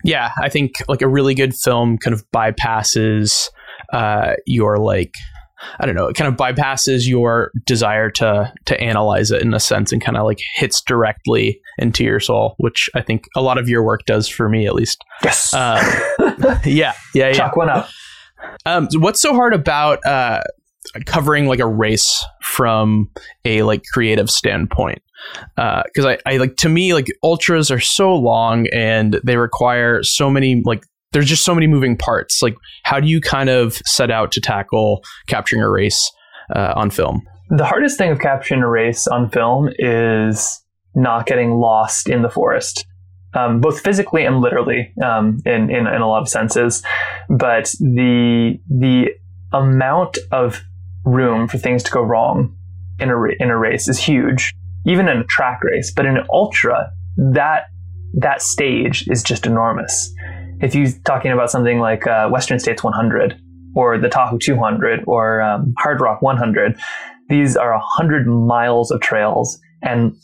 yeah, 0.04 0.30
I 0.42 0.48
think 0.48 0.74
like 0.88 1.02
a 1.02 1.08
really 1.08 1.34
good 1.34 1.54
film 1.54 1.98
kind 1.98 2.14
of 2.14 2.24
bypasses 2.30 3.48
uh, 3.92 4.34
your 4.46 4.78
like 4.78 5.14
I 5.78 5.86
don't 5.86 5.94
know, 5.94 6.06
it 6.06 6.16
kind 6.16 6.28
of 6.28 6.38
bypasses 6.38 7.06
your 7.06 7.50
desire 7.66 8.10
to 8.12 8.52
to 8.66 8.80
analyze 8.80 9.30
it 9.30 9.42
in 9.42 9.52
a 9.52 9.60
sense 9.60 9.92
and 9.92 10.02
kind 10.02 10.16
of 10.16 10.24
like 10.24 10.38
hits 10.54 10.82
directly 10.82 11.60
into 11.78 12.02
your 12.04 12.20
soul, 12.20 12.54
which 12.58 12.88
I 12.94 13.02
think 13.02 13.24
a 13.36 13.42
lot 13.42 13.58
of 13.58 13.68
your 13.68 13.82
work 13.82 14.00
does 14.06 14.28
for 14.28 14.48
me 14.48 14.66
at 14.66 14.74
least. 14.74 15.02
Yes. 15.24 15.54
Uh, 15.60 16.58
yeah, 16.64 16.94
yeah, 17.14 17.32
Chalk 17.32 17.52
yeah. 17.52 17.58
one 17.58 17.68
up. 17.68 17.88
Um, 18.64 18.88
what's 18.94 19.20
so 19.20 19.34
hard 19.34 19.52
about 19.52 20.04
uh, 20.06 20.42
covering 21.06 21.46
like 21.46 21.58
a 21.58 21.66
race 21.66 22.24
from 22.42 23.10
a 23.44 23.62
like 23.62 23.82
creative 23.92 24.30
standpoint? 24.30 25.02
Because 25.56 26.04
uh, 26.04 26.16
I, 26.26 26.34
I 26.34 26.36
like 26.36 26.56
to 26.56 26.68
me 26.68 26.94
like 26.94 27.06
ultras 27.22 27.70
are 27.70 27.80
so 27.80 28.14
long 28.14 28.66
and 28.68 29.20
they 29.24 29.36
require 29.36 30.02
so 30.02 30.30
many 30.30 30.62
like 30.64 30.84
there's 31.12 31.26
just 31.26 31.44
so 31.44 31.54
many 31.54 31.66
moving 31.66 31.96
parts. 31.96 32.40
Like 32.42 32.54
how 32.84 33.00
do 33.00 33.08
you 33.08 33.20
kind 33.20 33.50
of 33.50 33.80
set 33.86 34.10
out 34.10 34.32
to 34.32 34.40
tackle 34.40 35.02
capturing 35.28 35.62
a 35.62 35.68
race 35.68 36.10
uh, 36.54 36.72
on 36.76 36.90
film? 36.90 37.22
The 37.50 37.64
hardest 37.64 37.98
thing 37.98 38.10
of 38.10 38.20
capturing 38.20 38.62
a 38.62 38.68
race 38.68 39.06
on 39.08 39.28
film 39.30 39.70
is 39.78 40.62
not 40.94 41.26
getting 41.26 41.54
lost 41.54 42.08
in 42.08 42.22
the 42.22 42.30
forest 42.30 42.86
um, 43.34 43.60
both 43.60 43.80
physically 43.80 44.24
and 44.24 44.40
literally 44.40 44.92
um, 45.02 45.40
in, 45.44 45.70
in, 45.70 45.86
in 45.86 46.00
a 46.00 46.08
lot 46.08 46.22
of 46.22 46.28
senses. 46.28 46.82
But 47.28 47.72
the 47.80 48.58
the 48.68 49.10
amount 49.52 50.18
of 50.30 50.62
room 51.04 51.48
for 51.48 51.58
things 51.58 51.82
to 51.84 51.90
go 51.90 52.02
wrong 52.02 52.56
in 52.98 53.10
a, 53.10 53.22
in 53.40 53.50
a 53.50 53.56
race 53.56 53.88
is 53.88 53.98
huge 53.98 54.54
even 54.86 55.08
in 55.08 55.18
a 55.18 55.24
track 55.24 55.62
race, 55.62 55.92
but 55.94 56.06
in 56.06 56.16
an 56.16 56.26
ultra, 56.32 56.90
that 57.16 57.64
that 58.14 58.42
stage 58.42 59.06
is 59.08 59.22
just 59.22 59.46
enormous. 59.46 60.12
If 60.60 60.74
you're 60.74 60.90
talking 61.04 61.32
about 61.32 61.50
something 61.50 61.78
like 61.78 62.06
uh, 62.06 62.28
Western 62.28 62.58
States 62.58 62.82
100 62.82 63.40
or 63.74 63.98
the 63.98 64.08
Tahoe 64.08 64.38
200 64.38 65.04
or 65.06 65.40
um, 65.42 65.74
Hardrock 65.82 66.22
100, 66.22 66.78
these 67.28 67.56
are 67.56 67.70
100 67.70 68.26
miles 68.26 68.90
of 68.90 69.00
trails, 69.00 69.58
and 69.82 70.14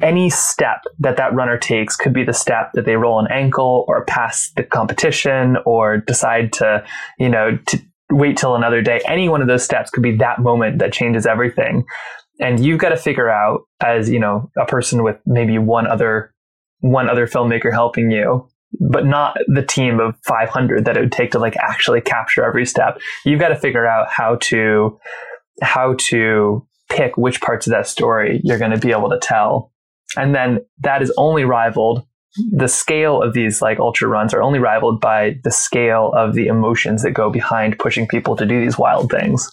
any 0.00 0.30
step 0.30 0.82
that 0.98 1.16
that 1.16 1.34
runner 1.34 1.58
takes 1.58 1.96
could 1.96 2.12
be 2.12 2.22
the 2.22 2.32
step 2.32 2.72
that 2.74 2.84
they 2.84 2.96
roll 2.96 3.18
an 3.18 3.26
ankle 3.30 3.84
or 3.88 4.04
pass 4.04 4.50
the 4.56 4.62
competition 4.62 5.56
or 5.64 5.98
decide 5.98 6.52
to, 6.52 6.84
you 7.18 7.28
know, 7.28 7.58
to 7.66 7.82
wait 8.10 8.36
till 8.36 8.54
another 8.54 8.82
day. 8.82 9.00
Any 9.08 9.28
one 9.28 9.40
of 9.40 9.48
those 9.48 9.64
steps 9.64 9.90
could 9.90 10.02
be 10.02 10.16
that 10.18 10.38
moment 10.38 10.78
that 10.78 10.92
changes 10.92 11.26
everything 11.26 11.84
and 12.40 12.64
you've 12.64 12.78
got 12.78 12.90
to 12.90 12.96
figure 12.96 13.30
out 13.30 13.62
as 13.82 14.08
you 14.08 14.18
know 14.18 14.50
a 14.58 14.66
person 14.66 15.02
with 15.02 15.16
maybe 15.26 15.58
one 15.58 15.86
other 15.86 16.34
one 16.80 17.08
other 17.08 17.26
filmmaker 17.26 17.72
helping 17.72 18.10
you 18.10 18.46
but 18.80 19.06
not 19.06 19.36
the 19.46 19.62
team 19.62 20.00
of 20.00 20.16
500 20.26 20.84
that 20.84 20.96
it 20.96 21.00
would 21.00 21.12
take 21.12 21.30
to 21.32 21.38
like 21.38 21.56
actually 21.56 22.00
capture 22.00 22.44
every 22.44 22.66
step. 22.66 22.98
You've 23.24 23.40
got 23.40 23.48
to 23.48 23.56
figure 23.56 23.86
out 23.86 24.08
how 24.10 24.36
to 24.42 24.98
how 25.62 25.94
to 25.98 26.66
pick 26.90 27.16
which 27.16 27.40
parts 27.40 27.66
of 27.66 27.70
that 27.70 27.86
story 27.86 28.40
you're 28.44 28.58
going 28.58 28.72
to 28.72 28.78
be 28.78 28.92
able 28.92 29.10
to 29.10 29.18
tell. 29.18 29.72
And 30.16 30.34
then 30.34 30.60
that 30.80 31.02
is 31.02 31.12
only 31.16 31.44
rivaled 31.44 32.06
the 32.52 32.68
scale 32.68 33.22
of 33.22 33.32
these 33.32 33.62
like 33.62 33.78
ultra 33.78 34.08
runs 34.08 34.34
are 34.34 34.42
only 34.42 34.58
rivaled 34.58 35.00
by 35.00 35.38
the 35.42 35.50
scale 35.50 36.12
of 36.14 36.34
the 36.34 36.48
emotions 36.48 37.02
that 37.02 37.12
go 37.12 37.30
behind 37.30 37.78
pushing 37.78 38.06
people 38.06 38.36
to 38.36 38.44
do 38.44 38.60
these 38.60 38.78
wild 38.78 39.10
things 39.10 39.50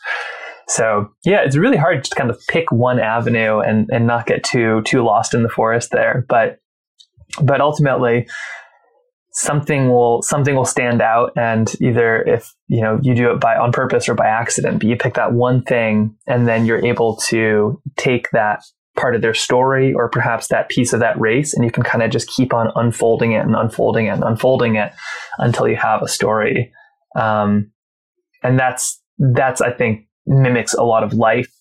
so 0.67 1.09
yeah, 1.25 1.41
it's 1.41 1.57
really 1.57 1.77
hard 1.77 2.03
to 2.03 2.15
kind 2.15 2.29
of 2.29 2.39
pick 2.47 2.71
one 2.71 2.99
avenue 2.99 3.59
and, 3.59 3.89
and 3.91 4.07
not 4.07 4.27
get 4.27 4.43
too 4.43 4.81
too 4.83 5.03
lost 5.03 5.33
in 5.33 5.43
the 5.43 5.49
forest 5.49 5.91
there. 5.91 6.25
But 6.29 6.59
but 7.41 7.61
ultimately 7.61 8.27
something 9.33 9.89
will 9.89 10.21
something 10.21 10.55
will 10.55 10.65
stand 10.65 11.01
out 11.01 11.31
and 11.35 11.73
either 11.81 12.21
if 12.21 12.53
you 12.67 12.81
know 12.81 12.99
you 13.01 13.15
do 13.15 13.31
it 13.31 13.39
by 13.39 13.55
on 13.55 13.71
purpose 13.71 14.07
or 14.07 14.13
by 14.13 14.27
accident 14.27 14.79
but 14.79 14.87
you 14.87 14.95
pick 14.95 15.15
that 15.15 15.33
one 15.33 15.63
thing 15.63 16.15
and 16.27 16.47
then 16.47 16.67
you're 16.67 16.85
able 16.85 17.15
to 17.15 17.81
take 17.97 18.29
that 18.29 18.63
part 18.95 19.15
of 19.15 19.23
their 19.23 19.33
story 19.33 19.91
or 19.91 20.07
perhaps 20.07 20.49
that 20.49 20.69
piece 20.69 20.93
of 20.93 20.99
that 20.99 21.19
race 21.19 21.55
and 21.55 21.65
you 21.65 21.71
can 21.71 21.81
kind 21.81 22.03
of 22.03 22.11
just 22.11 22.29
keep 22.29 22.53
on 22.53 22.71
unfolding 22.75 23.31
it 23.31 23.39
and 23.39 23.55
unfolding 23.55 24.05
it 24.05 24.11
and 24.11 24.23
unfolding 24.23 24.75
it 24.75 24.93
until 25.39 25.67
you 25.67 25.75
have 25.75 26.03
a 26.03 26.07
story 26.07 26.71
um, 27.15 27.71
and 28.43 28.59
that's 28.59 29.01
that's 29.17 29.61
i 29.61 29.71
think 29.71 30.05
mimics 30.25 30.73
a 30.73 30.83
lot 30.83 31.03
of 31.03 31.13
life 31.13 31.51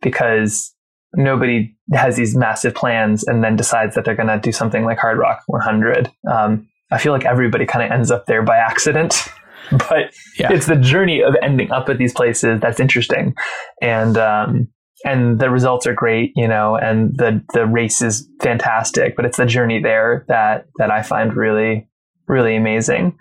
because 0.00 0.74
nobody 1.14 1.74
has 1.92 2.16
these 2.16 2.36
massive 2.36 2.74
plans 2.74 3.26
and 3.26 3.42
then 3.42 3.56
decides 3.56 3.94
that 3.94 4.04
they're 4.04 4.14
going 4.14 4.28
to 4.28 4.38
do 4.38 4.52
something 4.52 4.84
like 4.84 4.98
Hardrock 4.98 5.38
100. 5.46 6.10
Um, 6.30 6.68
I 6.90 6.98
feel 6.98 7.12
like 7.12 7.24
everybody 7.24 7.66
kind 7.66 7.84
of 7.84 7.90
ends 7.90 8.10
up 8.10 8.26
there 8.26 8.42
by 8.42 8.56
accident, 8.56 9.28
but 9.70 10.12
yeah. 10.38 10.52
it's 10.52 10.66
the 10.66 10.76
journey 10.76 11.22
of 11.22 11.34
ending 11.42 11.70
up 11.70 11.88
at 11.88 11.98
these 11.98 12.12
places 12.12 12.60
that's 12.60 12.80
interesting, 12.80 13.34
and 13.82 14.16
um, 14.16 14.68
and 15.04 15.38
the 15.38 15.50
results 15.50 15.86
are 15.86 15.92
great, 15.92 16.32
you 16.34 16.48
know, 16.48 16.76
and 16.76 17.14
the 17.16 17.44
the 17.52 17.66
race 17.66 18.00
is 18.00 18.26
fantastic, 18.40 19.16
but 19.16 19.26
it's 19.26 19.36
the 19.36 19.46
journey 19.46 19.82
there 19.82 20.24
that 20.28 20.66
that 20.78 20.90
I 20.90 21.02
find 21.02 21.36
really 21.36 21.88
really 22.26 22.56
amazing, 22.56 23.18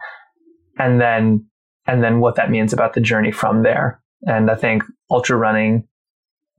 and 0.79 1.01
then 1.01 1.45
and 1.87 2.03
then 2.03 2.19
what 2.19 2.35
that 2.35 2.49
means 2.49 2.71
about 2.71 2.93
the 2.93 3.01
journey 3.01 3.31
from 3.31 3.63
there. 3.63 4.01
And 4.23 4.49
I 4.49 4.55
think 4.55 4.83
ultra 5.09 5.37
running 5.37 5.87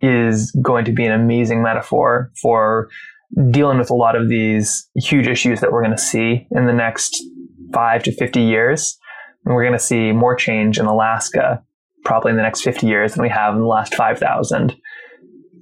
is 0.01 0.51
going 0.63 0.85
to 0.85 0.93
be 0.93 1.05
an 1.05 1.13
amazing 1.13 1.63
metaphor 1.63 2.31
for 2.41 2.89
dealing 3.51 3.79
with 3.79 3.91
a 3.91 3.95
lot 3.95 4.17
of 4.17 4.29
these 4.29 4.89
huge 4.97 5.27
issues 5.27 5.61
that 5.61 5.73
we're 5.73 5.83
going 5.83 5.97
to 5.97 6.03
see 6.03 6.47
in 6.51 6.67
the 6.67 6.73
next 6.73 7.23
five 7.73 8.03
to 8.05 8.13
50 8.13 8.41
years. 8.41 8.99
And 9.45 9.55
we're 9.55 9.65
going 9.65 9.79
to 9.79 9.79
see 9.79 10.13
more 10.13 10.35
change 10.35 10.79
in 10.79 10.87
Alaska, 10.87 11.63
probably 12.05 12.31
in 12.31 12.37
the 12.37 12.43
next 12.43 12.63
50 12.63 12.87
years 12.87 13.15
than 13.15 13.23
we 13.23 13.29
have 13.29 13.55
in 13.55 13.61
the 13.61 13.67
last 13.67 13.95
5,000. 13.95 14.75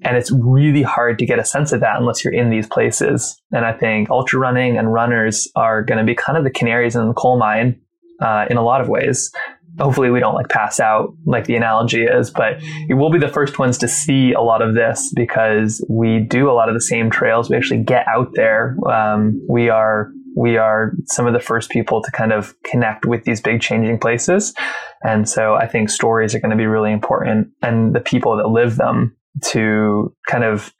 And 0.02 0.16
it's 0.16 0.30
really 0.30 0.82
hard 0.82 1.18
to 1.18 1.26
get 1.26 1.38
a 1.38 1.44
sense 1.44 1.72
of 1.72 1.80
that 1.80 1.98
unless 1.98 2.22
you're 2.22 2.34
in 2.34 2.50
these 2.50 2.66
places. 2.66 3.40
And 3.52 3.64
I 3.64 3.72
think 3.72 4.10
ultra 4.10 4.38
running 4.38 4.78
and 4.78 4.92
runners 4.92 5.48
are 5.56 5.82
going 5.82 5.98
to 5.98 6.04
be 6.04 6.14
kind 6.14 6.38
of 6.38 6.44
the 6.44 6.50
canaries 6.50 6.94
in 6.94 7.06
the 7.08 7.14
coal 7.14 7.38
mine 7.38 7.80
uh, 8.20 8.46
in 8.48 8.56
a 8.56 8.62
lot 8.62 8.80
of 8.80 8.88
ways. 8.88 9.32
Hopefully, 9.78 10.10
we 10.10 10.20
don't 10.20 10.34
like 10.34 10.48
pass 10.48 10.80
out 10.80 11.14
like 11.24 11.44
the 11.44 11.56
analogy 11.56 12.04
is, 12.04 12.30
but 12.30 12.60
we'll 12.88 13.10
be 13.10 13.18
the 13.18 13.28
first 13.28 13.58
ones 13.58 13.78
to 13.78 13.88
see 13.88 14.32
a 14.32 14.40
lot 14.40 14.62
of 14.62 14.74
this 14.74 15.12
because 15.14 15.84
we 15.88 16.20
do 16.20 16.50
a 16.50 16.52
lot 16.52 16.68
of 16.68 16.74
the 16.74 16.80
same 16.80 17.10
trails. 17.10 17.50
We 17.50 17.56
actually 17.56 17.82
get 17.82 18.06
out 18.08 18.30
there. 18.34 18.76
Um, 18.88 19.42
we 19.48 19.68
are 19.68 20.10
we 20.36 20.58
are 20.58 20.92
some 21.06 21.26
of 21.26 21.32
the 21.32 21.40
first 21.40 21.70
people 21.70 22.02
to 22.02 22.10
kind 22.10 22.32
of 22.32 22.54
connect 22.62 23.06
with 23.06 23.24
these 23.24 23.40
big 23.40 23.60
changing 23.62 23.98
places. 23.98 24.54
And 25.02 25.28
so 25.28 25.54
I 25.54 25.66
think 25.66 25.88
stories 25.88 26.34
are 26.34 26.40
going 26.40 26.50
to 26.50 26.56
be 26.56 26.66
really 26.66 26.92
important 26.92 27.48
and 27.62 27.94
the 27.94 28.00
people 28.00 28.36
that 28.36 28.48
live 28.48 28.76
them 28.76 29.16
to 29.44 30.14
kind 30.28 30.44
of 30.44 30.72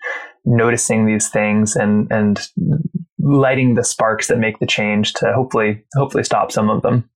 noticing 0.45 1.07
these 1.07 1.29
things 1.29 1.75
and 1.75 2.11
and 2.13 2.41
lighting 3.19 3.75
the 3.75 3.85
sparks 3.85 4.29
that 4.29 4.39
make 4.39 4.59
the 4.61 4.67
change 4.67 5.13
to 5.15 5.33
hopefully 5.33 5.85
hopefully 5.95 6.23
stop 6.23 6.53
some 6.53 6.71
of 6.71 6.83
them. 6.83 7.09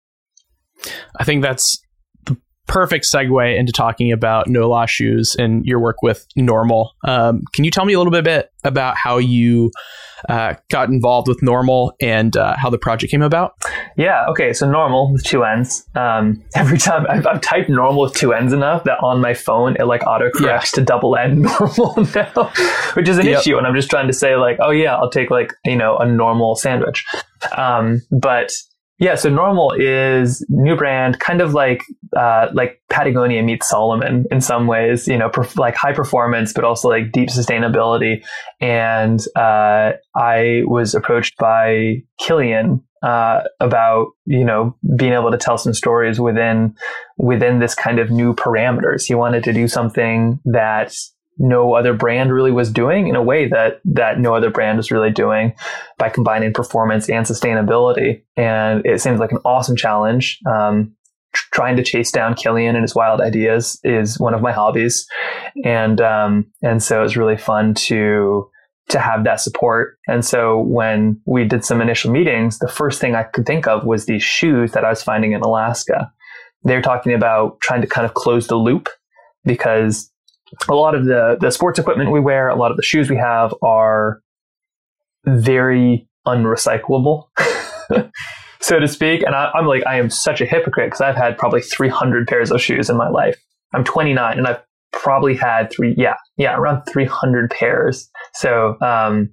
I 1.18 1.24
think 1.24 1.42
that's 1.42 1.82
the 2.26 2.36
perfect 2.66 3.06
segue 3.12 3.58
into 3.58 3.72
talking 3.72 4.12
about 4.12 4.48
No 4.48 4.68
Lost 4.68 4.92
Shoes 4.92 5.36
and 5.38 5.64
your 5.64 5.80
work 5.80 6.02
with 6.02 6.26
Nnormal. 6.38 6.90
Um, 7.06 7.42
can 7.52 7.64
you 7.64 7.70
tell 7.70 7.84
me 7.84 7.92
a 7.92 7.98
little 7.98 8.12
bit 8.12 8.50
about 8.64 8.96
how 8.96 9.18
you 9.18 9.70
uh, 10.28 10.54
got 10.70 10.88
involved 10.88 11.28
with 11.28 11.40
Nnormal 11.40 11.92
and 12.00 12.36
uh, 12.36 12.56
how 12.56 12.70
the 12.70 12.78
project 12.78 13.10
came 13.10 13.22
about? 13.22 13.54
Yeah. 13.96 14.26
Okay. 14.28 14.52
So 14.52 14.66
Nnormal 14.66 15.12
with 15.12 15.24
two 15.24 15.44
N's. 15.44 15.86
Um, 15.94 16.42
every 16.54 16.78
time 16.78 17.06
I've, 17.08 17.26
I've, 17.26 17.40
typed 17.40 17.70
normal 17.70 18.02
with 18.02 18.14
two 18.14 18.32
N's 18.32 18.52
enough 18.52 18.84
that 18.84 18.98
on 19.02 19.20
my 19.20 19.34
phone 19.34 19.76
it 19.78 19.84
like 19.84 20.02
autocorrects 20.02 20.42
yeah. 20.42 20.60
to 20.74 20.82
double 20.82 21.16
N 21.16 21.42
normal 21.60 22.06
now, 22.14 22.52
which 22.94 23.08
is 23.08 23.18
an 23.18 23.26
yep. 23.26 23.40
issue. 23.40 23.56
And 23.56 23.66
I'm 23.66 23.74
just 23.74 23.90
trying 23.90 24.06
to 24.06 24.12
say 24.12 24.36
like, 24.36 24.58
oh 24.60 24.70
yeah, 24.70 24.96
I'll 24.96 25.10
take 25.10 25.30
like 25.30 25.52
you 25.64 25.76
know 25.76 25.96
a 25.96 26.06
normal 26.06 26.54
sandwich. 26.56 27.04
Um, 27.56 28.02
but 28.10 28.52
yeah, 29.00 29.14
so 29.14 29.30
Nnormal 29.30 29.72
is 29.78 30.44
new 30.50 30.76
brand, 30.76 31.18
kind 31.20 31.40
of 31.40 31.54
like 31.54 31.82
uh, 32.14 32.48
like 32.52 32.82
Patagonia 32.90 33.42
meets 33.42 33.70
Salomon 33.70 34.26
in 34.30 34.42
some 34.42 34.66
ways. 34.66 35.08
You 35.08 35.16
know, 35.16 35.30
perf- 35.30 35.56
like 35.56 35.74
high 35.74 35.94
performance, 35.94 36.52
but 36.52 36.64
also 36.64 36.90
like 36.90 37.10
deep 37.10 37.30
sustainability. 37.30 38.22
And 38.60 39.18
uh, 39.34 39.92
I 40.14 40.62
was 40.66 40.94
approached 40.94 41.38
by 41.38 42.02
Kilian 42.20 42.82
uh, 43.02 43.44
about 43.58 44.08
you 44.26 44.44
know 44.44 44.76
being 44.96 45.14
able 45.14 45.30
to 45.30 45.38
tell 45.38 45.56
some 45.56 45.72
stories 45.72 46.20
within 46.20 46.74
within 47.16 47.58
this 47.58 47.74
kind 47.74 47.98
of 47.98 48.10
new 48.10 48.34
parameters. 48.34 49.06
He 49.06 49.14
wanted 49.14 49.44
to 49.44 49.54
do 49.54 49.66
something 49.66 50.40
that 50.44 50.94
no 51.38 51.74
other 51.74 51.94
brand 51.94 52.32
really 52.32 52.52
was 52.52 52.70
doing 52.70 53.08
in 53.08 53.16
a 53.16 53.22
way 53.22 53.48
that 53.48 53.80
that 53.84 54.20
no 54.20 54.34
other 54.34 54.50
brand 54.50 54.76
was 54.76 54.90
really 54.90 55.10
doing 55.10 55.54
by 55.98 56.08
combining 56.08 56.52
performance 56.52 57.08
and 57.08 57.26
sustainability. 57.26 58.22
And 58.36 58.84
it 58.84 59.00
seems 59.00 59.20
like 59.20 59.32
an 59.32 59.38
awesome 59.44 59.76
challenge. 59.76 60.38
Um, 60.46 60.94
trying 61.32 61.76
to 61.76 61.84
chase 61.84 62.10
down 62.10 62.34
Kilian 62.34 62.70
and 62.70 62.82
his 62.82 62.94
wild 62.94 63.20
ideas 63.20 63.78
is 63.84 64.18
one 64.18 64.34
of 64.34 64.42
my 64.42 64.52
hobbies, 64.52 65.06
and 65.64 66.00
um, 66.00 66.46
and 66.62 66.82
so 66.82 67.00
it 67.00 67.02
was 67.02 67.16
really 67.16 67.36
fun 67.36 67.74
to 67.74 68.50
to 68.88 68.98
have 68.98 69.24
that 69.24 69.40
support. 69.40 69.98
And 70.08 70.24
so 70.24 70.58
when 70.58 71.20
we 71.24 71.44
did 71.44 71.64
some 71.64 71.80
initial 71.80 72.10
meetings, 72.10 72.58
the 72.58 72.68
first 72.68 73.00
thing 73.00 73.14
I 73.14 73.22
could 73.22 73.46
think 73.46 73.68
of 73.68 73.84
was 73.84 74.06
these 74.06 74.22
shoes 74.22 74.72
that 74.72 74.84
I 74.84 74.90
was 74.90 75.02
finding 75.02 75.32
in 75.32 75.42
Alaska. 75.42 76.12
They're 76.64 76.82
talking 76.82 77.14
about 77.14 77.60
trying 77.60 77.80
to 77.82 77.86
kind 77.86 78.04
of 78.04 78.14
close 78.14 78.48
the 78.48 78.56
loop 78.56 78.88
because 79.44 80.09
a 80.68 80.74
lot 80.74 80.94
of 80.94 81.04
the 81.04 81.36
the 81.40 81.50
sports 81.50 81.78
equipment 81.78 82.10
we 82.10 82.20
wear, 82.20 82.48
a 82.48 82.56
lot 82.56 82.70
of 82.70 82.76
the 82.76 82.82
shoes 82.82 83.08
we 83.10 83.16
have 83.16 83.54
are 83.62 84.20
very 85.26 86.08
unrecyclable, 86.26 87.28
so 88.60 88.78
to 88.78 88.88
speak. 88.88 89.22
And 89.22 89.34
I, 89.34 89.50
am 89.54 89.66
like, 89.66 89.86
I 89.86 89.98
am 89.98 90.10
such 90.10 90.40
a 90.40 90.46
hypocrite 90.46 90.88
because 90.88 91.00
I've 91.00 91.16
had 91.16 91.38
probably 91.38 91.62
300 91.62 92.26
pairs 92.26 92.50
of 92.50 92.60
shoes 92.60 92.90
in 92.90 92.96
my 92.96 93.08
life. 93.08 93.38
I'm 93.72 93.84
29 93.84 94.38
and 94.38 94.46
I've 94.46 94.62
probably 94.92 95.34
had 95.34 95.70
three, 95.70 95.94
yeah, 95.96 96.16
yeah, 96.36 96.56
around 96.56 96.84
300 96.84 97.50
pairs. 97.50 98.10
So 98.34 98.76
um, 98.80 99.30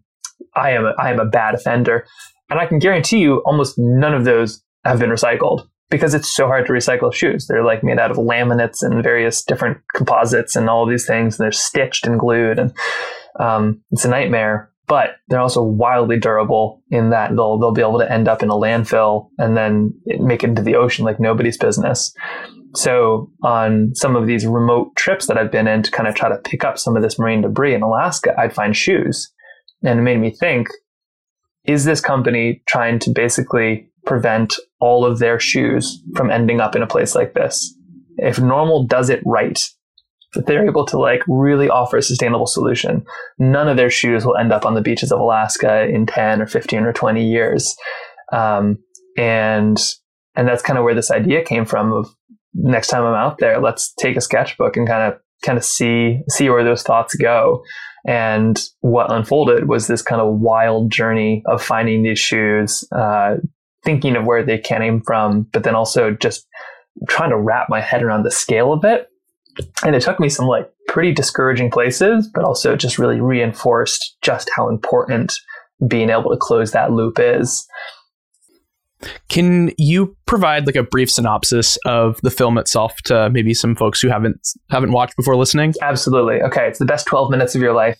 I 0.55 0.71
am 0.71 0.85
a, 0.85 0.93
I 0.99 1.09
am 1.11 1.19
a 1.19 1.25
bad 1.25 1.55
offender, 1.55 2.05
and 2.49 2.59
I 2.59 2.65
can 2.65 2.79
guarantee 2.79 3.19
you, 3.19 3.37
almost 3.39 3.77
none 3.77 4.13
of 4.13 4.25
those 4.25 4.61
have 4.85 4.99
been 4.99 5.09
recycled 5.09 5.67
because 5.89 6.13
it's 6.13 6.35
so 6.35 6.47
hard 6.47 6.65
to 6.67 6.73
recycle 6.73 7.13
shoes. 7.13 7.47
They're 7.47 7.63
like 7.63 7.83
made 7.83 7.99
out 7.99 8.11
of 8.11 8.17
laminates 8.17 8.81
and 8.81 9.01
various 9.01 9.43
different 9.43 9.77
composites 9.95 10.55
and 10.55 10.69
all 10.69 10.85
these 10.85 11.05
things. 11.05 11.39
And 11.39 11.45
they're 11.45 11.51
stitched 11.51 12.05
and 12.05 12.19
glued, 12.19 12.59
and 12.59 12.73
um, 13.39 13.81
it's 13.91 14.05
a 14.05 14.09
nightmare. 14.09 14.71
But 14.87 15.17
they're 15.27 15.41
also 15.41 15.61
wildly 15.63 16.17
durable 16.17 16.81
in 16.89 17.09
that 17.09 17.35
they'll 17.35 17.59
they'll 17.59 17.73
be 17.73 17.81
able 17.81 17.99
to 17.99 18.11
end 18.11 18.27
up 18.27 18.41
in 18.41 18.49
a 18.49 18.53
landfill 18.53 19.29
and 19.37 19.57
then 19.57 19.93
make 20.19 20.43
it 20.43 20.49
into 20.49 20.61
the 20.61 20.75
ocean 20.75 21.03
like 21.03 21.19
nobody's 21.19 21.57
business. 21.57 22.13
So 22.75 23.31
on 23.43 23.95
some 23.95 24.15
of 24.15 24.27
these 24.27 24.45
remote 24.45 24.95
trips 24.95 25.27
that 25.27 25.37
I've 25.37 25.51
been 25.51 25.67
in 25.67 25.83
to 25.83 25.91
kind 25.91 26.07
of 26.07 26.15
try 26.15 26.29
to 26.29 26.37
pick 26.37 26.63
up 26.63 26.77
some 26.77 26.95
of 26.95 27.01
this 27.01 27.17
marine 27.17 27.41
debris 27.41 27.73
in 27.73 27.81
Alaska, 27.81 28.33
I'd 28.37 28.53
find 28.53 28.75
shoes, 28.75 29.31
and 29.83 29.99
it 29.99 30.03
made 30.03 30.19
me 30.19 30.31
think: 30.31 30.67
Is 31.65 31.85
this 31.85 32.01
company 32.01 32.61
trying 32.67 32.99
to 32.99 33.09
basically 33.09 33.89
prevent 34.07 34.55
all 34.79 35.05
of 35.05 35.19
their 35.19 35.39
shoes 35.39 36.01
from 36.15 36.31
ending 36.31 36.59
up 36.59 36.75
in 36.75 36.81
a 36.81 36.87
place 36.87 37.13
like 37.13 37.33
this. 37.33 37.75
If 38.17 38.37
Nnormal 38.37 38.87
does 38.87 39.09
it 39.09 39.21
right, 39.25 39.59
if 40.35 40.45
they're 40.45 40.67
able 40.67 40.85
to 40.87 40.97
like 40.97 41.21
really 41.27 41.69
offer 41.69 41.97
a 41.97 42.01
sustainable 42.01 42.47
solution, 42.47 43.05
none 43.37 43.67
of 43.67 43.77
their 43.77 43.89
shoes 43.89 44.25
will 44.25 44.37
end 44.37 44.51
up 44.51 44.65
on 44.65 44.73
the 44.73 44.81
beaches 44.81 45.11
of 45.11 45.19
Alaska 45.19 45.87
in 45.87 46.05
10 46.05 46.41
or 46.41 46.47
15 46.47 46.83
or 46.83 46.93
20 46.93 47.23
years. 47.23 47.75
Um, 48.33 48.77
and, 49.17 49.77
and 50.35 50.47
that's 50.47 50.63
kind 50.63 50.79
of 50.79 50.85
where 50.85 50.95
this 50.95 51.11
idea 51.11 51.43
came 51.43 51.65
from 51.65 51.91
of 51.91 52.15
next 52.53 52.87
time 52.87 53.03
I'm 53.03 53.13
out 53.13 53.37
there, 53.39 53.61
let's 53.61 53.93
take 53.93 54.17
a 54.17 54.21
sketchbook 54.21 54.77
and 54.77 54.87
kind 54.87 55.13
of, 55.13 55.19
kind 55.43 55.57
of 55.57 55.63
see, 55.63 56.21
see 56.29 56.49
where 56.49 56.63
those 56.63 56.83
thoughts 56.83 57.15
go. 57.15 57.63
And 58.05 58.59
what 58.79 59.11
unfolded 59.11 59.67
was 59.67 59.87
this 59.87 60.01
kind 60.01 60.21
of 60.21 60.39
wild 60.39 60.91
journey 60.91 61.43
of 61.45 61.61
finding 61.61 62.03
these 62.03 62.19
shoes, 62.19 62.87
uh, 62.95 63.35
thinking 63.87 64.17
of 64.17 64.25
where 64.25 64.43
they 64.43 64.57
came 64.57 64.99
from, 64.99 65.43
but 65.53 65.63
then 65.63 65.73
also 65.73 66.11
just 66.11 66.45
trying 67.07 67.29
to 67.29 67.37
wrap 67.37 67.67
my 67.69 67.79
head 67.79 68.03
around 68.03 68.23
the 68.23 68.31
scale 68.31 68.73
of 68.73 68.83
it. 68.83 69.07
And 69.85 69.95
it 69.95 70.01
took 70.01 70.19
me 70.19 70.27
some 70.27 70.45
like 70.45 70.69
pretty 70.89 71.13
discouraging 71.13 71.71
places, 71.71 72.27
but 72.27 72.43
also 72.43 72.75
just 72.75 72.99
really 72.99 73.21
reinforced 73.21 74.17
just 74.21 74.51
how 74.53 74.67
important 74.67 75.31
being 75.87 76.09
able 76.09 76.31
to 76.31 76.37
close 76.37 76.73
that 76.73 76.91
loop 76.91 77.17
is. 77.17 77.65
Can 79.29 79.71
you 79.77 80.15
provide 80.25 80.65
like 80.65 80.75
a 80.75 80.83
brief 80.83 81.11
synopsis 81.11 81.77
of 81.85 82.19
the 82.21 82.31
film 82.31 82.57
itself 82.57 82.95
to 83.05 83.29
maybe 83.29 83.53
some 83.53 83.75
folks 83.75 84.01
who 84.01 84.09
haven't 84.09 84.47
haven't 84.69 84.91
watched 84.91 85.15
before 85.15 85.35
listening? 85.35 85.73
Absolutely. 85.81 86.41
Okay, 86.41 86.67
it's 86.67 86.79
the 86.79 86.85
best 86.85 87.05
twelve 87.05 87.29
minutes 87.29 87.55
of 87.55 87.61
your 87.61 87.73
life. 87.73 87.99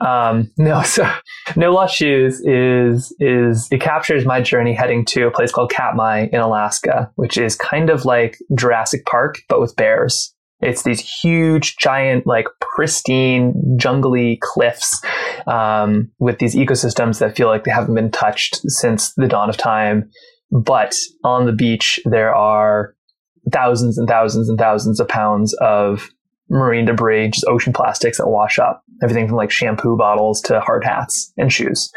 Um, 0.00 0.50
no, 0.58 0.82
so 0.82 1.10
No 1.56 1.72
Lost 1.72 1.94
Shoes 1.94 2.40
is 2.40 3.14
is 3.18 3.68
it 3.70 3.80
captures 3.80 4.24
my 4.24 4.40
journey 4.40 4.74
heading 4.74 5.04
to 5.06 5.26
a 5.26 5.30
place 5.30 5.52
called 5.52 5.70
Katmai 5.70 6.28
in 6.32 6.40
Alaska, 6.40 7.10
which 7.16 7.36
is 7.36 7.56
kind 7.56 7.90
of 7.90 8.04
like 8.04 8.38
Jurassic 8.54 9.04
Park 9.06 9.40
but 9.48 9.60
with 9.60 9.76
bears. 9.76 10.34
It's 10.62 10.82
these 10.82 11.00
huge, 11.00 11.76
giant, 11.78 12.26
like 12.26 12.46
pristine, 12.60 13.54
jungly 13.78 14.38
cliffs 14.40 15.00
um, 15.46 16.10
with 16.18 16.38
these 16.38 16.54
ecosystems 16.54 17.18
that 17.18 17.36
feel 17.36 17.48
like 17.48 17.64
they 17.64 17.70
haven't 17.70 17.94
been 17.94 18.10
touched 18.10 18.60
since 18.70 19.14
the 19.14 19.26
dawn 19.26 19.48
of 19.48 19.56
time. 19.56 20.10
But 20.50 20.94
on 21.24 21.46
the 21.46 21.52
beach, 21.52 22.00
there 22.04 22.34
are 22.34 22.94
thousands 23.52 23.98
and 23.98 24.08
thousands 24.08 24.48
and 24.48 24.58
thousands 24.58 25.00
of 25.00 25.08
pounds 25.08 25.54
of 25.54 26.10
marine 26.48 26.84
debris, 26.84 27.30
just 27.30 27.46
ocean 27.46 27.72
plastics 27.72 28.18
that 28.18 28.28
wash 28.28 28.58
up. 28.58 28.82
Everything 29.02 29.28
from 29.28 29.36
like 29.36 29.50
shampoo 29.50 29.96
bottles 29.96 30.40
to 30.42 30.60
hard 30.60 30.84
hats 30.84 31.32
and 31.38 31.52
shoes. 31.52 31.90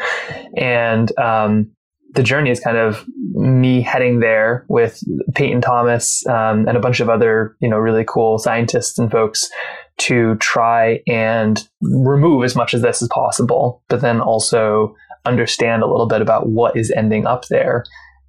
And 0.56 1.16
um, 1.18 1.70
the 2.14 2.22
journey 2.22 2.50
is 2.50 2.60
kind 2.60 2.76
of 2.76 3.04
me 3.32 3.82
heading 3.82 4.20
there 4.20 4.64
with 4.68 5.00
Peyton 5.34 5.60
Thomas 5.60 6.24
um, 6.26 6.66
and 6.68 6.76
a 6.76 6.80
bunch 6.80 7.00
of 7.00 7.10
other, 7.10 7.56
you 7.60 7.68
know, 7.68 7.76
really 7.76 8.04
cool 8.06 8.38
scientists 8.38 8.98
and 8.98 9.10
folks 9.10 9.50
to 9.96 10.36
try 10.36 11.00
and 11.08 11.68
remove 11.82 12.44
as 12.44 12.56
much 12.56 12.74
of 12.74 12.80
this 12.80 13.02
as 13.02 13.08
possible, 13.08 13.82
but 13.88 14.00
then 14.00 14.20
also 14.20 14.94
understand 15.24 15.82
a 15.82 15.86
little 15.86 16.06
bit 16.06 16.20
about 16.20 16.48
what 16.48 16.76
is 16.76 16.92
ending 16.96 17.26
up 17.26 17.46
there 17.48 17.84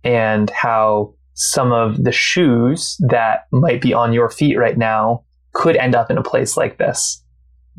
and 0.06 0.50
how 0.52 1.14
some 1.34 1.74
of 1.74 2.02
the 2.02 2.12
shoes 2.12 2.96
that 3.10 3.48
might 3.52 3.82
be 3.82 3.94
on 3.94 4.14
your 4.14 4.30
feet 4.30 4.58
right 4.58 4.78
now 4.78 5.24
could 5.54 5.76
end 5.76 5.96
up 5.96 6.10
in 6.10 6.18
a 6.18 6.24
place 6.24 6.56
like 6.56 6.78
this. 6.78 7.22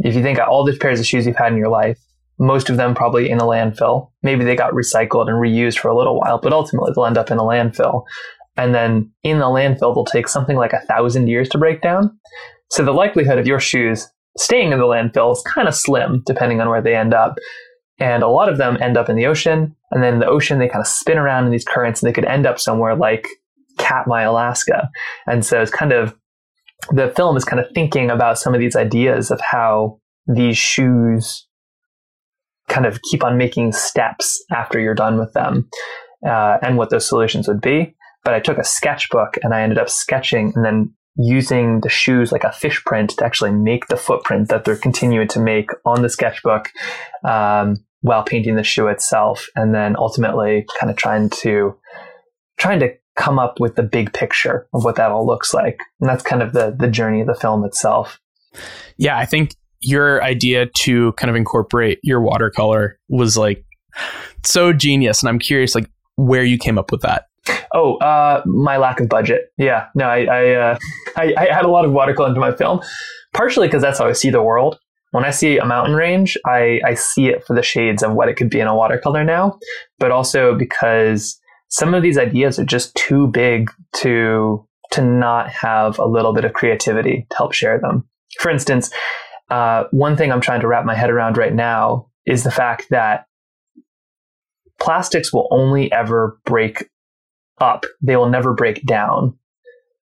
If 0.00 0.14
you 0.14 0.22
think 0.22 0.38
of 0.38 0.48
all 0.48 0.64
the 0.64 0.76
pairs 0.76 1.00
of 1.00 1.06
shoes 1.06 1.26
you've 1.26 1.36
had 1.36 1.52
in 1.52 1.58
your 1.58 1.70
life, 1.70 1.98
most 2.38 2.68
of 2.68 2.76
them 2.76 2.94
probably 2.94 3.30
in 3.30 3.38
a 3.38 3.44
landfill. 3.44 4.10
Maybe 4.22 4.44
they 4.44 4.56
got 4.56 4.72
recycled 4.72 5.28
and 5.28 5.40
reused 5.40 5.78
for 5.78 5.88
a 5.88 5.96
little 5.96 6.18
while, 6.18 6.38
but 6.38 6.52
ultimately 6.52 6.92
they'll 6.94 7.06
end 7.06 7.16
up 7.16 7.30
in 7.30 7.38
a 7.38 7.42
landfill. 7.42 8.04
and 8.58 8.74
then 8.74 9.10
in 9.22 9.38
the 9.38 9.44
landfill 9.44 9.94
they'll 9.94 10.04
take 10.04 10.28
something 10.28 10.56
like 10.56 10.72
a 10.72 10.80
thousand 10.86 11.28
years 11.28 11.48
to 11.50 11.58
break 11.58 11.82
down. 11.82 12.10
So 12.70 12.84
the 12.84 12.92
likelihood 12.92 13.38
of 13.38 13.46
your 13.46 13.60
shoes 13.60 14.08
staying 14.38 14.72
in 14.72 14.78
the 14.78 14.86
landfill 14.86 15.32
is 15.32 15.42
kind 15.42 15.68
of 15.68 15.74
slim, 15.74 16.22
depending 16.26 16.60
on 16.60 16.68
where 16.68 16.82
they 16.82 16.96
end 16.96 17.14
up. 17.14 17.36
And 17.98 18.22
a 18.22 18.28
lot 18.28 18.48
of 18.48 18.56
them 18.58 18.78
end 18.80 18.96
up 18.96 19.08
in 19.08 19.16
the 19.16 19.26
ocean, 19.26 19.75
and 19.91 20.03
then 20.03 20.14
in 20.14 20.20
the 20.20 20.26
ocean 20.26 20.59
they 20.59 20.68
kind 20.68 20.80
of 20.80 20.87
spin 20.87 21.18
around 21.18 21.45
in 21.45 21.51
these 21.51 21.64
currents, 21.64 22.03
and 22.03 22.09
they 22.09 22.14
could 22.14 22.24
end 22.24 22.47
up 22.47 22.59
somewhere 22.59 22.95
like 22.95 23.26
Katmai, 23.78 24.22
Alaska. 24.22 24.91
And 25.26 25.45
so 25.45 25.61
it's 25.61 25.70
kind 25.70 25.93
of 25.93 26.16
the 26.91 27.12
film 27.16 27.37
is 27.37 27.45
kind 27.45 27.61
of 27.61 27.70
thinking 27.74 28.11
about 28.11 28.39
some 28.39 28.55
of 28.55 28.61
these 28.61 28.76
ideas 28.76 29.30
of 29.30 29.41
how 29.41 29.99
these 30.26 30.59
shoes 30.59 31.47
kind 32.68 32.87
of 32.87 33.01
keep 33.11 33.24
on 33.24 33.37
making 33.37 33.72
steps 33.72 34.45
after 34.53 34.78
you're 34.78 34.95
done 34.95 35.18
with 35.18 35.32
them 35.32 35.68
uh, 36.26 36.59
and 36.62 36.76
what 36.76 36.91
those 36.91 37.09
solutions 37.09 37.49
would 37.49 37.61
be. 37.61 37.95
But 38.24 38.34
I 38.34 38.41
took 38.41 38.59
a 38.59 38.64
sketchbook 38.64 39.39
and 39.43 39.55
I 39.55 39.62
ended 39.62 39.78
up 39.78 39.89
sketching 39.89 40.53
and 40.55 40.64
then 40.64 40.93
using 41.16 41.80
the 41.80 41.89
shoes 41.89 42.32
like 42.32 42.45
a 42.45 42.53
fish 42.53 42.84
print 42.84 43.11
to 43.11 43.24
actually 43.24 43.53
make 43.53 43.87
the 43.87 43.97
footprint 43.97 44.49
that 44.49 44.64
they're 44.64 44.76
continuing 44.76 45.28
to 45.28 45.41
make 45.41 45.70
on 45.84 46.03
the 46.03 46.11
sketchbook 46.11 46.70
um, 47.24 47.76
while 48.01 48.22
painting 48.22 48.57
the 48.57 48.62
shoe 48.62 48.88
itself. 48.88 49.49
And 49.57 49.74
then 49.74 49.97
ultimately 49.97 50.66
kind 50.78 50.90
of 50.90 50.97
trying 50.97 51.30
to 51.30 51.76
trying 52.59 52.80
to 52.80 52.90
come 53.16 53.38
up 53.38 53.61
with 53.61 53.76
the 53.76 53.82
big 53.82 54.12
picture 54.12 54.66
of 54.74 54.84
what 54.84 54.97
that 54.97 55.11
all 55.11 55.26
looks 55.26 55.55
like. 55.55 55.78
And 56.01 56.09
that's 56.09 56.22
kind 56.22 56.42
of 56.42 56.53
the 56.53 56.74
the 56.78 56.88
journey 56.88 57.20
of 57.20 57.26
the 57.26 57.34
film 57.34 57.64
itself. 57.64 58.20
Yeah, 58.97 59.18
I 59.18 59.26
think 59.26 59.51
your 59.80 60.22
idea 60.22 60.66
to 60.66 61.12
kind 61.12 61.30
of 61.30 61.36
incorporate 61.36 62.01
your 62.03 62.20
watercolor 62.20 62.99
was 63.09 63.36
like 63.36 63.64
so 64.44 64.72
genius 64.72 65.22
and 65.22 65.28
i'm 65.28 65.38
curious 65.38 65.74
like 65.74 65.88
where 66.16 66.44
you 66.44 66.59
came 66.59 66.78
up 66.78 66.90
with 66.90 67.03
that 67.03 67.26
oh 67.74 67.97
uh, 67.97 68.42
my 68.47 68.76
lack 68.76 69.01
of 69.01 69.09
budget 69.09 69.53
yeah 69.59 69.86
no 69.94 70.07
i 70.07 70.24
I, 70.24 70.55
uh, 70.55 70.78
I, 71.16 71.34
I 71.36 71.55
had 71.55 71.64
a 71.64 71.68
lot 71.68 71.84
of 71.84 71.92
watercolor 71.92 72.28
into 72.28 72.40
my 72.40 72.53
film 72.53 72.80
partially 73.32 73.68
because 73.68 73.82
that's 73.82 73.99
how 73.99 74.07
i 74.07 74.12
see 74.12 74.30
the 74.30 74.42
world 74.42 74.78
when 75.12 75.24
i 75.24 75.30
see 75.30 75.59
a 75.59 75.64
mountain 75.64 75.94
range 75.94 76.36
I, 76.46 76.80
I 76.84 76.94
see 76.94 77.26
it 77.26 77.44
for 77.46 77.54
the 77.54 77.62
shades 77.62 78.02
of 78.02 78.12
what 78.12 78.28
it 78.28 78.36
could 78.36 78.50
be 78.50 78.61
in 78.61 78.66
a 78.66 78.76
watercolor 78.76 79.24
now 79.24 79.59
but 79.98 80.11
also 80.11 80.54
because 80.54 81.38
some 81.68 81.94
of 81.94 82.02
these 82.02 82.18
ideas 82.18 82.59
are 82.59 82.64
just 82.64 82.94
too 82.94 83.26
big 83.28 83.70
to 83.96 84.66
to 84.92 85.02
not 85.02 85.50
have 85.50 85.98
a 85.98 86.07
little 86.07 86.32
bit 86.32 86.44
of 86.44 86.52
creativity 86.52 87.26
to 87.30 87.36
help 87.36 87.52
share 87.52 87.80
them 87.80 88.09
for 88.40 88.50
instance 88.50 88.90
uh, 89.50 89.84
one 89.90 90.16
thing 90.16 90.32
I'm 90.32 90.40
trying 90.40 90.61
to 90.61 90.68
wrap 90.68 90.84
my 90.84 90.94
head 90.94 91.11
around 91.11 91.36
right 91.36 91.54
now 91.54 92.09
is 92.26 92.42
the 92.42 92.50
fact 92.50 92.86
that 92.90 93.26
plastics 94.80 95.32
will 95.32 95.48
only 95.50 95.90
ever 95.92 96.38
break 96.44 96.88
up; 97.61 97.86
they 98.02 98.16
will 98.16 98.28
never 98.28 98.54
break 98.54 98.84
down. 98.84 99.38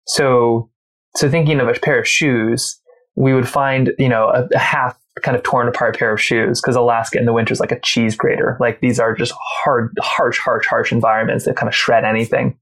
So, 0.08 0.70
so 1.16 1.30
thinking 1.30 1.60
of 1.60 1.68
a 1.68 1.74
pair 1.74 2.00
of 2.00 2.08
shoes, 2.08 2.80
we 3.16 3.34
would 3.34 3.48
find 3.48 3.94
you 4.00 4.10
know 4.10 4.30
a, 4.30 4.48
a 4.54 4.60
half 4.60 4.98
kind 5.22 5.38
of 5.38 5.44
torn 5.44 5.68
apart 5.68 5.98
pair 5.98 6.12
of 6.12 6.20
shoes 6.20 6.60
because 6.60 6.76
Alaska 6.76 7.20
in 7.20 7.26
the 7.26 7.34
winter 7.34 7.54
is 7.54 7.60
like 7.60 7.72
a 7.72 7.80
cheese 7.82 8.16
grater. 8.16 8.58
Like 8.60 8.80
these 8.82 9.00
are 9.00 9.16
just 9.16 9.34
hard, 9.64 9.96
harsh, 10.02 10.40
harsh, 10.40 10.66
harsh 10.66 10.92
environments 10.92 11.46
that 11.46 11.56
kind 11.56 11.68
of 11.68 11.76
shred 11.76 12.04
anything. 12.04 12.58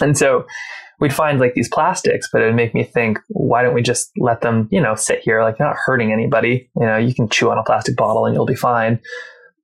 And 0.00 0.16
so 0.16 0.46
we'd 1.00 1.14
find 1.14 1.40
like 1.40 1.54
these 1.54 1.68
plastics, 1.68 2.28
but 2.30 2.42
it'd 2.42 2.54
make 2.54 2.74
me 2.74 2.84
think, 2.84 3.18
why 3.28 3.62
don't 3.62 3.74
we 3.74 3.82
just 3.82 4.10
let 4.18 4.42
them, 4.42 4.68
you 4.70 4.80
know, 4.80 4.94
sit 4.94 5.20
here? 5.20 5.42
Like, 5.42 5.58
not 5.58 5.76
hurting 5.76 6.12
anybody. 6.12 6.70
You 6.76 6.86
know, 6.86 6.96
you 6.98 7.14
can 7.14 7.28
chew 7.28 7.50
on 7.50 7.58
a 7.58 7.64
plastic 7.64 7.96
bottle 7.96 8.26
and 8.26 8.34
you'll 8.34 8.46
be 8.46 8.54
fine. 8.54 9.00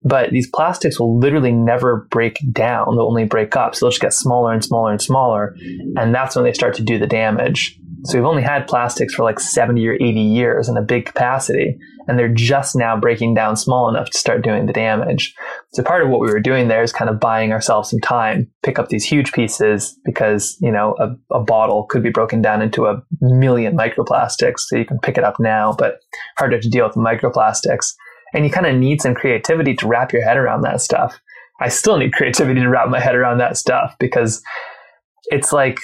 But 0.03 0.31
these 0.31 0.49
plastics 0.49 1.01
will 1.01 1.19
literally 1.19 1.53
never 1.53 2.07
break 2.11 2.39
down. 2.53 2.87
They'll 2.95 3.07
only 3.07 3.25
break 3.25 3.57
up. 3.57 3.75
So 3.75 3.87
they'll 3.87 3.91
just 3.91 4.01
get 4.01 4.13
smaller 4.13 4.53
and 4.53 4.65
smaller 4.65 4.93
and 4.93 5.03
smaller. 5.03 5.57
And 5.97 6.15
that's 6.15 6.37
when 6.37 6.45
they 6.45 6.53
start 6.53 6.75
to 6.75 6.83
do 6.83 6.99
the 6.99 7.07
damage. 7.07 7.79
So 8.07 8.19
we've 8.19 8.27
only 8.27 8.43
had 8.43 8.69
plastics 8.69 9.15
for 9.15 9.25
like 9.25 9.41
70 9.41 9.87
or 9.87 9.95
80 9.95 10.21
years 10.21 10.69
in 10.69 10.77
a 10.77 10.83
big 10.83 11.07
capacity, 11.07 11.77
and 12.07 12.17
they're 12.17 12.33
just 12.33 12.77
now 12.77 12.97
breaking 12.97 13.35
down 13.35 13.57
small 13.57 13.89
enough 13.89 14.11
to 14.11 14.19
start 14.19 14.45
doing 14.45 14.67
the 14.67 14.73
damage. 14.73 15.35
So 15.73 15.83
part 15.83 16.03
of 16.03 16.09
what 16.09 16.21
we 16.21 16.31
were 16.31 16.41
doing 16.41 16.69
there 16.69 16.83
is 16.83 16.93
kind 16.93 17.11
of 17.11 17.19
buying 17.19 17.53
ourselves 17.53 17.91
some 17.91 18.01
time, 18.01 18.49
pick 18.63 18.79
up 18.79 18.91
these 18.91 19.05
huge 19.05 19.33
pieces 19.33 19.99
because, 20.05 20.57
you 20.61 20.71
know, 20.71 20.95
a, 21.01 21.35
a 21.35 21.43
bottle 21.43 21.85
could 21.85 22.03
be 22.03 22.11
broken 22.11 22.41
down 22.41 22.63
into 22.63 22.87
a 22.87 23.03
million 23.21 23.77
microplastics. 23.77 24.61
So 24.61 24.77
you 24.77 24.85
can 24.85 25.01
pick 25.01 25.19
it 25.19 25.25
up 25.25 25.41
now, 25.41 25.75
but 25.77 25.99
harder 26.39 26.61
to 26.61 26.69
deal 26.69 26.85
with 26.85 26.95
the 26.95 27.01
microplastics. 27.01 27.93
And 28.35 28.45
you 28.45 28.51
kind 28.51 28.67
of 28.67 28.77
need 28.77 29.01
some 29.01 29.15
creativity 29.15 29.75
to 29.77 29.87
wrap 29.87 30.13
your 30.13 30.23
head 30.23 30.37
around 30.37 30.63
that 30.63 30.81
stuff. 30.81 31.19
I 31.61 31.69
still 31.69 31.97
need 31.97 32.13
creativity 32.13 32.61
to 32.61 32.69
wrap 32.69 32.89
my 32.89 33.01
head 33.01 33.15
around 33.15 33.39
that 33.39 33.57
stuff 33.57 33.97
because 33.99 34.43
it's 35.27 35.53
like 35.53 35.79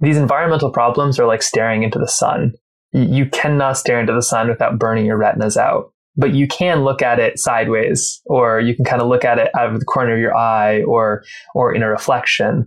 these 0.00 0.16
environmental 0.16 0.70
problems 0.70 1.18
are 1.18 1.26
like 1.26 1.42
staring 1.42 1.82
into 1.82 1.98
the 1.98 2.08
sun. 2.08 2.52
You 2.92 3.26
cannot 3.26 3.76
stare 3.76 4.00
into 4.00 4.14
the 4.14 4.22
sun 4.22 4.48
without 4.48 4.78
burning 4.78 5.06
your 5.06 5.18
retinas 5.18 5.56
out. 5.56 5.92
But 6.16 6.34
you 6.34 6.48
can 6.48 6.82
look 6.82 7.00
at 7.00 7.20
it 7.20 7.38
sideways, 7.38 8.20
or 8.26 8.58
you 8.58 8.74
can 8.74 8.84
kind 8.84 9.00
of 9.00 9.06
look 9.06 9.24
at 9.24 9.38
it 9.38 9.50
out 9.56 9.72
of 9.72 9.78
the 9.78 9.84
corner 9.84 10.14
of 10.14 10.18
your 10.18 10.36
eye, 10.36 10.82
or 10.82 11.22
or 11.54 11.72
in 11.72 11.82
a 11.84 11.88
reflection, 11.88 12.66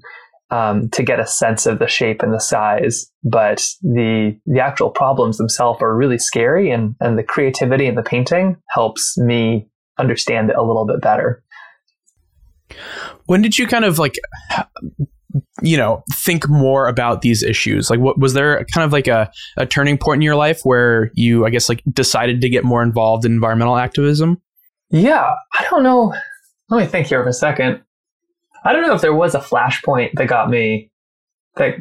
um, 0.52 0.90
to 0.90 1.02
get 1.02 1.20
a 1.20 1.26
sense 1.26 1.66
of 1.66 1.80
the 1.80 1.88
shape 1.88 2.22
and 2.22 2.34
the 2.34 2.40
size. 2.40 3.10
But 3.24 3.66
the 3.82 4.38
the 4.46 4.60
actual 4.60 4.90
problems 4.90 5.38
themselves 5.38 5.82
are 5.82 5.96
really 5.96 6.20
scary, 6.20 6.70
and 6.70 6.96
and 7.00 7.18
the 7.18 7.24
creativity 7.24 7.88
in 7.88 7.96
the 7.96 8.04
painting 8.04 8.58
helps 8.70 9.18
me 9.18 9.68
understand 9.98 10.50
it 10.50 10.56
a 10.58 10.64
little 10.64 10.86
bit 10.86 11.02
better. 11.02 11.44
When 13.26 13.42
did 13.42 13.58
you 13.58 13.68
kind 13.68 13.86
of 13.86 13.98
like 13.98 14.16
you 15.62 15.78
know 15.78 16.04
think 16.14 16.50
more 16.50 16.88
about 16.88 17.22
these 17.22 17.42
issues 17.42 17.90
like 17.90 18.00
what 18.00 18.20
was 18.20 18.34
there 18.34 18.66
kind 18.74 18.84
of 18.84 18.92
like 18.92 19.08
a, 19.08 19.32
a 19.56 19.66
turning 19.66 19.98
point 19.98 20.18
in 20.18 20.22
your 20.22 20.36
life 20.36 20.60
where 20.64 21.10
you 21.14 21.46
i 21.46 21.50
guess 21.50 21.70
like 21.70 21.82
decided 21.94 22.42
to 22.42 22.50
get 22.50 22.66
more 22.66 22.84
involved 22.84 23.24
in 23.24 23.32
environmental 23.32 23.78
activism 23.78 24.42
yeah 24.90 25.32
i 25.58 25.66
don't 25.70 25.84
know 25.84 26.14
let 26.70 26.82
me 26.82 26.86
think 26.86 27.08
here 27.08 27.24
for 27.24 27.30
a 27.30 27.34
second 27.34 27.82
i 28.64 28.74
don't 28.74 28.86
know 28.86 28.94
if 28.94 29.02
there 29.02 29.14
was 29.14 29.36
a 29.36 29.40
flashpoint 29.40 30.12
that 30.14 30.28
got 30.28 30.50
me 30.50 30.90
that 31.56 31.76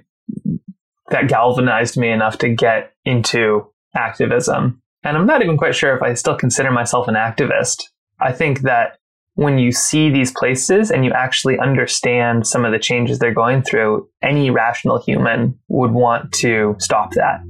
that 1.09 1.29
galvanized 1.29 1.97
me 1.97 2.09
enough 2.11 2.39
to 2.39 2.49
get 2.49 2.93
into 3.05 3.67
activism 3.97 4.81
and 5.03 5.17
i'm 5.17 5.27
not 5.27 5.43
even 5.43 5.57
quite 5.57 5.75
sure 5.75 5.97
if 5.97 6.03
i 6.03 6.15
still 6.15 6.37
consider 6.37 6.71
myself 6.71 7.09
an 7.09 7.15
activist 7.15 7.85
i 8.21 8.33
think 8.33 8.61
that 8.61 9.01
when 9.35 9.59
you 9.59 9.73
see 9.73 10.11
these 10.11 10.33
places 10.33 10.91
and 10.91 11.03
you 11.05 11.13
actually 11.13 11.59
understand 11.59 12.47
some 12.47 12.65
of 12.65 12.73
the 12.73 12.79
changes 12.79 13.19
they're 13.19 13.33
going 13.33 13.63
through, 13.63 14.07
any 14.23 14.51
rational 14.51 15.01
human 15.01 15.59
would 15.69 15.93
want 15.93 16.31
to 16.33 16.77
stop 16.79 17.13
that. 17.13 17.41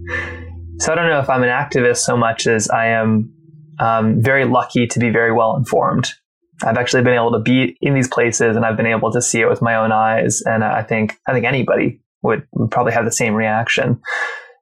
So 0.78 0.92
I 0.92 0.94
don't 0.94 1.08
know 1.08 1.18
if 1.18 1.28
I'm 1.28 1.42
an 1.42 1.48
activist 1.48 1.98
so 1.98 2.16
much 2.16 2.46
as 2.46 2.68
I 2.70 2.86
am 2.86 3.32
um, 3.80 4.22
very 4.22 4.44
lucky 4.44 4.86
to 4.86 4.98
be 5.00 5.10
very 5.10 5.32
well 5.32 5.56
informed. 5.56 6.14
I've 6.62 6.76
actually 6.76 7.02
been 7.02 7.14
able 7.14 7.32
to 7.32 7.38
be 7.38 7.76
in 7.80 7.94
these 7.94 8.08
places 8.08 8.56
and 8.56 8.64
I've 8.64 8.76
been 8.76 8.86
able 8.86 9.10
to 9.12 9.22
see 9.22 9.40
it 9.40 9.48
with 9.48 9.62
my 9.62 9.76
own 9.76 9.92
eyes. 9.92 10.42
And 10.42 10.62
I 10.62 10.82
think 10.82 11.18
I 11.26 11.32
think 11.32 11.46
anybody 11.46 12.00
would, 12.22 12.46
probably 12.70 12.92
have 12.92 13.04
the 13.04 13.12
same 13.12 13.34
reaction. 13.34 14.00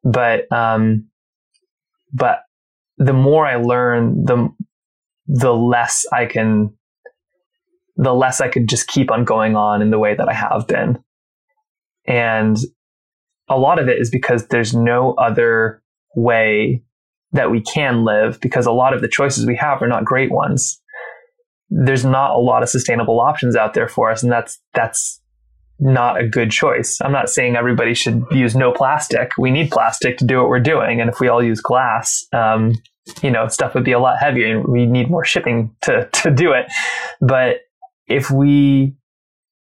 But 0.04 0.50
um, 0.52 1.08
but 2.12 2.42
the 2.98 3.12
more 3.12 3.46
I 3.46 3.56
learn, 3.56 4.24
the 4.24 4.48
the 5.26 5.54
less 5.54 6.06
I 6.12 6.26
can 6.26 6.74
the 7.96 8.14
less 8.14 8.40
I 8.40 8.48
could 8.48 8.68
just 8.68 8.86
keep 8.86 9.10
on 9.10 9.24
going 9.24 9.56
on 9.56 9.82
in 9.82 9.90
the 9.90 9.98
way 9.98 10.14
that 10.14 10.28
I 10.28 10.32
have 10.32 10.68
been. 10.68 11.02
And 12.06 12.56
a 13.48 13.58
lot 13.58 13.80
of 13.80 13.88
it 13.88 14.00
is 14.00 14.10
because 14.10 14.46
there's 14.46 14.72
no 14.72 15.14
other 15.14 15.82
way 16.14 16.82
that 17.32 17.50
we 17.50 17.60
can 17.60 18.04
live 18.04 18.40
because 18.40 18.66
a 18.66 18.72
lot 18.72 18.94
of 18.94 19.00
the 19.00 19.08
choices 19.08 19.46
we 19.46 19.56
have 19.56 19.82
are 19.82 19.88
not 19.88 20.04
great 20.04 20.30
ones. 20.30 20.80
There's 21.70 22.04
not 22.04 22.32
a 22.32 22.38
lot 22.38 22.62
of 22.62 22.68
sustainable 22.68 23.20
options 23.20 23.56
out 23.56 23.74
there 23.74 23.88
for 23.88 24.10
us, 24.10 24.22
and 24.22 24.32
that's 24.32 24.60
that's 24.74 25.20
not 25.80 26.20
a 26.20 26.26
good 26.26 26.50
choice. 26.50 26.98
I'm 27.00 27.12
not 27.12 27.30
saying 27.30 27.56
everybody 27.56 27.94
should 27.94 28.24
use 28.30 28.56
no 28.56 28.72
plastic. 28.72 29.32
We 29.38 29.50
need 29.50 29.70
plastic 29.70 30.18
to 30.18 30.24
do 30.24 30.38
what 30.38 30.48
we're 30.48 30.60
doing, 30.60 31.00
and 31.00 31.10
if 31.10 31.20
we 31.20 31.28
all 31.28 31.42
use 31.42 31.60
glass, 31.60 32.26
um, 32.32 32.74
you 33.22 33.30
know, 33.30 33.48
stuff 33.48 33.74
would 33.74 33.84
be 33.84 33.92
a 33.92 33.98
lot 33.98 34.18
heavier, 34.18 34.58
and 34.58 34.66
we 34.66 34.86
need 34.86 35.10
more 35.10 35.24
shipping 35.24 35.74
to 35.82 36.08
to 36.22 36.30
do 36.30 36.52
it. 36.52 36.66
But 37.20 37.58
if 38.06 38.30
we 38.30 38.94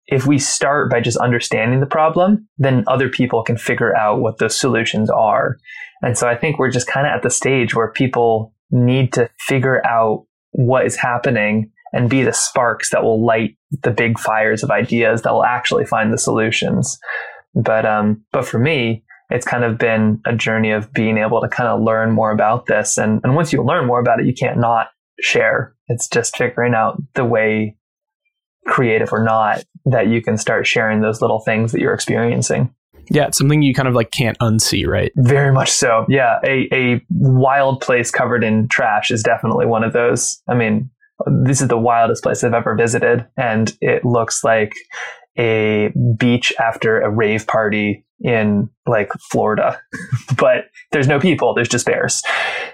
if 0.08 0.26
we 0.26 0.40
start 0.40 0.90
by 0.90 1.02
just 1.02 1.18
understanding 1.18 1.82
the 1.82 1.86
problem, 1.86 2.48
then 2.58 2.84
other 2.88 3.10
people 3.10 3.44
can 3.44 3.58
figure 3.58 3.96
out 3.96 4.22
what 4.22 4.38
those 4.38 4.58
solutions 4.58 5.10
are. 5.10 5.58
And 6.02 6.18
so 6.18 6.28
I 6.30 6.36
think 6.36 6.58
we're 6.58 6.72
just 6.72 6.88
kind 6.88 7.06
of 7.06 7.12
at 7.12 7.24
the 7.24 7.30
stage 7.30 7.76
where 7.76 7.92
people 7.92 8.54
need 8.72 9.14
to 9.14 9.30
figure 9.40 9.86
out 9.86 10.26
what 10.52 10.86
is 10.86 10.96
happening 10.96 11.72
and 11.94 12.10
be 12.10 12.24
the 12.24 12.34
sparks 12.34 12.92
that 12.92 13.04
will 13.04 13.24
light 13.24 13.58
the 13.84 13.92
big 13.92 14.20
fires 14.20 14.64
of 14.64 14.72
ideas 14.72 15.22
that 15.22 15.34
will 15.34 15.44
actually 15.44 15.86
find 15.86 16.12
the 16.12 16.18
solutions. 16.18 16.98
But 17.56 17.86
um, 17.86 18.24
but 18.32 18.46
for 18.46 18.60
me, 18.60 19.04
it's 19.30 19.46
kind 19.46 19.64
of 19.64 19.78
been 19.78 20.22
a 20.26 20.36
journey 20.36 20.72
of 20.72 20.92
being 20.94 21.18
able 21.18 21.42
to 21.42 21.48
kind 21.48 21.70
of 21.70 21.82
learn 21.82 22.12
more 22.12 22.32
about 22.32 22.66
this. 22.68 22.98
And 22.98 23.22
and 23.24 23.36
once 23.36 23.52
you 23.52 23.64
learn 23.64 23.86
more 23.86 24.00
about 24.00 24.20
it, 24.20 24.26
you 24.26 24.34
can't 24.34 24.60
not 24.60 24.88
share. 25.20 25.76
It's 25.88 26.08
just 26.08 26.38
figuring 26.38 26.74
out 26.74 27.02
the 27.16 27.26
way 27.26 27.76
creative 28.66 29.14
or 29.14 29.24
not 29.24 29.64
that 29.86 30.08
you 30.08 30.22
can 30.22 30.38
start 30.38 30.68
sharing 30.68 31.02
those 31.02 31.22
little 31.22 31.40
things 31.40 31.72
that 31.72 31.80
you're 31.80 31.94
experiencing. 31.94 32.74
Yeah, 33.10 33.28
it's 33.28 33.38
something 33.38 33.62
you 33.62 33.74
kind 33.74 33.88
of 33.88 33.94
like 33.94 34.12
can't 34.12 34.38
unsee, 34.40 34.86
right? 34.86 35.12
Very 35.16 35.54
much 35.54 35.72
so. 35.72 36.06
Yeah, 36.10 36.40
a 36.44 36.68
a 36.74 37.02
wild 37.10 37.82
place 37.82 38.12
covered 38.12 38.44
in 38.44 38.68
trash 38.68 39.12
is 39.12 39.24
definitely 39.24 39.66
one 39.66 39.84
of 39.84 39.94
those. 39.94 40.42
I 40.50 40.56
mean, 40.56 40.90
this 41.26 41.62
is 41.62 41.68
the 41.68 41.78
wildest 41.78 42.24
place 42.24 42.44
I've 42.44 42.54
ever 42.54 42.76
visited, 42.76 43.26
and 43.38 43.76
it 43.82 44.06
looks 44.06 44.44
like 44.44 44.74
a 45.38 45.92
beach 46.18 46.54
after 46.60 47.02
a 47.02 47.10
rave 47.10 47.48
party 47.48 48.06
in 48.20 48.70
like 48.86 49.12
Florida, 49.32 49.80
but 50.38 50.66
there's 50.92 51.08
no 51.08 51.20
people. 51.20 51.54
There's 51.54 51.70
just 51.70 51.86
bears, 51.86 52.24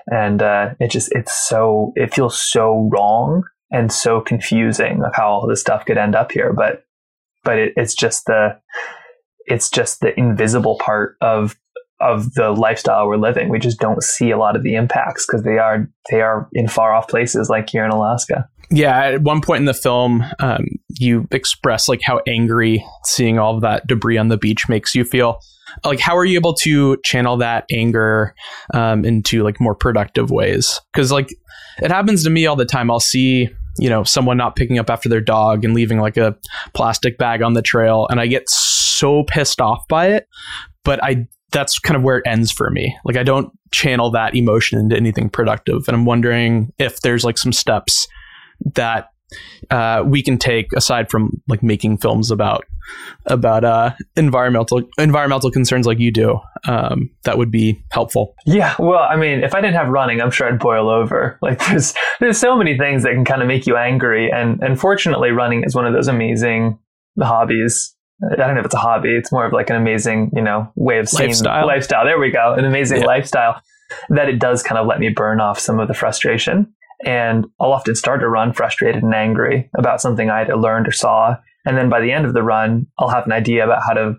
and 0.07 0.41
uh, 0.41 0.73
it 0.79 0.91
just 0.91 1.11
it's 1.13 1.33
so 1.33 1.93
it 1.95 2.13
feels 2.13 2.39
so 2.39 2.89
wrong 2.91 3.43
and 3.71 3.91
so 3.91 4.21
confusing 4.21 5.03
of 5.03 5.15
how 5.15 5.29
all 5.29 5.47
this 5.47 5.61
stuff 5.61 5.85
could 5.85 5.97
end 5.97 6.15
up 6.15 6.31
here. 6.31 6.53
But 6.53 6.85
but 7.43 7.57
it, 7.57 7.73
it's 7.75 7.95
just 7.95 8.25
the 8.25 8.59
it's 9.45 9.69
just 9.69 9.99
the 9.99 10.17
invisible 10.17 10.77
part 10.79 11.17
of 11.21 11.57
of 11.99 12.33
the 12.33 12.51
lifestyle 12.51 13.07
we're 13.07 13.17
living. 13.17 13.49
We 13.49 13.59
just 13.59 13.79
don't 13.79 14.03
see 14.03 14.31
a 14.31 14.37
lot 14.37 14.55
of 14.55 14.63
the 14.63 14.75
impacts 14.75 15.25
because 15.25 15.43
they 15.43 15.57
are 15.57 15.89
they 16.11 16.21
are 16.21 16.49
in 16.53 16.67
far 16.67 16.93
off 16.93 17.07
places 17.07 17.49
like 17.49 17.69
here 17.69 17.85
in 17.85 17.91
Alaska. 17.91 18.47
Yeah, 18.69 18.97
at 18.97 19.21
one 19.21 19.41
point 19.41 19.59
in 19.59 19.65
the 19.65 19.73
film, 19.73 20.23
um, 20.39 20.65
you 20.99 21.27
express 21.31 21.87
like 21.87 22.01
how 22.03 22.21
angry 22.27 22.83
seeing 23.05 23.37
all 23.37 23.55
of 23.55 23.61
that 23.61 23.87
debris 23.87 24.17
on 24.17 24.29
the 24.29 24.37
beach 24.37 24.67
makes 24.67 24.95
you 24.95 25.03
feel. 25.03 25.39
Like, 25.83 25.99
how 25.99 26.17
are 26.17 26.25
you 26.25 26.37
able 26.37 26.53
to 26.55 26.97
channel 27.03 27.37
that 27.37 27.65
anger 27.71 28.33
um, 28.73 29.05
into 29.05 29.43
like 29.43 29.59
more 29.59 29.75
productive 29.75 30.31
ways? 30.31 30.79
Because 30.93 31.11
like 31.11 31.29
it 31.81 31.91
happens 31.91 32.23
to 32.23 32.29
me 32.29 32.45
all 32.45 32.55
the 32.55 32.65
time. 32.65 32.89
I'll 32.89 32.99
see 32.99 33.49
you 33.79 33.89
know 33.89 34.03
someone 34.03 34.37
not 34.37 34.55
picking 34.55 34.79
up 34.79 34.89
after 34.89 35.09
their 35.09 35.21
dog 35.21 35.65
and 35.65 35.73
leaving 35.73 35.99
like 35.99 36.17
a 36.17 36.35
plastic 36.73 37.17
bag 37.17 37.41
on 37.41 37.53
the 37.53 37.61
trail, 37.61 38.07
and 38.09 38.19
I 38.19 38.27
get 38.27 38.49
so 38.49 39.23
pissed 39.23 39.61
off 39.61 39.87
by 39.87 40.07
it. 40.07 40.27
But 40.83 41.03
I 41.03 41.27
that's 41.53 41.79
kind 41.79 41.95
of 41.95 42.03
where 42.03 42.17
it 42.17 42.23
ends 42.27 42.51
for 42.51 42.69
me. 42.69 42.95
Like 43.05 43.15
I 43.15 43.23
don't 43.23 43.51
channel 43.71 44.11
that 44.11 44.35
emotion 44.35 44.79
into 44.79 44.95
anything 44.95 45.29
productive, 45.29 45.83
and 45.87 45.95
I'm 45.95 46.05
wondering 46.05 46.73
if 46.77 47.01
there's 47.01 47.23
like 47.23 47.37
some 47.37 47.53
steps 47.53 48.07
that 48.75 49.07
uh, 49.69 50.03
we 50.05 50.21
can 50.21 50.37
take 50.37 50.67
aside 50.73 51.09
from 51.09 51.41
like 51.47 51.63
making 51.63 51.97
films 51.97 52.31
about 52.31 52.65
about 53.25 53.63
uh, 53.63 53.93
environmental 54.15 54.81
environmental 54.97 55.49
concerns 55.49 55.87
like 55.87 55.99
you 55.99 56.11
do 56.11 56.39
um, 56.67 57.09
that 57.23 57.37
would 57.37 57.49
be 57.51 57.83
helpful. 57.91 58.35
Yeah 58.45 58.75
well 58.77 59.03
i 59.09 59.15
mean 59.15 59.43
if 59.43 59.55
i 59.55 59.61
didn't 59.61 59.75
have 59.75 59.87
running 59.87 60.21
i'm 60.21 60.31
sure 60.31 60.47
i'd 60.51 60.59
boil 60.59 60.89
over. 60.89 61.39
Like 61.41 61.59
there's 61.67 61.93
there's 62.19 62.37
so 62.37 62.55
many 62.55 62.77
things 62.77 63.03
that 63.03 63.13
can 63.13 63.25
kind 63.25 63.41
of 63.41 63.47
make 63.47 63.65
you 63.65 63.77
angry 63.77 64.31
and 64.31 64.61
unfortunately 64.61 65.31
running 65.31 65.63
is 65.63 65.75
one 65.75 65.85
of 65.85 65.93
those 65.93 66.07
amazing 66.07 66.77
hobbies 67.19 67.92
I 68.31 68.35
don't 68.35 68.53
know 68.55 68.59
if 68.59 68.65
it's 68.65 68.75
a 68.75 68.79
hobby. 68.79 69.15
It's 69.15 69.31
more 69.31 69.45
of 69.45 69.53
like 69.53 69.69
an 69.69 69.75
amazing, 69.75 70.31
you 70.33 70.41
know, 70.41 70.71
way 70.75 70.99
of 70.99 71.09
seeing 71.09 71.29
lifestyle. 71.29 71.67
lifestyle. 71.67 72.05
There 72.05 72.19
we 72.19 72.31
go. 72.31 72.53
An 72.53 72.65
amazing 72.65 73.01
yeah. 73.01 73.07
lifestyle 73.07 73.61
that 74.09 74.29
it 74.29 74.39
does 74.39 74.63
kind 74.63 74.79
of 74.79 74.87
let 74.87 74.99
me 74.99 75.09
burn 75.09 75.39
off 75.39 75.59
some 75.59 75.79
of 75.79 75.87
the 75.87 75.93
frustration. 75.93 76.73
And 77.05 77.45
I'll 77.59 77.73
often 77.73 77.95
start 77.95 78.23
a 78.23 78.29
run 78.29 78.53
frustrated 78.53 79.03
and 79.03 79.13
angry 79.13 79.69
about 79.77 80.01
something 80.01 80.29
I 80.29 80.41
either 80.41 80.55
learned 80.55 80.87
or 80.87 80.91
saw. 80.91 81.35
And 81.65 81.77
then 81.77 81.89
by 81.89 82.01
the 82.01 82.11
end 82.11 82.25
of 82.25 82.33
the 82.33 82.43
run, 82.43 82.87
I'll 82.97 83.09
have 83.09 83.25
an 83.25 83.33
idea 83.33 83.63
about 83.63 83.83
how 83.85 83.93
to 83.93 84.15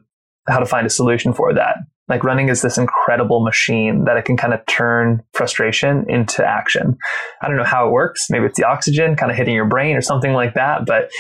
how 0.47 0.59
to 0.59 0.67
find 0.67 0.87
a 0.87 0.91
solution 0.91 1.33
for 1.33 1.55
that. 1.55 1.77
Like 2.07 2.23
running 2.23 2.51
is 2.51 2.61
this 2.61 2.77
incredible 2.77 3.43
machine 3.43 4.05
that 4.05 4.19
it 4.19 4.27
can 4.27 4.37
kind 4.37 4.53
of 4.53 4.65
turn 4.67 5.23
frustration 5.33 6.05
into 6.09 6.45
action. 6.45 6.99
I 7.41 7.49
don't 7.49 7.57
know 7.57 7.65
how 7.65 7.89
it 7.89 7.93
works. 7.93 8.27
Maybe 8.29 8.45
it's 8.45 8.59
the 8.59 8.67
oxygen 8.67 9.17
kind 9.17 9.33
of 9.33 9.39
hitting 9.39 9.55
your 9.55 9.65
brain 9.65 9.97
or 9.97 10.03
something 10.03 10.35
like 10.35 10.55
that. 10.55 10.85
But 10.85 11.11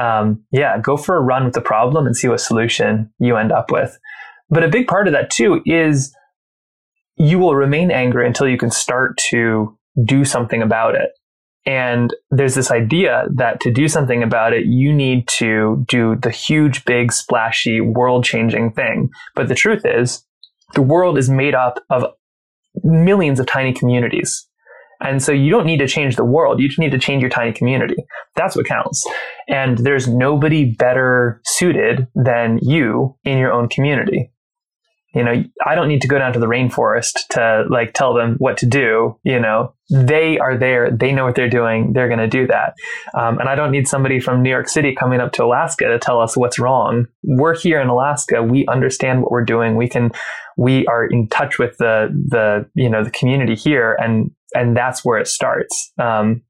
um, 0.00 0.42
yeah, 0.50 0.78
go 0.78 0.96
for 0.96 1.16
a 1.16 1.20
run 1.20 1.44
with 1.44 1.52
the 1.52 1.60
problem 1.60 2.06
and 2.06 2.16
see 2.16 2.28
what 2.28 2.40
solution 2.40 3.12
you 3.18 3.36
end 3.36 3.52
up 3.52 3.70
with. 3.70 3.98
But 4.48 4.64
a 4.64 4.68
big 4.68 4.86
part 4.86 5.06
of 5.06 5.12
that 5.12 5.30
too 5.30 5.60
is 5.66 6.14
you 7.16 7.38
will 7.38 7.54
remain 7.54 7.90
angry 7.90 8.26
until 8.26 8.48
you 8.48 8.56
can 8.56 8.70
start 8.70 9.18
to 9.30 9.76
do 10.04 10.24
something 10.24 10.62
about 10.62 10.94
it. 10.94 11.10
And 11.66 12.14
there's 12.30 12.54
this 12.54 12.70
idea 12.70 13.26
that 13.36 13.60
to 13.60 13.70
do 13.70 13.86
something 13.86 14.22
about 14.22 14.54
it, 14.54 14.64
you 14.64 14.92
need 14.92 15.28
to 15.38 15.84
do 15.86 16.16
the 16.16 16.30
huge, 16.30 16.86
big, 16.86 17.12
splashy, 17.12 17.82
world 17.82 18.24
changing 18.24 18.72
thing. 18.72 19.10
But 19.34 19.48
the 19.48 19.54
truth 19.54 19.82
is, 19.84 20.24
the 20.74 20.82
world 20.82 21.18
is 21.18 21.28
made 21.28 21.54
up 21.54 21.82
of 21.90 22.04
millions 22.82 23.40
of 23.40 23.46
tiny 23.46 23.72
communities. 23.72 24.46
And 25.02 25.22
so 25.22 25.32
you 25.32 25.50
don't 25.50 25.64
need 25.64 25.78
to 25.78 25.88
change 25.88 26.16
the 26.16 26.24
world. 26.24 26.60
You 26.60 26.68
just 26.68 26.78
need 26.78 26.92
to 26.92 26.98
change 26.98 27.22
your 27.22 27.30
tiny 27.30 27.52
community. 27.52 27.96
That's 28.36 28.54
what 28.54 28.66
counts. 28.66 29.06
And 29.48 29.78
there's 29.78 30.06
nobody 30.06 30.74
better 30.74 31.40
suited 31.46 32.06
than 32.14 32.58
you 32.60 33.16
in 33.24 33.38
your 33.38 33.52
own 33.52 33.68
community 33.68 34.30
you 35.14 35.24
know, 35.24 35.44
I 35.66 35.74
don't 35.74 35.88
need 35.88 36.02
to 36.02 36.08
go 36.08 36.18
down 36.18 36.32
to 36.34 36.38
the 36.38 36.46
rainforest 36.46 37.26
to 37.30 37.64
like 37.68 37.92
tell 37.94 38.14
them 38.14 38.36
what 38.38 38.58
to 38.58 38.66
do. 38.66 39.18
You 39.24 39.40
know, 39.40 39.74
they 39.90 40.38
are 40.38 40.56
there. 40.56 40.90
They 40.90 41.12
know 41.12 41.24
what 41.24 41.34
they're 41.34 41.50
doing. 41.50 41.92
They're 41.92 42.08
going 42.08 42.20
to 42.20 42.28
do 42.28 42.46
that. 42.46 42.74
Um, 43.14 43.38
and 43.38 43.48
I 43.48 43.56
don't 43.56 43.72
need 43.72 43.88
somebody 43.88 44.20
from 44.20 44.42
New 44.42 44.50
York 44.50 44.68
City 44.68 44.94
coming 44.94 45.20
up 45.20 45.32
to 45.32 45.44
Alaska 45.44 45.86
to 45.88 45.98
tell 45.98 46.20
us 46.20 46.36
what's 46.36 46.58
wrong. 46.58 47.06
We're 47.24 47.56
here 47.56 47.80
in 47.80 47.88
Alaska. 47.88 48.42
We 48.42 48.66
understand 48.66 49.22
what 49.22 49.32
we're 49.32 49.44
doing. 49.44 49.76
We 49.76 49.88
can, 49.88 50.12
we 50.56 50.86
are 50.86 51.04
in 51.06 51.28
touch 51.28 51.58
with 51.58 51.76
the, 51.78 52.08
the, 52.28 52.70
you 52.74 52.88
know, 52.88 53.02
the 53.02 53.10
community 53.10 53.56
here. 53.56 53.96
And, 54.00 54.30
and 54.54 54.76
that's 54.76 55.04
where 55.04 55.18
it 55.18 55.26
starts. 55.26 55.92
Um, 55.98 56.42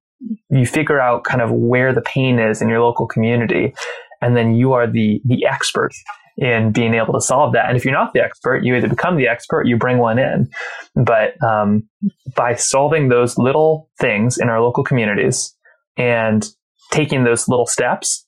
you 0.51 0.67
figure 0.67 1.01
out 1.01 1.25
kind 1.25 1.41
of 1.41 1.51
where 1.51 1.95
the 1.95 2.03
pain 2.03 2.39
is 2.39 2.61
in 2.61 2.69
your 2.69 2.81
local 2.81 3.07
community. 3.07 3.73
And 4.21 4.37
then 4.37 4.55
you 4.55 4.75
are 4.75 4.87
the, 4.87 5.23
the 5.25 5.47
expert 5.47 5.93
in 6.41 6.73
being 6.73 6.95
able 6.95 7.13
to 7.13 7.21
solve 7.21 7.53
that. 7.53 7.69
And 7.69 7.77
if 7.77 7.85
you're 7.85 7.95
not 7.95 8.15
the 8.15 8.21
expert, 8.21 8.65
you 8.65 8.75
either 8.75 8.89
become 8.89 9.17
the 9.17 9.29
expert, 9.29 9.67
you 9.67 9.77
bring 9.77 9.99
one 9.99 10.19
in. 10.19 10.49
But 10.97 11.35
um, 11.45 11.87
by 12.35 12.55
solving 12.55 13.11
those 13.11 13.37
little 13.37 13.91
things 14.01 14.39
in 14.39 14.49
our 14.49 14.63
local 14.63 14.83
communities 14.83 15.55
and 15.99 16.49
taking 16.91 17.25
those 17.25 17.47
little 17.47 17.67
steps, 17.67 18.27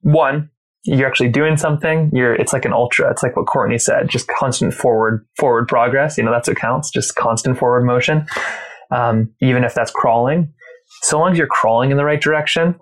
one, 0.00 0.48
you're 0.84 1.06
actually 1.06 1.28
doing 1.28 1.58
something. 1.58 2.10
You're 2.14 2.34
it's 2.34 2.54
like 2.54 2.64
an 2.64 2.72
ultra. 2.72 3.10
It's 3.10 3.22
like 3.22 3.36
what 3.36 3.46
Courtney 3.46 3.78
said, 3.78 4.08
just 4.08 4.28
constant 4.28 4.72
forward 4.72 5.24
forward 5.38 5.68
progress. 5.68 6.16
You 6.16 6.24
know 6.24 6.32
that's 6.32 6.48
what 6.48 6.56
counts. 6.56 6.90
Just 6.90 7.14
constant 7.14 7.58
forward 7.58 7.84
motion. 7.84 8.26
Um, 8.90 9.32
even 9.40 9.62
if 9.62 9.74
that's 9.74 9.92
crawling, 9.92 10.52
so 11.02 11.18
long 11.20 11.32
as 11.32 11.38
you're 11.38 11.46
crawling 11.46 11.90
in 11.92 11.98
the 11.98 12.04
right 12.04 12.20
direction, 12.20 12.74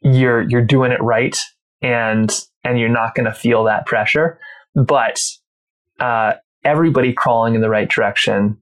you're 0.00 0.48
you're 0.48 0.64
doing 0.64 0.92
it 0.92 1.02
right, 1.02 1.38
and 1.82 2.32
and 2.64 2.78
you're 2.78 2.88
not 2.88 3.14
going 3.14 3.26
to 3.26 3.32
feel 3.32 3.64
that 3.64 3.86
pressure. 3.86 4.38
But 4.74 5.20
uh, 6.00 6.34
everybody 6.64 7.12
crawling 7.12 7.54
in 7.54 7.60
the 7.60 7.68
right 7.68 7.88
direction 7.88 8.58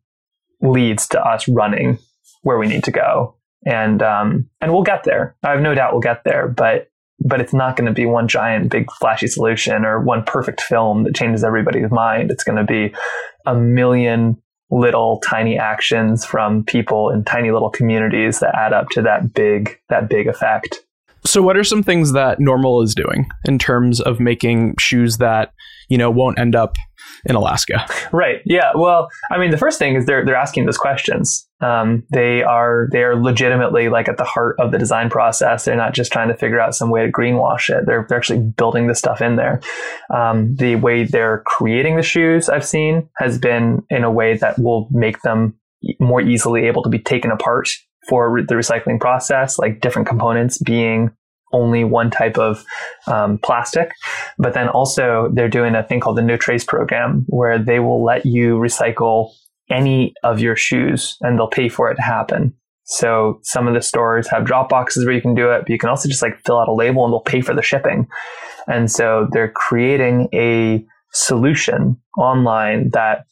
leads 0.61 1.09
to 1.09 1.21
us 1.23 1.49
running 1.49 1.99
where 2.43 2.59
we 2.59 2.67
need 2.67 2.85
to 2.85 2.91
go, 2.91 3.37
and 3.67 4.03
um, 4.03 4.49
and 4.61 4.73
we'll 4.73 4.83
get 4.83 5.05
there. 5.05 5.37
I 5.43 5.51
have 5.51 5.61
no 5.61 5.75
doubt 5.75 5.93
we'll 5.93 6.01
get 6.01 6.25
there, 6.25 6.49
but 6.49 6.91
but 7.23 7.41
it's 7.41 7.53
not 7.53 7.77
going 7.77 7.87
to 7.87 7.93
be 7.93 8.07
one 8.07 8.29
giant 8.29 8.71
big 8.71 8.91
flashy 8.93 9.27
solution 9.27 9.85
or 9.85 10.01
one 10.01 10.25
perfect 10.25 10.63
film 10.63 11.05
that 11.05 11.15
changes 11.15 11.45
everybody's 11.45 11.91
mind. 11.91 12.31
It's 12.31 12.45
going 12.45 12.57
to 12.57 12.65
be 12.65 12.95
a 13.47 13.55
million 13.55 14.41
little 14.71 15.21
tiny 15.21 15.59
actions 15.59 16.25
from 16.25 16.65
people 16.65 17.11
in 17.11 17.25
tiny 17.25 17.51
little 17.51 17.71
communities 17.71 18.41
that 18.41 18.55
add 18.55 18.73
up 18.73 18.89
to 18.91 19.03
that 19.03 19.35
big 19.35 19.79
that 19.89 20.09
big 20.09 20.29
effect. 20.29 20.81
So, 21.25 21.43
what 21.43 21.57
are 21.57 21.65
some 21.65 21.83
things 21.83 22.13
that 22.13 22.39
Nnormal 22.39 22.85
is 22.85 22.95
doing 22.95 23.29
in 23.45 23.59
terms 23.59 24.01
of 24.01 24.21
making 24.21 24.77
shoes 24.79 25.19
that 25.19 25.53
you 25.89 25.99
know 25.99 26.11
won't 26.11 26.39
end 26.39 26.55
up 26.55 26.77
in 27.25 27.37
Alaska? 27.37 27.87
Right. 28.13 28.41
Yeah. 28.45 28.73
Well, 28.75 29.09
I 29.31 29.39
mean, 29.39 29.53
the 29.53 29.57
first 29.57 29.79
thing 29.79 29.95
is 29.95 30.05
they're 30.05 30.25
they're 30.25 30.35
asking 30.35 30.67
those 30.67 30.77
questions. 30.77 31.47
Um, 31.61 32.03
they 32.11 32.43
are 32.43 32.89
they 32.91 33.05
are 33.05 33.15
legitimately 33.15 33.89
like 33.89 34.09
at 34.09 34.17
the 34.17 34.25
heart 34.25 34.57
of 34.59 34.73
the 34.73 34.79
design 34.79 35.11
process. 35.11 35.65
They're 35.65 35.77
not 35.77 35.95
just 35.95 36.11
trying 36.11 36.29
to 36.29 36.37
figure 36.37 36.59
out 36.59 36.75
some 36.75 36.91
way 36.91 37.07
to 37.07 37.13
greenwash 37.13 37.71
it. 37.71 37.87
They're 37.87 38.05
they're 38.09 38.19
actually 38.19 38.41
building 38.41 38.89
the 38.89 38.97
stuff 38.97 39.21
in 39.21 39.37
there. 39.37 39.61
Um, 40.13 40.57
the 40.57 40.75
way 40.77 41.05
they're 41.05 41.43
creating 41.47 41.97
the 41.97 42.03
shoes 42.03 42.49
I've 42.49 42.67
seen 42.67 43.09
has 43.19 43.39
been 43.39 43.83
in 43.91 44.03
a 44.03 44.11
way 44.11 44.37
that 44.39 44.59
will 44.59 44.89
make 44.91 45.23
them 45.23 45.55
more 46.01 46.21
easily 46.21 46.67
able 46.67 46.83
to 46.83 46.91
be 46.91 46.99
taken 46.99 47.31
apart 47.31 47.69
for 48.11 48.43
the 48.47 48.55
recycling 48.55 49.01
process, 49.01 49.59
like 49.59 49.81
different 49.81 50.07
components 50.07 50.59
being 50.59 51.11
only 51.53 51.85
one 51.85 52.11
type 52.11 52.37
of 52.37 52.65
um, 53.07 53.39
plastic. 53.39 53.93
But 54.39 54.53
then 54.53 54.69
also 54.69 55.31
they're 55.33 55.49
doing 55.49 55.75
a 55.75 55.83
thing 55.83 56.01
called 56.01 56.19
the 56.19 56.23
No 56.23 56.37
Trace 56.37 56.65
program 56.65 57.25
where 57.29 57.59
they 57.59 57.81
will 57.81 58.05
let 58.05 58.27
you 58.27 58.57
recycle 58.57 59.31
any 59.71 60.13
of 60.23 60.41
your 60.41 60.57
shoes 60.57 61.17
and 61.21 61.39
they'll 61.39 61.49
pay 61.49 61.69
for 61.69 61.91
it 61.91 61.95
to 61.95 62.03
happen. 62.03 62.55
So 62.85 63.39
some 63.45 63.69
of 63.69 63.75
the 63.75 63.83
stores 63.83 64.29
have 64.29 64.45
drop 64.45 64.69
boxes 64.69 65.05
where 65.05 65.15
you 65.15 65.23
can 65.23 65.35
do 65.35 65.53
it, 65.53 65.61
but 65.61 65.71
you 65.71 65.79
can 65.79 65.89
also 65.89 66.09
just 66.09 66.23
like 66.23 66.41
fill 66.45 66.59
out 66.59 66.69
a 66.69 66.75
label 66.75 67.05
and 67.05 67.13
they'll 67.13 67.21
pay 67.21 67.41
for 67.41 67.55
the 67.55 67.63
shipping. 67.63 68.09
And 68.67 68.91
so 68.91 69.29
they're 69.31 69.53
creating 69.53 70.29
a 70.35 70.85
solution 71.13 71.97
online 72.19 72.91
that 72.91 73.25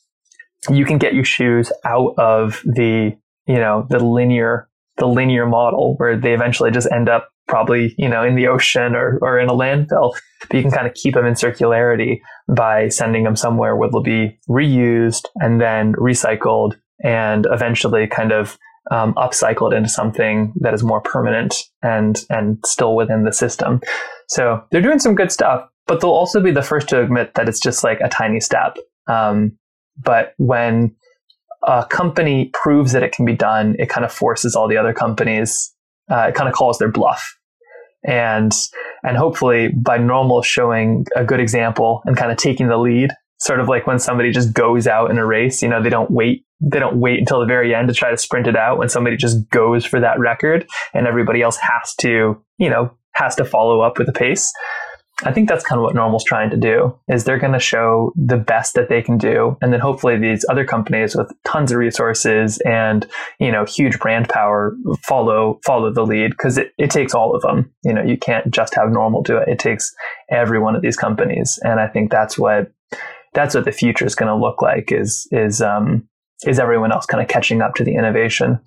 you 0.70 0.84
can 0.84 0.98
get 0.98 1.14
your 1.14 1.24
shoes 1.24 1.72
out 1.84 2.14
of 2.18 2.62
the, 2.64 3.16
you 3.46 3.56
know, 3.56 3.86
the 3.90 3.98
linear 3.98 4.67
the 4.98 5.06
linear 5.06 5.46
model 5.46 5.94
where 5.96 6.16
they 6.16 6.34
eventually 6.34 6.70
just 6.70 6.90
end 6.90 7.08
up 7.08 7.30
probably, 7.46 7.94
you 7.96 8.08
know, 8.08 8.22
in 8.22 8.34
the 8.34 8.46
ocean 8.46 8.94
or, 8.94 9.18
or 9.22 9.38
in 9.38 9.48
a 9.48 9.54
landfill. 9.54 10.14
But 10.48 10.56
you 10.56 10.62
can 10.62 10.70
kind 10.70 10.86
of 10.86 10.94
keep 10.94 11.14
them 11.14 11.26
in 11.26 11.34
circularity 11.34 12.20
by 12.54 12.88
sending 12.88 13.24
them 13.24 13.36
somewhere 13.36 13.74
where 13.76 13.90
they'll 13.90 14.02
be 14.02 14.38
reused 14.48 15.24
and 15.36 15.60
then 15.60 15.94
recycled 15.94 16.76
and 17.02 17.46
eventually 17.50 18.06
kind 18.06 18.32
of 18.32 18.58
um, 18.90 19.14
upcycled 19.14 19.76
into 19.76 19.88
something 19.88 20.52
that 20.60 20.74
is 20.74 20.82
more 20.82 21.00
permanent 21.00 21.54
and 21.82 22.24
and 22.30 22.58
still 22.64 22.94
within 22.94 23.24
the 23.24 23.32
system. 23.32 23.80
So 24.28 24.62
they're 24.70 24.82
doing 24.82 24.98
some 24.98 25.14
good 25.14 25.32
stuff, 25.32 25.68
but 25.86 26.00
they'll 26.00 26.10
also 26.10 26.40
be 26.40 26.52
the 26.52 26.62
first 26.62 26.88
to 26.90 27.02
admit 27.02 27.34
that 27.34 27.48
it's 27.48 27.60
just 27.60 27.84
like 27.84 28.00
a 28.00 28.08
tiny 28.08 28.40
step. 28.40 28.76
Um, 29.06 29.58
but 30.02 30.34
when 30.36 30.94
a 31.68 31.84
company 31.84 32.50
proves 32.54 32.92
that 32.92 33.02
it 33.02 33.12
can 33.12 33.26
be 33.26 33.34
done, 33.34 33.76
it 33.78 33.90
kind 33.90 34.04
of 34.04 34.12
forces 34.12 34.56
all 34.56 34.68
the 34.68 34.78
other 34.78 34.94
companies. 34.94 35.72
Uh, 36.10 36.28
it 36.28 36.34
kind 36.34 36.48
of 36.48 36.54
calls 36.54 36.78
their 36.78 36.90
bluff, 36.90 37.36
and 38.06 38.50
and 39.04 39.16
hopefully 39.16 39.68
by 39.68 39.98
Nnormal 39.98 40.42
showing 40.42 41.04
a 41.14 41.24
good 41.24 41.40
example 41.40 42.00
and 42.06 42.16
kind 42.16 42.32
of 42.32 42.38
taking 42.38 42.68
the 42.68 42.78
lead, 42.78 43.10
sort 43.40 43.60
of 43.60 43.68
like 43.68 43.86
when 43.86 43.98
somebody 43.98 44.32
just 44.32 44.54
goes 44.54 44.86
out 44.86 45.10
in 45.10 45.18
a 45.18 45.26
race. 45.26 45.60
You 45.62 45.68
know, 45.68 45.82
they 45.82 45.90
don't 45.90 46.10
wait 46.10 46.46
they 46.60 46.78
don't 46.78 46.96
wait 46.96 47.18
until 47.18 47.40
the 47.40 47.46
very 47.46 47.74
end 47.74 47.88
to 47.88 47.94
try 47.94 48.10
to 48.10 48.16
sprint 48.16 48.46
it 48.46 48.56
out 48.56 48.78
when 48.78 48.88
somebody 48.88 49.16
just 49.16 49.48
goes 49.50 49.84
for 49.84 50.00
that 50.00 50.18
record 50.18 50.66
and 50.92 51.06
everybody 51.06 51.42
else 51.42 51.56
has 51.56 51.94
to, 52.00 52.42
you 52.58 52.70
know, 52.70 52.90
has 53.12 53.36
to 53.36 53.44
follow 53.44 53.80
up 53.80 53.98
with 53.98 54.06
the 54.06 54.12
pace. 54.12 54.50
I 55.24 55.32
think 55.32 55.48
that's 55.48 55.64
kind 55.64 55.80
of 55.80 55.82
what 55.82 55.96
Nnormal's 55.96 56.24
trying 56.24 56.50
to 56.50 56.56
do 56.56 56.96
is 57.08 57.24
they're 57.24 57.38
going 57.38 57.52
to 57.52 57.58
show 57.58 58.12
the 58.14 58.36
best 58.36 58.74
that 58.74 58.88
they 58.88 59.02
can 59.02 59.18
do 59.18 59.56
and 59.60 59.72
then 59.72 59.80
hopefully 59.80 60.16
these 60.16 60.44
other 60.48 60.64
companies 60.64 61.16
with 61.16 61.32
tons 61.44 61.72
of 61.72 61.78
resources 61.78 62.58
and 62.64 63.06
you 63.40 63.50
know 63.50 63.64
huge 63.64 63.98
brand 63.98 64.28
power 64.28 64.76
follow 65.04 65.58
follow 65.64 65.92
the 65.92 66.06
lead 66.06 66.30
because 66.30 66.56
it, 66.56 66.72
it 66.78 66.90
takes 66.90 67.14
all 67.14 67.34
of 67.34 67.42
them 67.42 67.72
you 67.82 67.92
know 67.92 68.02
you 68.02 68.16
can't 68.16 68.48
just 68.50 68.74
have 68.74 68.88
Nnormal 68.88 69.24
do 69.24 69.36
it 69.36 69.48
it 69.48 69.58
takes 69.58 69.92
every 70.30 70.60
one 70.60 70.76
of 70.76 70.82
these 70.82 70.96
companies 70.96 71.58
and 71.64 71.80
I 71.80 71.88
think 71.88 72.10
that's 72.10 72.38
what 72.38 72.70
that's 73.34 73.54
what 73.54 73.64
the 73.64 73.72
future 73.72 74.06
is 74.06 74.14
going 74.14 74.28
to 74.28 74.36
look 74.36 74.62
like 74.62 74.92
is 74.92 75.28
is 75.30 75.60
um, 75.60 76.08
is 76.46 76.58
everyone 76.58 76.92
else 76.92 77.06
kind 77.06 77.22
of 77.22 77.28
catching 77.28 77.62
up 77.62 77.74
to 77.74 77.84
the 77.84 77.94
innovation. 77.94 78.58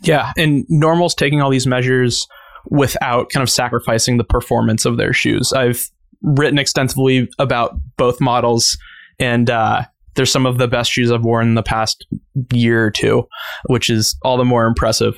Yeah, 0.00 0.32
and 0.36 0.66
Nnormal's 0.68 1.14
taking 1.14 1.40
all 1.40 1.50
these 1.50 1.66
measures 1.66 2.26
without 2.70 3.30
kind 3.30 3.42
of 3.42 3.50
sacrificing 3.50 4.16
the 4.16 4.24
performance 4.24 4.84
of 4.84 4.96
their 4.96 5.12
shoes. 5.12 5.52
I've 5.52 5.88
written 6.22 6.58
extensively 6.58 7.28
about 7.38 7.76
both 7.96 8.20
models, 8.20 8.76
and 9.18 9.50
uh, 9.50 9.82
there's 10.14 10.30
some 10.30 10.46
of 10.46 10.58
the 10.58 10.68
best 10.68 10.90
shoes 10.90 11.10
I've 11.10 11.24
worn 11.24 11.48
in 11.48 11.54
the 11.54 11.62
past 11.62 12.06
year 12.52 12.84
or 12.84 12.90
two, 12.90 13.26
which 13.66 13.90
is 13.90 14.16
all 14.22 14.36
the 14.36 14.44
more 14.44 14.66
impressive. 14.66 15.16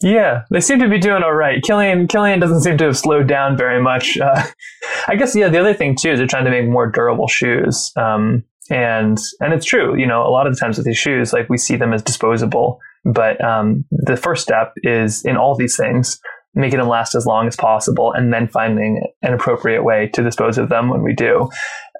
Yeah, 0.00 0.42
they 0.50 0.60
seem 0.60 0.78
to 0.78 0.88
be 0.88 0.98
doing 0.98 1.24
all 1.24 1.34
right. 1.34 1.60
Kilian 1.60 2.06
Kilian 2.06 2.40
doesn't 2.40 2.60
seem 2.60 2.78
to 2.78 2.84
have 2.84 2.96
slowed 2.96 3.26
down 3.26 3.56
very 3.56 3.82
much. 3.82 4.16
Uh, 4.16 4.46
I 5.08 5.16
guess 5.16 5.34
yeah. 5.34 5.48
The 5.48 5.58
other 5.58 5.74
thing 5.74 5.96
too 5.96 6.12
is 6.12 6.20
they're 6.20 6.28
trying 6.28 6.44
to 6.44 6.50
make 6.50 6.68
more 6.68 6.88
durable 6.88 7.26
shoes. 7.26 7.90
Um, 7.96 8.44
and 8.70 9.18
and 9.40 9.52
it's 9.52 9.64
true 9.64 9.96
you 9.98 10.06
know 10.06 10.22
a 10.26 10.30
lot 10.30 10.46
of 10.46 10.54
the 10.54 10.60
times 10.60 10.76
with 10.76 10.86
these 10.86 10.98
shoes 10.98 11.32
like 11.32 11.48
we 11.48 11.56
see 11.56 11.76
them 11.76 11.92
as 11.92 12.02
disposable 12.02 12.78
but 13.04 13.42
um, 13.42 13.84
the 13.90 14.16
first 14.16 14.42
step 14.42 14.72
is 14.82 15.24
in 15.24 15.36
all 15.36 15.54
these 15.54 15.76
things 15.76 16.20
making 16.54 16.78
them 16.78 16.88
last 16.88 17.14
as 17.14 17.26
long 17.26 17.46
as 17.46 17.56
possible 17.56 18.12
and 18.12 18.32
then 18.32 18.48
finding 18.48 19.02
an 19.22 19.32
appropriate 19.32 19.82
way 19.82 20.08
to 20.14 20.22
dispose 20.22 20.58
of 20.58 20.68
them 20.68 20.88
when 20.88 21.02
we 21.02 21.12
do. 21.12 21.48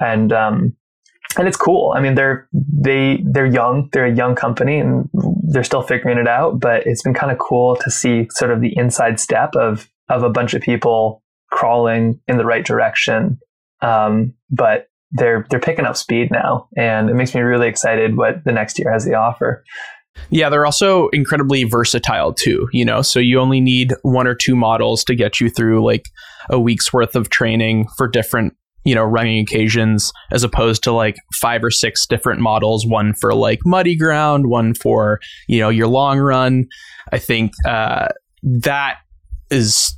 And 0.01 0.33
um, 0.33 0.77
and 1.37 1.47
it's 1.47 1.57
cool. 1.57 1.93
I 1.97 2.01
mean 2.01 2.15
they're 2.15 2.49
they 2.53 3.23
they're 3.25 3.47
young. 3.47 3.89
They're 3.93 4.07
a 4.07 4.15
young 4.15 4.35
company 4.35 4.79
and 4.79 5.09
they're 5.51 5.65
still 5.65 5.83
figuring 5.83 6.19
it 6.19 6.29
out 6.29 6.61
but 6.61 6.87
it's 6.87 7.03
been 7.03 7.15
kind 7.15 7.33
of 7.33 7.39
cool 7.39 7.75
to 7.77 7.91
see 7.91 8.27
sort 8.31 8.51
of 8.51 8.61
the 8.61 8.77
inside 8.77 9.19
step 9.19 9.55
of 9.57 9.89
of 10.09 10.23
a 10.23 10.31
bunch 10.31 10.55
of 10.55 10.63
people 10.63 11.23
crawling 11.51 12.21
in 12.29 12.37
the 12.37 12.45
right 12.45 12.65
direction. 12.65 13.39
Um, 13.81 14.35
but 14.51 14.89
they're 15.13 15.47
they're 15.51 15.61
picking 15.61 15.87
up 15.87 15.97
speed 15.97 16.31
now, 16.31 16.69
and 16.77 17.09
it 17.09 17.15
makes 17.15 17.35
me 17.35 17.41
really 17.41 17.69
excited 17.69 18.17
what 18.17 18.45
the 18.45 18.53
next 18.53 18.79
year 18.79 18.93
has 18.93 19.05
to 19.05 19.15
offer. 19.15 19.65
Yeah, 20.31 20.49
they're 20.49 20.67
also 20.67 21.09
incredibly 21.09 21.65
versatile 21.65 22.33
too, 22.35 22.69
you 22.73 22.85
know. 22.85 23.03
So 23.03 23.19
you 23.19 23.39
only 23.41 23.61
need 23.61 23.95
one 24.03 24.27
or 24.27 24.35
two 24.35 24.55
models 24.55 25.05
to 25.05 25.15
get 25.15 25.41
you 25.41 25.49
through 25.51 25.85
like 25.85 26.07
a 26.51 26.61
week's 26.61 26.93
worth 26.93 27.17
of 27.17 27.31
training 27.31 27.89
for 27.97 28.07
different, 28.09 28.55
you 28.85 28.95
know, 28.95 29.05
running 29.05 29.39
occasions 29.39 30.13
as 30.33 30.45
opposed 30.45 30.83
to 30.85 30.93
like 30.93 31.17
five 31.41 31.65
or 31.65 31.71
six 31.71 32.07
different 32.07 32.41
models, 32.41 32.87
one 32.87 33.15
for 33.15 33.35
like 33.35 33.61
muddy 33.65 33.97
ground, 33.97 34.49
one 34.49 34.75
for, 34.75 35.21
you 35.47 35.61
know, 35.61 35.69
your 35.69 35.89
long 35.89 36.19
run. 36.19 36.67
I 37.13 37.19
think 37.19 37.53
uh, 37.67 38.09
that 38.43 38.99
is 39.51 39.95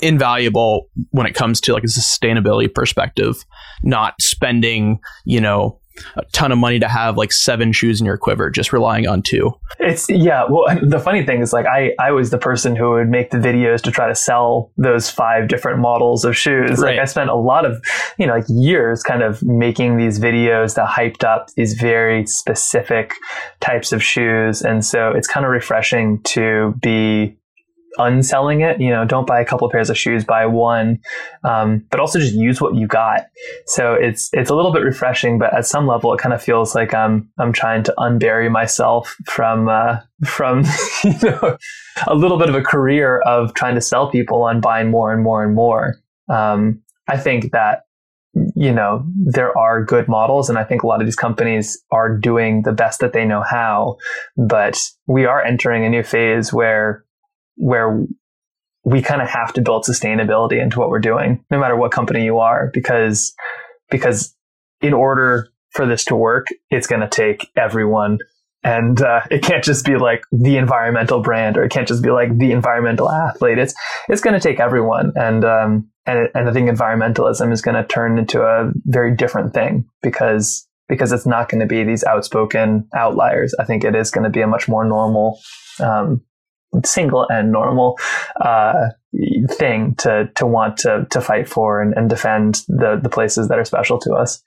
invaluable 0.00 0.88
when 1.10 1.26
it 1.26 1.34
comes 1.34 1.60
to 1.62 1.72
like 1.72 1.84
a 1.84 1.86
sustainability 1.86 2.72
perspective, 2.72 3.44
not 3.82 4.14
spending, 4.20 4.98
you 5.24 5.40
know, 5.40 5.80
a 6.16 6.24
ton 6.32 6.52
of 6.52 6.58
money 6.58 6.78
to 6.78 6.88
have 6.88 7.16
like 7.16 7.32
seven 7.32 7.72
shoes 7.72 8.00
in 8.00 8.06
your 8.06 8.16
quiver, 8.16 8.50
just 8.50 8.72
relying 8.72 9.06
on 9.06 9.22
two. 9.22 9.52
It's 9.78 10.08
yeah. 10.08 10.44
Well, 10.48 10.64
the 10.82 10.98
funny 10.98 11.24
thing 11.24 11.40
is, 11.40 11.52
like, 11.52 11.66
I 11.66 11.94
I 11.98 12.10
was 12.12 12.30
the 12.30 12.38
person 12.38 12.76
who 12.76 12.90
would 12.92 13.08
make 13.08 13.30
the 13.30 13.38
videos 13.38 13.80
to 13.82 13.90
try 13.90 14.08
to 14.08 14.14
sell 14.14 14.72
those 14.76 15.10
five 15.10 15.48
different 15.48 15.78
models 15.78 16.24
of 16.24 16.36
shoes. 16.36 16.78
Right. 16.78 16.96
Like, 16.96 17.00
I 17.00 17.04
spent 17.04 17.30
a 17.30 17.36
lot 17.36 17.64
of 17.64 17.82
you 18.18 18.26
know 18.26 18.34
like 18.34 18.46
years 18.48 19.02
kind 19.02 19.22
of 19.22 19.42
making 19.42 19.96
these 19.96 20.18
videos 20.18 20.74
that 20.74 20.88
hyped 20.88 21.24
up 21.24 21.50
these 21.56 21.74
very 21.74 22.26
specific 22.26 23.12
types 23.60 23.92
of 23.92 24.02
shoes, 24.02 24.62
and 24.62 24.84
so 24.84 25.10
it's 25.10 25.26
kind 25.26 25.46
of 25.46 25.52
refreshing 25.52 26.20
to 26.22 26.74
be 26.80 27.36
unselling 27.98 28.60
it. 28.60 28.80
You 28.80 28.90
know, 28.90 29.04
don't 29.04 29.26
buy 29.26 29.40
a 29.40 29.44
couple 29.44 29.66
of 29.66 29.72
pairs 29.72 29.90
of 29.90 29.96
shoes, 29.96 30.24
buy 30.24 30.46
one, 30.46 30.98
um, 31.44 31.84
but 31.90 32.00
also 32.00 32.18
just 32.18 32.34
use 32.34 32.60
what 32.60 32.74
you 32.74 32.86
got. 32.86 33.26
So 33.66 33.94
it's 33.94 34.30
it's 34.32 34.50
a 34.50 34.54
little 34.54 34.72
bit 34.72 34.82
refreshing, 34.82 35.38
but 35.38 35.54
at 35.54 35.66
some 35.66 35.86
level, 35.86 36.12
it 36.12 36.20
kind 36.20 36.32
of 36.32 36.42
feels 36.42 36.74
like 36.74 36.94
I'm 36.94 37.28
I'm 37.38 37.52
trying 37.52 37.82
to 37.84 37.94
unbury 37.98 38.50
myself 38.50 39.16
from 39.26 39.68
uh, 39.68 39.98
from 40.24 40.64
you 41.04 41.18
know 41.22 41.56
a 42.06 42.14
little 42.14 42.38
bit 42.38 42.48
of 42.48 42.54
a 42.54 42.62
career 42.62 43.20
of 43.20 43.54
trying 43.54 43.74
to 43.74 43.80
sell 43.80 44.10
people 44.10 44.42
on 44.42 44.60
buying 44.60 44.90
more 44.90 45.12
and 45.12 45.22
more 45.22 45.44
and 45.44 45.54
more. 45.54 45.96
Um, 46.28 46.82
I 47.08 47.18
think 47.18 47.52
that 47.52 47.82
you 48.56 48.72
know 48.72 49.04
there 49.14 49.56
are 49.56 49.84
good 49.84 50.08
models 50.08 50.48
and 50.48 50.58
i 50.58 50.64
think 50.64 50.82
a 50.82 50.86
lot 50.86 51.00
of 51.00 51.06
these 51.06 51.16
companies 51.16 51.80
are 51.92 52.16
doing 52.16 52.62
the 52.62 52.72
best 52.72 53.00
that 53.00 53.12
they 53.12 53.24
know 53.24 53.42
how 53.42 53.96
but 54.36 54.76
we 55.06 55.24
are 55.24 55.44
entering 55.44 55.84
a 55.84 55.88
new 55.88 56.02
phase 56.02 56.52
where 56.52 57.03
where 57.56 58.04
we 58.84 59.00
kind 59.00 59.22
of 59.22 59.28
have 59.28 59.52
to 59.54 59.62
build 59.62 59.84
sustainability 59.84 60.62
into 60.62 60.78
what 60.78 60.90
we're 60.90 60.98
doing, 60.98 61.44
no 61.50 61.58
matter 61.58 61.76
what 61.76 61.90
company 61.90 62.24
you 62.24 62.38
are, 62.38 62.70
because 62.72 63.34
because 63.90 64.34
in 64.80 64.92
order 64.92 65.48
for 65.70 65.86
this 65.86 66.04
to 66.04 66.16
work, 66.16 66.48
it's 66.70 66.86
going 66.86 67.00
to 67.00 67.08
take 67.08 67.50
everyone, 67.56 68.18
and 68.62 69.00
uh, 69.00 69.22
it 69.30 69.42
can't 69.42 69.64
just 69.64 69.84
be 69.84 69.96
like 69.96 70.22
the 70.32 70.56
environmental 70.56 71.20
brand, 71.20 71.56
or 71.56 71.64
it 71.64 71.70
can't 71.70 71.88
just 71.88 72.02
be 72.02 72.10
like 72.10 72.36
the 72.38 72.52
environmental 72.52 73.10
athlete. 73.10 73.58
It's 73.58 73.74
it's 74.08 74.20
going 74.20 74.34
to 74.34 74.40
take 74.40 74.60
everyone, 74.60 75.12
and 75.16 75.44
um, 75.44 75.88
and 76.06 76.28
and 76.34 76.48
I 76.48 76.52
think 76.52 76.68
environmentalism 76.68 77.52
is 77.52 77.62
going 77.62 77.76
to 77.76 77.84
turn 77.84 78.18
into 78.18 78.42
a 78.42 78.70
very 78.84 79.16
different 79.16 79.54
thing 79.54 79.86
because 80.02 80.68
because 80.88 81.12
it's 81.12 81.26
not 81.26 81.48
going 81.48 81.60
to 81.60 81.66
be 81.66 81.82
these 81.82 82.04
outspoken 82.04 82.86
outliers. 82.94 83.54
I 83.58 83.64
think 83.64 83.84
it 83.84 83.94
is 83.94 84.10
going 84.10 84.24
to 84.24 84.30
be 84.30 84.42
a 84.42 84.46
much 84.46 84.68
more 84.68 84.84
normal 84.84 85.38
um, 85.80 86.20
single 86.84 87.26
and 87.28 87.52
normal 87.52 87.98
uh, 88.40 88.88
thing 89.50 89.94
to 89.96 90.28
to 90.34 90.46
want 90.46 90.76
to 90.78 91.06
to 91.10 91.20
fight 91.20 91.48
for 91.48 91.80
and, 91.80 91.94
and 91.94 92.10
defend 92.10 92.62
the 92.68 92.98
the 93.02 93.08
places 93.08 93.48
that 93.48 93.58
are 93.58 93.64
special 93.64 93.98
to 94.00 94.14
us. 94.14 94.42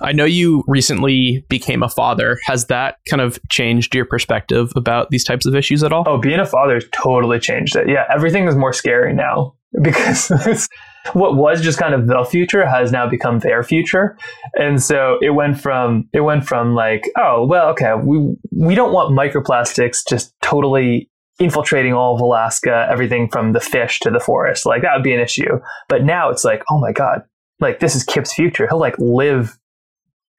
I 0.00 0.12
know 0.12 0.24
you 0.24 0.64
recently 0.66 1.44
became 1.48 1.82
a 1.82 1.88
father. 1.88 2.38
Has 2.46 2.66
that 2.66 2.96
kind 3.08 3.20
of 3.20 3.38
changed 3.50 3.94
your 3.94 4.04
perspective 4.04 4.72
about 4.74 5.10
these 5.10 5.22
types 5.22 5.46
of 5.46 5.54
issues 5.54 5.84
at 5.84 5.92
all? 5.92 6.02
Oh, 6.06 6.18
being 6.18 6.40
a 6.40 6.46
father 6.46 6.74
has 6.74 6.84
totally 6.90 7.38
changed 7.38 7.76
it. 7.76 7.88
Yeah, 7.88 8.04
everything 8.12 8.48
is 8.48 8.56
more 8.56 8.72
scary 8.72 9.14
now 9.14 9.54
because 9.82 10.68
what 11.12 11.36
was 11.36 11.60
just 11.60 11.78
kind 11.78 11.94
of 11.94 12.06
the 12.06 12.24
future 12.24 12.66
has 12.66 12.92
now 12.92 13.08
become 13.08 13.40
their 13.40 13.62
future. 13.62 14.16
And 14.54 14.82
so 14.82 15.18
it 15.20 15.30
went 15.30 15.60
from 15.60 16.08
it 16.12 16.20
went 16.20 16.46
from 16.46 16.74
like, 16.74 17.10
oh, 17.18 17.46
well, 17.46 17.68
okay, 17.70 17.94
we 17.94 18.34
we 18.50 18.74
don't 18.74 18.92
want 18.92 19.16
microplastics 19.16 19.98
just 20.08 20.34
totally 20.40 21.10
infiltrating 21.38 21.92
all 21.92 22.14
of 22.14 22.20
Alaska, 22.20 22.86
everything 22.90 23.28
from 23.28 23.52
the 23.52 23.60
fish 23.60 24.00
to 24.00 24.10
the 24.10 24.20
forest. 24.20 24.66
Like 24.66 24.82
that 24.82 24.94
would 24.94 25.02
be 25.02 25.14
an 25.14 25.20
issue. 25.20 25.58
But 25.88 26.04
now 26.04 26.30
it's 26.30 26.44
like, 26.44 26.62
oh 26.70 26.78
my 26.78 26.92
God, 26.92 27.22
like 27.60 27.80
this 27.80 27.94
is 27.96 28.04
Kip's 28.04 28.32
future. 28.32 28.66
He'll 28.68 28.78
like 28.78 28.98
live 28.98 29.58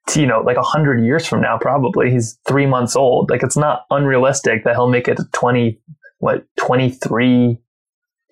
to, 0.08 0.22
you 0.22 0.28
know, 0.28 0.42
like 0.42 0.58
a 0.58 0.62
hundred 0.62 1.04
years 1.04 1.26
from 1.26 1.42
now, 1.42 1.58
probably. 1.58 2.12
He's 2.12 2.38
three 2.48 2.66
months 2.66 2.96
old. 2.96 3.30
Like 3.30 3.44
it's 3.44 3.58
not 3.58 3.86
unrealistic 3.90 4.64
that 4.64 4.76
he'll 4.76 4.90
make 4.90 5.08
it 5.08 5.18
to 5.18 5.26
20, 5.34 5.80
what, 6.20 6.46
23, 6.58 7.60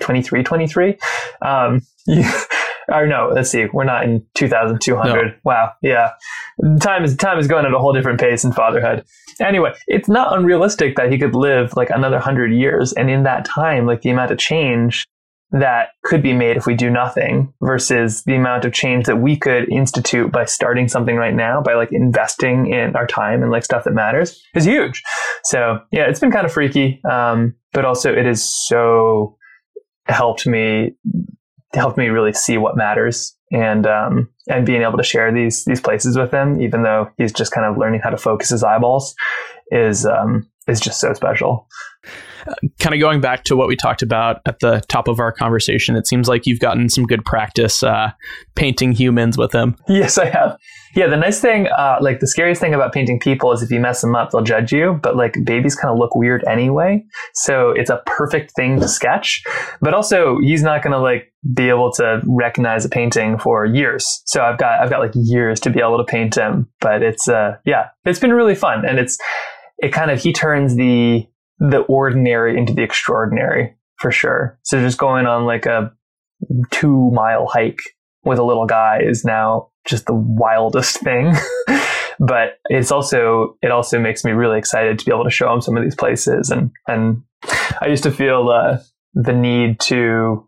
23, 0.01 0.43
23. 0.43 0.97
Um, 1.41 1.81
or 2.89 3.07
no, 3.07 3.31
let's 3.33 3.49
see, 3.49 3.65
we're 3.71 3.83
not 3.83 4.03
in 4.03 4.25
2200. 4.35 5.27
No. 5.27 5.33
Wow. 5.43 5.73
Yeah. 5.81 6.11
Time 6.79 7.03
is, 7.03 7.15
time 7.15 7.39
is 7.39 7.47
going 7.47 7.65
at 7.65 7.73
a 7.73 7.79
whole 7.79 7.93
different 7.93 8.19
pace 8.19 8.43
in 8.43 8.51
fatherhood. 8.51 9.05
Anyway, 9.39 9.73
it's 9.87 10.09
not 10.09 10.37
unrealistic 10.37 10.95
that 10.97 11.11
he 11.11 11.17
could 11.17 11.35
live 11.35 11.75
like 11.75 11.89
another 11.89 12.19
hundred 12.19 12.51
years. 12.51 12.93
And 12.93 13.09
in 13.09 13.23
that 13.23 13.45
time, 13.45 13.85
like 13.85 14.01
the 14.01 14.09
amount 14.09 14.31
of 14.31 14.37
change 14.37 15.05
that 15.51 15.89
could 16.03 16.23
be 16.23 16.33
made 16.33 16.55
if 16.55 16.65
we 16.65 16.75
do 16.75 16.89
nothing 16.89 17.53
versus 17.61 18.23
the 18.23 18.35
amount 18.35 18.63
of 18.63 18.71
change 18.71 19.05
that 19.05 19.17
we 19.17 19.35
could 19.35 19.69
institute 19.69 20.31
by 20.31 20.45
starting 20.45 20.87
something 20.87 21.17
right 21.17 21.33
now 21.33 21.61
by 21.61 21.73
like 21.73 21.91
investing 21.91 22.71
in 22.71 22.95
our 22.95 23.05
time 23.05 23.41
and 23.43 23.51
like 23.51 23.65
stuff 23.65 23.83
that 23.83 23.93
matters 23.93 24.41
is 24.55 24.63
huge 24.63 25.03
so 25.43 25.77
yeah 25.91 26.03
it's 26.03 26.21
been 26.21 26.31
kind 26.31 26.45
of 26.45 26.53
freaky 26.53 27.01
um, 27.09 27.53
but 27.73 27.83
also 27.83 28.13
it 28.13 28.25
is 28.25 28.41
so 28.41 29.35
helped 30.05 30.45
me 30.47 30.95
helped 31.73 31.97
me 31.97 32.07
really 32.07 32.33
see 32.33 32.57
what 32.57 32.75
matters 32.75 33.35
and 33.51 33.87
um, 33.87 34.29
and 34.47 34.65
being 34.65 34.81
able 34.81 34.97
to 34.97 35.03
share 35.03 35.31
these 35.31 35.63
these 35.65 35.81
places 35.81 36.17
with 36.17 36.31
him 36.31 36.61
even 36.61 36.83
though 36.83 37.09
he's 37.17 37.31
just 37.31 37.51
kind 37.51 37.65
of 37.65 37.77
learning 37.77 38.01
how 38.03 38.09
to 38.09 38.17
focus 38.17 38.49
his 38.49 38.63
eyeballs 38.63 39.15
is 39.71 40.05
um, 40.05 40.49
is 40.71 40.79
just 40.79 40.99
so 40.99 41.13
special 41.13 41.67
kind 42.79 42.93
of 42.93 42.99
going 42.99 43.21
back 43.21 43.43
to 43.45 43.55
what 43.55 43.67
we 43.67 43.75
talked 43.75 44.01
about 44.01 44.41
at 44.45 44.59
the 44.59 44.81
top 44.87 45.07
of 45.07 45.19
our 45.19 45.31
conversation, 45.31 45.95
it 45.95 46.07
seems 46.07 46.27
like 46.27 46.45
you've 46.45 46.59
gotten 46.59 46.89
some 46.89 47.05
good 47.05 47.23
practice 47.25 47.83
uh, 47.83 48.11
painting 48.55 48.91
humans 48.91 49.37
with 49.37 49.53
him. 49.53 49.75
Yes, 49.87 50.17
I 50.17 50.25
have. 50.25 50.57
Yeah, 50.95 51.07
the 51.07 51.17
nice 51.17 51.39
thing, 51.39 51.67
uh, 51.67 51.97
like 52.01 52.19
the 52.19 52.27
scariest 52.27 52.59
thing 52.59 52.73
about 52.73 52.91
painting 52.91 53.19
people 53.19 53.51
is 53.51 53.61
if 53.61 53.71
you 53.71 53.79
mess 53.79 54.01
them 54.01 54.15
up, 54.15 54.31
they'll 54.31 54.43
judge 54.43 54.71
you. 54.71 54.99
But 55.01 55.15
like 55.15 55.35
babies 55.43 55.75
kind 55.75 55.91
of 55.91 55.97
look 55.97 56.15
weird 56.15 56.43
anyway, 56.47 57.03
so 57.33 57.71
it's 57.71 57.89
a 57.89 58.01
perfect 58.05 58.51
thing 58.55 58.79
to 58.79 58.87
sketch. 58.87 59.43
But 59.79 59.93
also, 59.93 60.39
he's 60.41 60.63
not 60.63 60.83
going 60.83 60.91
to 60.91 60.99
like 60.99 61.31
be 61.53 61.69
able 61.69 61.91
to 61.93 62.21
recognize 62.27 62.85
a 62.85 62.89
painting 62.89 63.37
for 63.37 63.65
years. 63.65 64.21
So 64.25 64.41
I've 64.41 64.57
got 64.57 64.81
I've 64.81 64.89
got 64.89 64.99
like 64.99 65.13
years 65.15 65.59
to 65.61 65.69
be 65.69 65.79
able 65.79 65.97
to 65.97 66.03
paint 66.03 66.35
him. 66.35 66.69
But 66.81 67.01
it's 67.01 67.27
uh 67.27 67.55
yeah, 67.65 67.87
it's 68.05 68.19
been 68.19 68.33
really 68.33 68.55
fun, 68.55 68.85
and 68.85 68.99
it's 68.99 69.17
it 69.81 69.91
kind 69.91 70.11
of 70.11 70.21
he 70.21 70.31
turns 70.33 70.75
the 70.75 71.27
the 71.59 71.79
ordinary 71.81 72.57
into 72.57 72.73
the 72.73 72.83
extraordinary 72.83 73.75
for 73.97 74.11
sure. 74.11 74.59
So 74.63 74.79
just 74.79 74.97
going 74.97 75.27
on 75.27 75.45
like 75.45 75.65
a 75.65 75.91
two 76.71 77.11
mile 77.11 77.47
hike 77.47 77.81
with 78.23 78.39
a 78.39 78.43
little 78.43 78.65
guy 78.65 79.01
is 79.03 79.23
now 79.23 79.69
just 79.85 80.05
the 80.05 80.15
wildest 80.15 80.99
thing. 80.99 81.33
but 82.19 82.59
it's 82.69 82.91
also 82.91 83.57
it 83.61 83.71
also 83.71 83.99
makes 83.99 84.23
me 84.23 84.31
really 84.31 84.57
excited 84.57 84.99
to 84.99 85.05
be 85.05 85.11
able 85.11 85.23
to 85.23 85.31
show 85.31 85.51
him 85.53 85.61
some 85.61 85.77
of 85.77 85.83
these 85.83 85.95
places 85.95 86.49
and 86.49 86.71
and 86.87 87.23
I 87.81 87.87
used 87.87 88.03
to 88.03 88.11
feel 88.11 88.49
uh, 88.49 88.77
the 89.13 89.33
need 89.33 89.79
to 89.81 90.47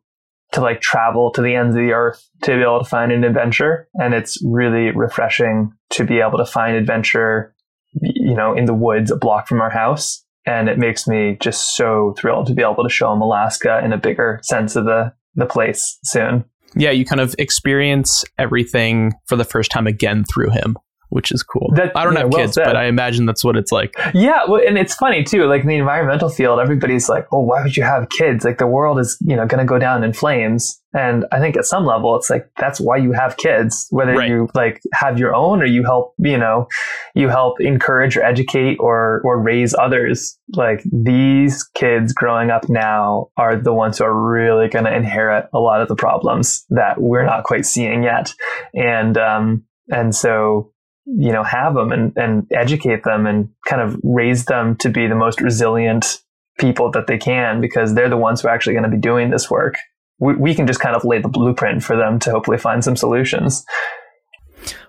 to 0.51 0.61
like 0.61 0.81
travel 0.81 1.31
to 1.31 1.41
the 1.41 1.55
ends 1.55 1.75
of 1.75 1.81
the 1.81 1.93
earth 1.93 2.29
to 2.43 2.55
be 2.55 2.61
able 2.61 2.83
to 2.83 2.89
find 2.89 3.11
an 3.11 3.23
adventure 3.23 3.87
and 3.95 4.13
it's 4.13 4.37
really 4.45 4.91
refreshing 4.91 5.73
to 5.91 6.05
be 6.05 6.19
able 6.19 6.37
to 6.37 6.45
find 6.45 6.75
adventure 6.75 7.55
you 8.01 8.35
know 8.35 8.55
in 8.55 8.65
the 8.65 8.73
woods 8.73 9.11
a 9.11 9.15
block 9.15 9.47
from 9.47 9.61
our 9.61 9.69
house 9.69 10.23
and 10.45 10.67
it 10.67 10.77
makes 10.77 11.07
me 11.07 11.37
just 11.39 11.75
so 11.75 12.13
thrilled 12.17 12.47
to 12.47 12.53
be 12.53 12.61
able 12.61 12.83
to 12.83 12.89
show 12.89 13.09
them 13.09 13.21
Alaska 13.21 13.81
in 13.83 13.93
a 13.93 13.97
bigger 13.97 14.39
sense 14.43 14.75
of 14.75 14.85
the 14.85 15.13
the 15.35 15.45
place 15.45 15.97
soon. 16.03 16.45
Yeah, 16.75 16.91
you 16.91 17.05
kind 17.05 17.21
of 17.21 17.35
experience 17.37 18.23
everything 18.37 19.13
for 19.27 19.35
the 19.35 19.43
first 19.43 19.71
time 19.71 19.87
again 19.87 20.25
through 20.25 20.49
him 20.51 20.75
which 21.13 21.31
is 21.31 21.43
cool. 21.43 21.71
That, 21.75 21.95
I 21.95 22.03
don't 22.03 22.13
yeah, 22.13 22.21
have 22.21 22.33
well 22.33 22.41
kids, 22.41 22.55
said. 22.55 22.65
but 22.65 22.75
I 22.75 22.85
imagine 22.85 23.27
that's 23.27 23.43
what 23.43 23.55
it's 23.55 23.71
like. 23.71 23.95
Yeah, 24.15 24.41
well, 24.47 24.61
and 24.65 24.77
it's 24.79 24.95
funny 24.95 25.23
too. 25.23 25.45
Like 25.45 25.61
in 25.61 25.67
the 25.67 25.75
environmental 25.75 26.29
field, 26.29 26.59
everybody's 26.59 27.07
like, 27.07 27.27
"Oh, 27.31 27.41
why 27.41 27.61
would 27.61 27.77
you 27.77 27.83
have 27.83 28.09
kids? 28.09 28.43
Like 28.43 28.57
the 28.57 28.67
world 28.67 28.99
is, 28.99 29.15
you 29.21 29.35
know, 29.35 29.45
going 29.45 29.59
to 29.59 29.65
go 29.65 29.77
down 29.77 30.03
in 30.03 30.11
flames." 30.11 30.81
And 30.95 31.25
I 31.31 31.39
think 31.39 31.55
at 31.55 31.65
some 31.65 31.85
level, 31.85 32.15
it's 32.15 32.29
like 32.29 32.49
that's 32.57 32.79
why 32.79 32.97
you 32.97 33.11
have 33.11 33.37
kids, 33.37 33.87
whether 33.91 34.13
right. 34.13 34.29
you 34.29 34.49
like 34.55 34.81
have 34.93 35.19
your 35.19 35.35
own 35.35 35.61
or 35.61 35.65
you 35.65 35.83
help, 35.83 36.13
you 36.17 36.37
know, 36.37 36.67
you 37.13 37.29
help 37.29 37.61
encourage 37.61 38.17
or 38.17 38.23
educate 38.23 38.77
or 38.79 39.21
or 39.23 39.39
raise 39.39 39.75
others. 39.75 40.37
Like 40.55 40.83
these 40.91 41.63
kids 41.75 42.11
growing 42.11 42.49
up 42.49 42.69
now 42.69 43.29
are 43.37 43.55
the 43.55 43.73
ones 43.73 43.99
who 43.99 44.05
are 44.05 44.13
really 44.13 44.67
going 44.67 44.85
to 44.85 44.95
inherit 44.95 45.45
a 45.53 45.59
lot 45.59 45.81
of 45.81 45.87
the 45.87 45.95
problems 45.95 46.65
that 46.69 46.99
we're 46.99 47.25
not 47.25 47.43
quite 47.43 47.65
seeing 47.65 48.03
yet, 48.03 48.33
and 48.73 49.17
um, 49.17 49.63
and 49.89 50.15
so 50.15 50.72
you 51.05 51.31
know, 51.31 51.43
have 51.43 51.73
them 51.73 51.91
and, 51.91 52.13
and 52.15 52.47
educate 52.51 53.03
them 53.03 53.25
and 53.25 53.49
kind 53.67 53.81
of 53.81 53.99
raise 54.03 54.45
them 54.45 54.75
to 54.77 54.89
be 54.89 55.07
the 55.07 55.15
most 55.15 55.41
resilient 55.41 56.19
people 56.59 56.91
that 56.91 57.07
they 57.07 57.17
can 57.17 57.61
because 57.61 57.93
they're 57.93 58.09
the 58.09 58.17
ones 58.17 58.41
who 58.41 58.47
are 58.47 58.51
actually 58.51 58.73
going 58.73 58.83
to 58.83 58.89
be 58.89 58.97
doing 58.97 59.29
this 59.29 59.49
work. 59.49 59.75
We, 60.19 60.35
we 60.35 60.55
can 60.55 60.67
just 60.67 60.79
kind 60.79 60.95
of 60.95 61.03
lay 61.03 61.19
the 61.19 61.27
blueprint 61.27 61.83
for 61.83 61.97
them 61.97 62.19
to 62.19 62.31
hopefully 62.31 62.57
find 62.57 62.83
some 62.83 62.95
solutions. 62.95 63.65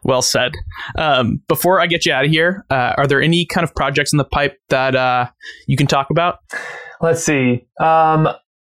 Well 0.04 0.22
said. 0.22 0.52
Um, 0.96 1.42
before 1.48 1.80
I 1.80 1.86
get 1.86 2.06
you 2.06 2.12
out 2.12 2.26
of 2.26 2.30
here, 2.30 2.64
uh, 2.70 2.92
are 2.96 3.06
there 3.06 3.20
any 3.20 3.44
kind 3.46 3.64
of 3.64 3.74
projects 3.74 4.12
in 4.12 4.18
the 4.18 4.24
pipe 4.24 4.58
that 4.68 4.94
uh, 4.94 5.30
you 5.66 5.76
can 5.76 5.86
talk 5.86 6.10
about? 6.10 6.38
Let's 7.00 7.24
see. 7.24 7.66
Um, 7.80 8.28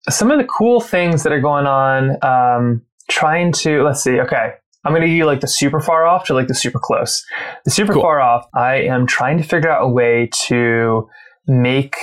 some 0.08 0.30
of 0.30 0.38
the 0.38 0.44
cool 0.44 0.80
things 0.80 1.22
that 1.22 1.32
are 1.32 1.40
going 1.40 1.66
on. 1.66 2.18
Um, 2.22 2.82
trying 3.10 3.52
to 3.52 3.82
let's 3.82 4.02
see. 4.02 4.18
Okay, 4.20 4.54
I'm 4.84 4.92
going 4.92 5.02
to 5.02 5.08
give 5.08 5.16
you 5.16 5.26
like 5.26 5.40
the 5.40 5.48
super 5.48 5.80
far 5.80 6.06
off 6.06 6.24
to 6.26 6.34
like 6.34 6.48
the 6.48 6.54
super 6.54 6.78
close. 6.78 7.24
The 7.64 7.70
super 7.70 7.92
cool. 7.92 8.02
far 8.02 8.20
off, 8.20 8.46
I 8.54 8.76
am 8.76 9.06
trying 9.06 9.38
to 9.38 9.44
figure 9.44 9.70
out 9.70 9.82
a 9.82 9.88
way 9.88 10.30
to 10.46 11.08
make 11.46 11.96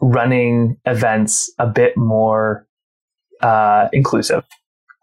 running 0.00 0.78
events 0.86 1.52
a 1.58 1.66
bit 1.66 1.96
more 1.96 2.66
uh, 3.42 3.88
inclusive. 3.92 4.44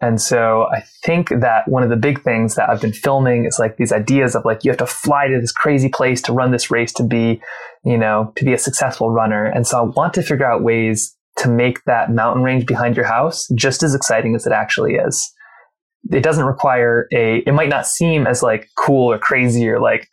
And 0.02 0.20
so 0.20 0.64
I 0.72 0.84
think 1.06 1.30
that 1.30 1.68
one 1.68 1.84
of 1.84 1.90
the 1.90 1.96
big 1.96 2.24
things 2.24 2.56
that 2.56 2.68
I've 2.70 2.82
been 2.82 2.94
filming 2.94 3.46
is 3.46 3.60
like 3.60 3.78
these 3.78 3.92
ideas 3.92 4.36
of 4.36 4.44
like 4.46 4.64
you 4.64 4.72
have 4.72 4.80
to 4.80 4.88
fly 4.88 5.28
to 5.28 5.40
this 5.40 5.52
crazy 5.52 5.90
place 5.90 6.24
to 6.24 6.34
run 6.34 6.52
this 6.52 6.72
race 6.72 6.92
to 6.94 7.04
be, 7.04 7.40
you 7.86 8.00
know, 8.00 8.34
to 8.36 8.44
be 8.44 8.54
a 8.54 8.58
successful 8.58 9.12
runner. 9.12 9.46
And 9.46 9.68
so 9.68 9.78
I 9.78 9.82
want 9.84 10.16
to 10.16 10.24
figure 10.24 10.52
out 10.52 10.64
ways 10.64 11.16
to 11.38 11.50
make 11.50 11.84
that 11.86 12.12
mountain 12.12 12.42
range 12.42 12.66
behind 12.66 12.96
your 12.96 13.06
house 13.06 13.48
just 13.54 13.84
as 13.84 13.94
exciting 13.94 14.34
as 14.34 14.48
it 14.48 14.54
actually 14.54 14.96
is 14.96 15.32
it 16.10 16.24
doesn't 16.24 16.46
require 16.46 17.08
a 17.14 17.38
it 17.46 17.54
might 17.54 17.70
not 17.70 17.86
seem 17.86 18.26
as 18.26 18.42
like 18.42 18.70
cool 18.76 19.12
or 19.12 19.20
crazy 19.20 19.68
or 19.68 19.80
like 19.80 20.08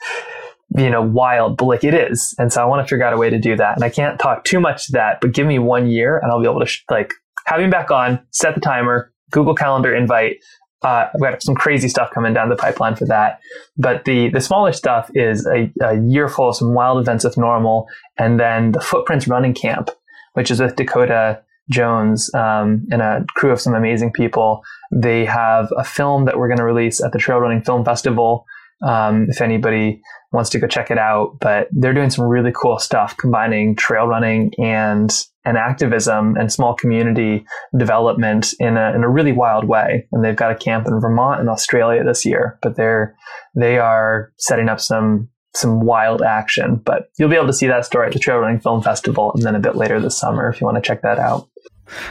you 0.76 0.90
know 0.90 1.02
wild 1.02 1.56
but 1.56 1.64
like 1.66 1.84
it 1.84 1.94
is. 1.94 2.34
And 2.38 2.52
so 2.52 2.62
i 2.62 2.66
want 2.66 2.86
to 2.86 2.90
figure 2.90 3.04
out 3.04 3.12
a 3.12 3.16
way 3.16 3.30
to 3.30 3.38
do 3.38 3.56
that. 3.56 3.76
And 3.76 3.84
i 3.84 3.88
can't 3.90 4.18
talk 4.18 4.44
too 4.44 4.60
much 4.60 4.86
to 4.86 4.92
that 4.92 5.20
but 5.20 5.32
give 5.32 5.46
me 5.46 5.58
one 5.58 5.88
year 5.88 6.18
and 6.18 6.30
i'll 6.30 6.40
be 6.40 6.48
able 6.48 6.60
to 6.60 6.66
sh- 6.66 6.84
like 6.90 7.12
have 7.46 7.60
him 7.60 7.70
back 7.70 7.90
on 7.90 8.20
set 8.30 8.54
the 8.54 8.60
timer 8.60 9.12
google 9.30 9.54
calendar 9.54 9.94
invite. 9.94 10.38
Uh, 10.84 11.08
I've 11.12 11.20
got 11.20 11.42
some 11.42 11.56
crazy 11.56 11.88
stuff 11.88 12.12
coming 12.12 12.32
down 12.32 12.50
the 12.50 12.56
pipeline 12.56 12.94
for 12.94 13.04
that. 13.06 13.40
But 13.76 14.04
the 14.04 14.28
the 14.28 14.40
smaller 14.40 14.72
stuff 14.72 15.10
is 15.14 15.44
a, 15.46 15.72
a 15.82 16.00
year 16.00 16.28
full 16.28 16.50
of 16.50 16.56
some 16.56 16.72
wild 16.72 17.00
events 17.00 17.24
with 17.24 17.34
Nnormal, 17.34 17.86
and 18.16 18.38
then 18.38 18.72
the 18.72 18.80
Footprints 18.80 19.26
Running 19.26 19.54
Camp, 19.54 19.90
which 20.34 20.50
is 20.50 20.60
with 20.60 20.76
Dakota 20.76 21.42
Jones 21.70 22.32
um, 22.34 22.86
and 22.90 23.02
a 23.02 23.24
crew 23.36 23.50
of 23.50 23.60
some 23.60 23.74
amazing 23.74 24.12
people. 24.12 24.62
They 24.92 25.24
have 25.24 25.72
a 25.76 25.84
film 25.84 26.24
that 26.24 26.38
we're 26.38 26.48
going 26.48 26.58
to 26.58 26.64
release 26.64 27.02
at 27.02 27.12
the 27.12 27.18
Trail 27.18 27.38
Running 27.38 27.62
Film 27.62 27.84
Festival. 27.84 28.44
Um, 28.86 29.26
if 29.28 29.40
anybody 29.40 30.00
wants 30.30 30.50
to 30.50 30.58
go 30.58 30.66
check 30.68 30.90
it 30.90 30.98
out, 30.98 31.38
but 31.40 31.68
they're 31.72 31.94
doing 31.94 32.10
some 32.10 32.26
really 32.26 32.52
cool 32.54 32.78
stuff 32.78 33.16
combining 33.16 33.74
trail 33.74 34.06
running 34.06 34.52
and 34.58 35.10
and 35.44 35.56
activism 35.56 36.36
and 36.36 36.52
small 36.52 36.74
community 36.74 37.44
development 37.76 38.52
in 38.60 38.76
a 38.76 38.92
in 38.94 39.02
a 39.02 39.08
really 39.08 39.32
wild 39.32 39.64
way. 39.64 40.06
And 40.12 40.24
they've 40.24 40.36
got 40.36 40.52
a 40.52 40.56
camp 40.56 40.86
in 40.86 41.00
Vermont 41.00 41.40
and 41.40 41.48
Australia 41.48 42.04
this 42.04 42.24
year, 42.24 42.58
but 42.62 42.76
they're 42.76 43.16
they 43.56 43.78
are 43.78 44.32
setting 44.38 44.68
up 44.68 44.80
some 44.80 45.28
some 45.54 45.80
wild 45.80 46.22
action. 46.22 46.76
But 46.84 47.08
you'll 47.18 47.30
be 47.30 47.36
able 47.36 47.46
to 47.46 47.52
see 47.52 47.66
that 47.66 47.86
story 47.86 48.06
at 48.06 48.12
the 48.12 48.18
Trail 48.18 48.38
Running 48.38 48.60
Film 48.60 48.82
Festival 48.82 49.32
and 49.34 49.42
then 49.42 49.54
a 49.54 49.60
bit 49.60 49.74
later 49.74 50.00
this 50.00 50.18
summer 50.18 50.48
if 50.48 50.60
you 50.60 50.66
want 50.66 50.76
to 50.76 50.86
check 50.86 51.02
that 51.02 51.18
out. 51.18 51.48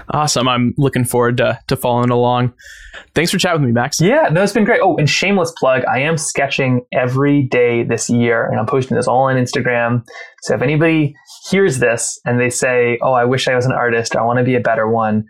Awesome. 0.09 0.47
I'm 0.47 0.73
looking 0.77 1.05
forward 1.05 1.37
to, 1.37 1.59
to 1.67 1.75
following 1.75 2.09
along. 2.09 2.53
Thanks 3.13 3.31
for 3.31 3.37
chatting 3.37 3.61
with 3.61 3.67
me, 3.67 3.73
Max. 3.73 3.99
Yeah, 4.01 4.29
no, 4.31 4.43
it's 4.43 4.53
been 4.53 4.63
great. 4.63 4.81
Oh, 4.81 4.97
and 4.97 5.09
shameless 5.09 5.51
plug, 5.57 5.83
I 5.85 5.99
am 5.99 6.17
sketching 6.17 6.85
every 6.93 7.43
day 7.43 7.83
this 7.83 8.09
year 8.09 8.47
and 8.47 8.59
I'm 8.59 8.65
posting 8.65 8.97
this 8.97 9.07
all 9.07 9.23
on 9.23 9.35
Instagram. 9.35 10.05
So 10.43 10.55
if 10.55 10.61
anybody 10.61 11.15
hears 11.49 11.79
this 11.79 12.19
and 12.25 12.39
they 12.39 12.49
say, 12.49 12.99
Oh, 13.01 13.13
I 13.13 13.25
wish 13.25 13.47
I 13.47 13.55
was 13.55 13.65
an 13.65 13.71
artist, 13.71 14.15
I 14.15 14.23
want 14.23 14.39
to 14.39 14.45
be 14.45 14.55
a 14.55 14.59
better 14.59 14.89
one, 14.89 15.25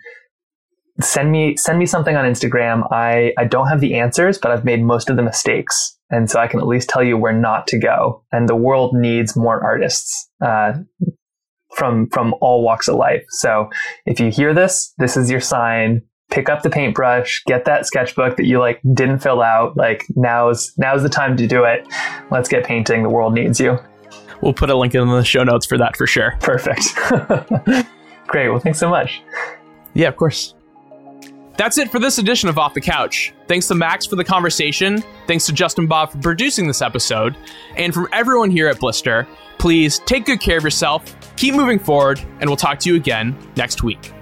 send 1.01 1.31
me 1.31 1.55
send 1.57 1.79
me 1.79 1.85
something 1.85 2.15
on 2.15 2.25
Instagram. 2.25 2.91
I, 2.91 3.33
I 3.37 3.45
don't 3.45 3.67
have 3.67 3.81
the 3.81 3.95
answers, 3.95 4.37
but 4.37 4.51
I've 4.51 4.65
made 4.65 4.83
most 4.83 5.09
of 5.09 5.15
the 5.15 5.23
mistakes. 5.23 5.97
And 6.09 6.29
so 6.29 6.39
I 6.39 6.47
can 6.47 6.59
at 6.59 6.67
least 6.67 6.89
tell 6.89 7.03
you 7.03 7.17
where 7.17 7.33
not 7.33 7.67
to 7.67 7.79
go. 7.79 8.23
And 8.31 8.47
the 8.47 8.55
world 8.55 8.93
needs 8.95 9.35
more 9.35 9.61
artists. 9.61 10.29
Uh, 10.41 10.73
from 11.77 12.09
from 12.09 12.33
all 12.41 12.63
walks 12.63 12.87
of 12.87 12.95
life. 12.95 13.23
So 13.29 13.69
if 14.05 14.19
you 14.19 14.31
hear 14.31 14.53
this, 14.53 14.93
this 14.97 15.15
is 15.15 15.29
your 15.31 15.39
sign. 15.39 16.01
Pick 16.29 16.49
up 16.49 16.61
the 16.61 16.69
paintbrush, 16.69 17.41
get 17.45 17.63
that 17.65 17.85
sketchbook 17.85 18.35
that 18.35 18.45
you 18.45 18.59
like 18.59 18.81
didn't 18.93 19.19
fill 19.19 19.41
out. 19.41 19.77
Like 19.77 20.05
now's 20.15 20.73
now's 20.77 21.03
the 21.03 21.09
time 21.09 21.37
to 21.37 21.47
do 21.47 21.63
it. 21.63 21.87
Let's 22.31 22.49
get 22.49 22.65
painting. 22.65 23.03
The 23.03 23.09
world 23.09 23.33
needs 23.33 23.59
you. 23.61 23.79
We'll 24.41 24.53
put 24.53 24.69
a 24.69 24.75
link 24.75 24.93
in 24.93 25.07
the 25.07 25.23
show 25.23 25.43
notes 25.43 25.65
for 25.65 25.77
that 25.77 25.95
for 25.95 26.05
sure. 26.05 26.37
Perfect. 26.41 26.83
Great. 28.27 28.49
Well, 28.49 28.59
thanks 28.59 28.77
so 28.77 28.89
much. 28.89 29.21
Yeah, 29.93 30.09
of 30.09 30.17
course. 30.17 30.53
That's 31.57 31.79
it 31.79 31.91
for 31.91 31.99
this 31.99 32.19
edition 32.19 32.49
of 32.49 32.57
Off 32.59 32.75
the 32.75 32.81
Couch. 32.81 33.33
Thanks 33.47 33.67
to 33.67 33.75
Max 33.75 34.05
for 34.05 34.15
the 34.15 34.23
conversation. 34.23 35.03
Thanks 35.25 35.45
to 35.47 35.53
Justin 35.53 35.87
Bob 35.87 36.11
for 36.11 36.19
producing 36.19 36.67
this 36.67 36.81
episode. 36.83 37.35
And 37.75 37.93
from 37.93 38.07
everyone 38.13 38.51
here 38.51 38.67
at 38.67 38.79
Blister, 38.79 39.27
please 39.57 39.99
take 39.99 40.25
good 40.25 40.39
care 40.39 40.59
of 40.59 40.63
yourself, 40.63 41.15
keep 41.35 41.55
moving 41.55 41.79
forward, 41.79 42.19
and 42.39 42.49
we'll 42.49 42.57
talk 42.57 42.79
to 42.79 42.89
you 42.89 42.95
again 42.95 43.35
next 43.55 43.81
week. 43.81 44.13